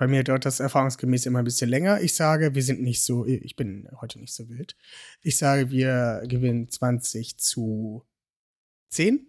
[0.00, 2.00] Bei mir dauert das erfahrungsgemäß immer ein bisschen länger.
[2.00, 4.74] Ich sage, wir sind nicht so, ich bin heute nicht so wild.
[5.20, 8.02] Ich sage, wir gewinnen 20 zu
[8.88, 9.28] 10.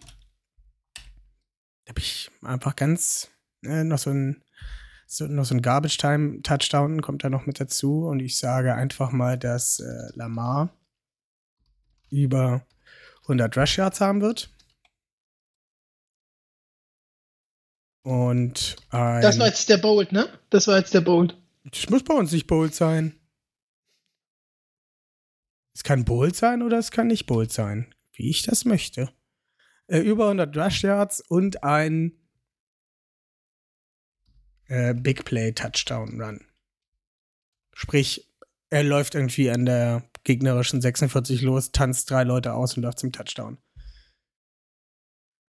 [0.94, 3.28] Da habe ich einfach ganz
[3.66, 4.46] äh, noch so ein,
[5.08, 8.06] so, noch so ein Garbage-Time-Touchdown kommt da noch mit dazu.
[8.06, 10.74] Und ich sage einfach mal, dass äh, Lamar
[12.10, 12.66] über
[13.24, 14.50] 100 Rush Yards haben wird.
[18.04, 20.28] Und ein, Das war jetzt der Bold, ne?
[20.50, 21.38] Das war jetzt der Bold.
[21.64, 23.16] das muss bei uns nicht bold sein.
[25.74, 29.12] Es kann bold sein oder es kann nicht bold sein, wie ich das möchte.
[29.88, 32.18] Äh, über 100 Rush Yards und ein
[34.68, 36.46] äh, Big Play Touchdown Run.
[37.74, 38.28] Sprich,
[38.70, 43.12] er läuft irgendwie an der gegnerischen 46 los, tanzt drei Leute aus und läuft zum
[43.12, 43.58] Touchdown.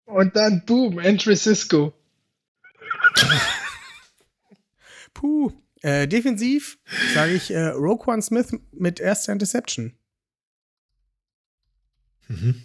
[0.04, 1.94] Und dann boom, Entry Cisco.
[5.14, 5.52] Puh.
[5.82, 6.78] Äh, defensiv
[7.12, 9.94] sage ich äh, Roquan Smith mit erster Interception.
[12.28, 12.62] Mhm.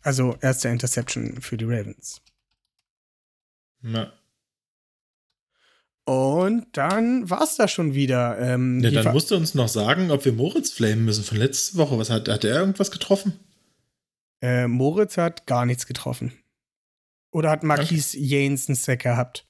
[0.00, 2.22] Also erste Interception für die Ravens.
[3.82, 4.12] Ja.
[6.04, 8.38] Und dann war's da schon wieder.
[8.38, 11.76] Ähm, Ja, dann musst du uns noch sagen, ob wir Moritz flamen müssen von letzte
[11.76, 11.98] Woche.
[11.98, 13.38] Was hat, hat er irgendwas getroffen?
[14.40, 16.32] äh, Moritz hat gar nichts getroffen.
[17.36, 19.46] Oder hat Marquise Janes einen Sack gehabt?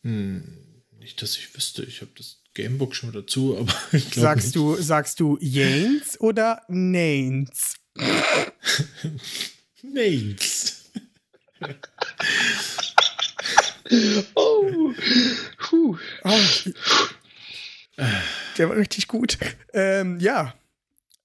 [0.00, 1.82] Hm, nicht, dass ich wüsste.
[1.82, 6.62] Ich habe das Gamebook schon dazu, aber ich glaube Sagst du, sagst du Janes oder
[6.68, 7.74] Nanes?
[9.82, 10.90] Names.
[14.36, 14.94] Oh,
[15.58, 15.98] puh.
[16.22, 16.40] Oh,
[18.56, 19.36] der war richtig gut.
[19.72, 20.54] Ähm, ja,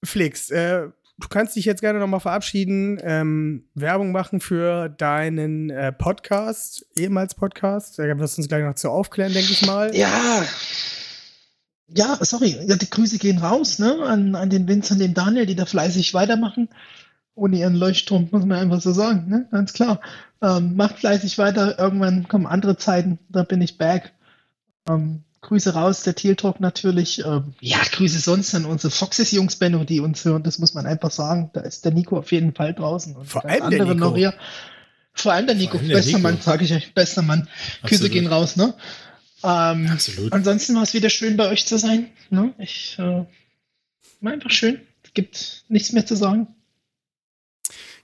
[0.02, 5.92] Flix, äh, du kannst dich jetzt gerne nochmal verabschieden, ähm, Werbung machen für deinen äh,
[5.92, 7.98] Podcast, ehemals Podcast.
[7.98, 9.94] Da wirst du uns gleich noch zu aufklären, denke ich mal.
[9.94, 10.44] Ja.
[11.88, 12.58] Ja, sorry.
[12.66, 14.02] Ja, die Grüße gehen raus, ne?
[14.02, 16.68] An, an den Vince und den Daniel, die da fleißig weitermachen.
[17.34, 19.46] Ohne ihren Leuchtturm, muss man einfach so sagen, ne?
[19.52, 20.00] Ganz klar.
[20.42, 21.78] Ähm, macht fleißig weiter.
[21.78, 24.12] Irgendwann kommen andere Zeiten, da bin ich back.
[24.88, 27.24] Ähm, Grüße raus, der Teal Talk natürlich.
[27.24, 30.42] Ähm, ja, Grüße sonst an unsere Foxes-Jungs, Benno, die uns hören.
[30.42, 31.50] Das muss man einfach sagen.
[31.52, 33.14] Da ist der Nico auf jeden Fall draußen.
[33.14, 34.08] Und Vor allem der andere Nico.
[34.08, 34.34] Noch hier.
[35.12, 35.78] Vor allem der Nico.
[35.78, 36.20] allem der bester Nico.
[36.20, 36.92] Mann, sage ich euch.
[36.94, 37.42] Bester Mann.
[37.82, 38.12] Küsse Absolut.
[38.12, 38.74] gehen raus, ne?
[39.44, 40.32] Ähm, Absolut.
[40.32, 42.08] Ansonsten war es wieder schön bei euch zu sein.
[42.30, 42.52] Ne?
[42.58, 43.24] Ich äh,
[44.20, 44.80] war einfach schön.
[45.04, 46.48] Es gibt nichts mehr zu sagen.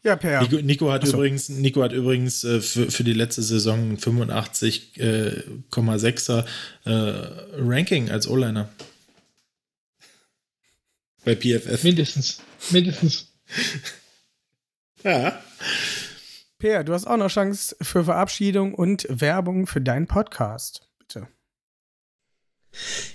[0.05, 0.43] Ja, Per.
[0.43, 1.15] Nico, Nico hat Achso.
[1.16, 6.45] übrigens, Nico hat übrigens äh, für, für die letzte Saison 85,6er
[6.85, 6.91] äh,
[7.57, 8.69] Ranking als O-Liner.
[11.24, 11.85] Bei PFF.
[11.85, 12.41] Mindestens.
[12.70, 13.29] Mindestens.
[15.05, 15.43] Ja.
[16.61, 20.89] Per, du hast auch noch Chance für Verabschiedung und Werbung für deinen Podcast.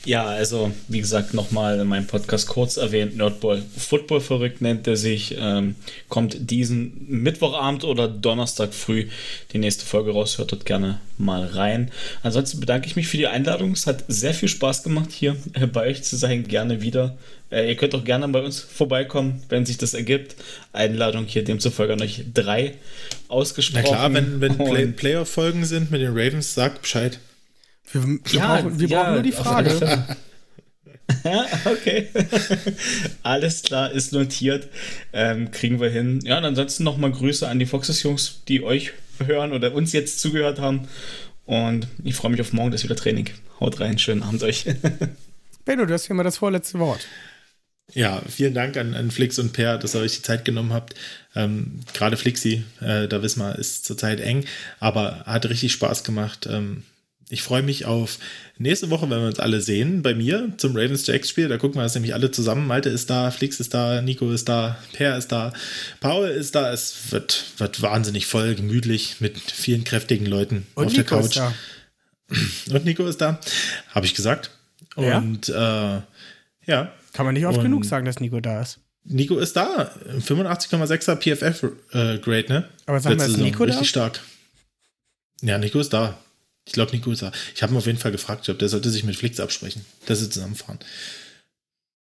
[0.05, 4.95] Ja, also wie gesagt, nochmal in meinem Podcast kurz erwähnt, Nerdball Football verrückt nennt er
[4.95, 5.35] sich.
[5.37, 5.75] Ähm,
[6.09, 9.07] kommt diesen Mittwochabend oder Donnerstag früh
[9.51, 10.37] die nächste Folge raus.
[10.37, 11.91] Hört dort gerne mal rein.
[12.21, 13.71] Ansonsten bedanke ich mich für die Einladung.
[13.71, 15.35] Es hat sehr viel Spaß gemacht, hier
[15.73, 16.47] bei euch zu sein.
[16.47, 17.17] Gerne wieder.
[17.51, 20.35] Äh, ihr könnt auch gerne bei uns vorbeikommen, wenn sich das ergibt.
[20.71, 22.75] Einladung hier demzufolge an euch drei
[23.27, 23.85] Na ausgesprochen.
[23.85, 27.19] klar, wenn, wenn Play Playoff-Folgen sind mit den Ravens, sagt Bescheid.
[27.91, 29.69] Wir, wir, Ja, brauchen, wir ja, brauchen nur die Frage.
[29.71, 30.17] Fälle.
[31.23, 32.09] Ja, okay.
[33.23, 34.67] Alles klar, ist notiert.
[35.13, 36.19] Ähm, kriegen wir hin.
[36.23, 38.91] Ja, und ansonsten nochmal Grüße an die Foxes-Jungs, die euch
[39.25, 40.87] hören oder uns jetzt zugehört haben.
[41.45, 43.29] Und ich freue mich auf morgen, das ist wieder Training.
[43.61, 44.65] Haut rein, schönen Abend euch.
[45.65, 47.07] Benno, du hast hier mal das vorletzte Wort.
[47.93, 50.93] Ja, vielen Dank an, an Flix und Per, dass ihr euch die Zeit genommen habt.
[51.35, 54.43] Ähm, Gerade Flixi, äh, da wissen wir, ist zurzeit eng,
[54.81, 56.47] aber hat richtig Spaß gemacht.
[56.51, 56.83] Ähm,
[57.29, 58.19] ich freue mich auf
[58.57, 61.49] nächste Woche, wenn wir uns alle sehen, bei mir zum Ravens Jacks Spiel.
[61.49, 62.65] Da gucken wir uns nämlich alle zusammen.
[62.67, 65.51] Malte ist da, Flix ist da, Nico ist da, Per ist da,
[65.99, 66.71] Paul ist da.
[66.71, 71.25] Es wird, wird wahnsinnig voll, gemütlich mit vielen kräftigen Leuten Und auf Nico der Couch.
[71.25, 71.53] ist da.
[72.75, 73.39] Und Nico ist da,
[73.89, 74.51] habe ich gesagt.
[74.95, 75.17] Ja?
[75.17, 76.01] Und äh,
[76.65, 78.79] ja, Kann man nicht oft Und- genug sagen, dass Nico da ist.
[79.09, 79.89] Nico ist da.
[80.19, 82.69] 85,6er PFF-Grade, ne?
[82.85, 83.43] Aber sag mal, Letzte ist Saison.
[83.45, 83.71] Nico da?
[83.71, 84.19] Richtig stark.
[85.41, 86.17] Ja, Nico ist da.
[86.67, 87.31] Ich glaube, ist da.
[87.55, 88.43] Ich habe ihn auf jeden Fall gefragt.
[88.43, 90.79] Glaube, der sollte sich mit Flix absprechen, dass sie zusammenfahren.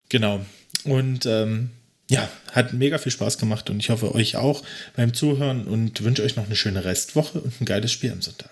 [0.09, 0.45] Genau.
[0.83, 1.71] Und ähm,
[2.09, 4.63] ja, hat mega viel Spaß gemacht und ich hoffe euch auch
[4.95, 8.51] beim Zuhören und wünsche euch noch eine schöne Restwoche und ein geiles Spiel am Sonntag.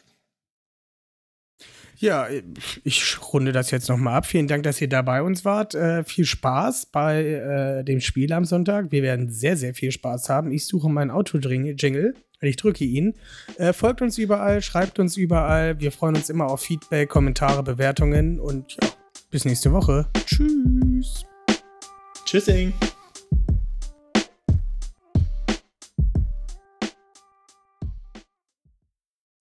[1.97, 2.27] Ja,
[2.85, 4.25] ich runde das jetzt nochmal ab.
[4.25, 5.75] Vielen Dank, dass ihr da bei uns wart.
[5.75, 8.91] Äh, viel Spaß bei äh, dem Spiel am Sonntag.
[8.91, 10.53] Wir werden sehr, sehr viel Spaß haben.
[10.53, 12.15] Ich suche meinen Auto-Jingle.
[12.41, 13.15] Ich drücke ihn.
[13.57, 15.79] Äh, folgt uns überall, schreibt uns überall.
[15.79, 18.89] Wir freuen uns immer auf Feedback, Kommentare, Bewertungen und ja,
[19.29, 20.07] bis nächste Woche.
[20.25, 21.25] Tschüss.
[22.25, 22.73] Tschüssing!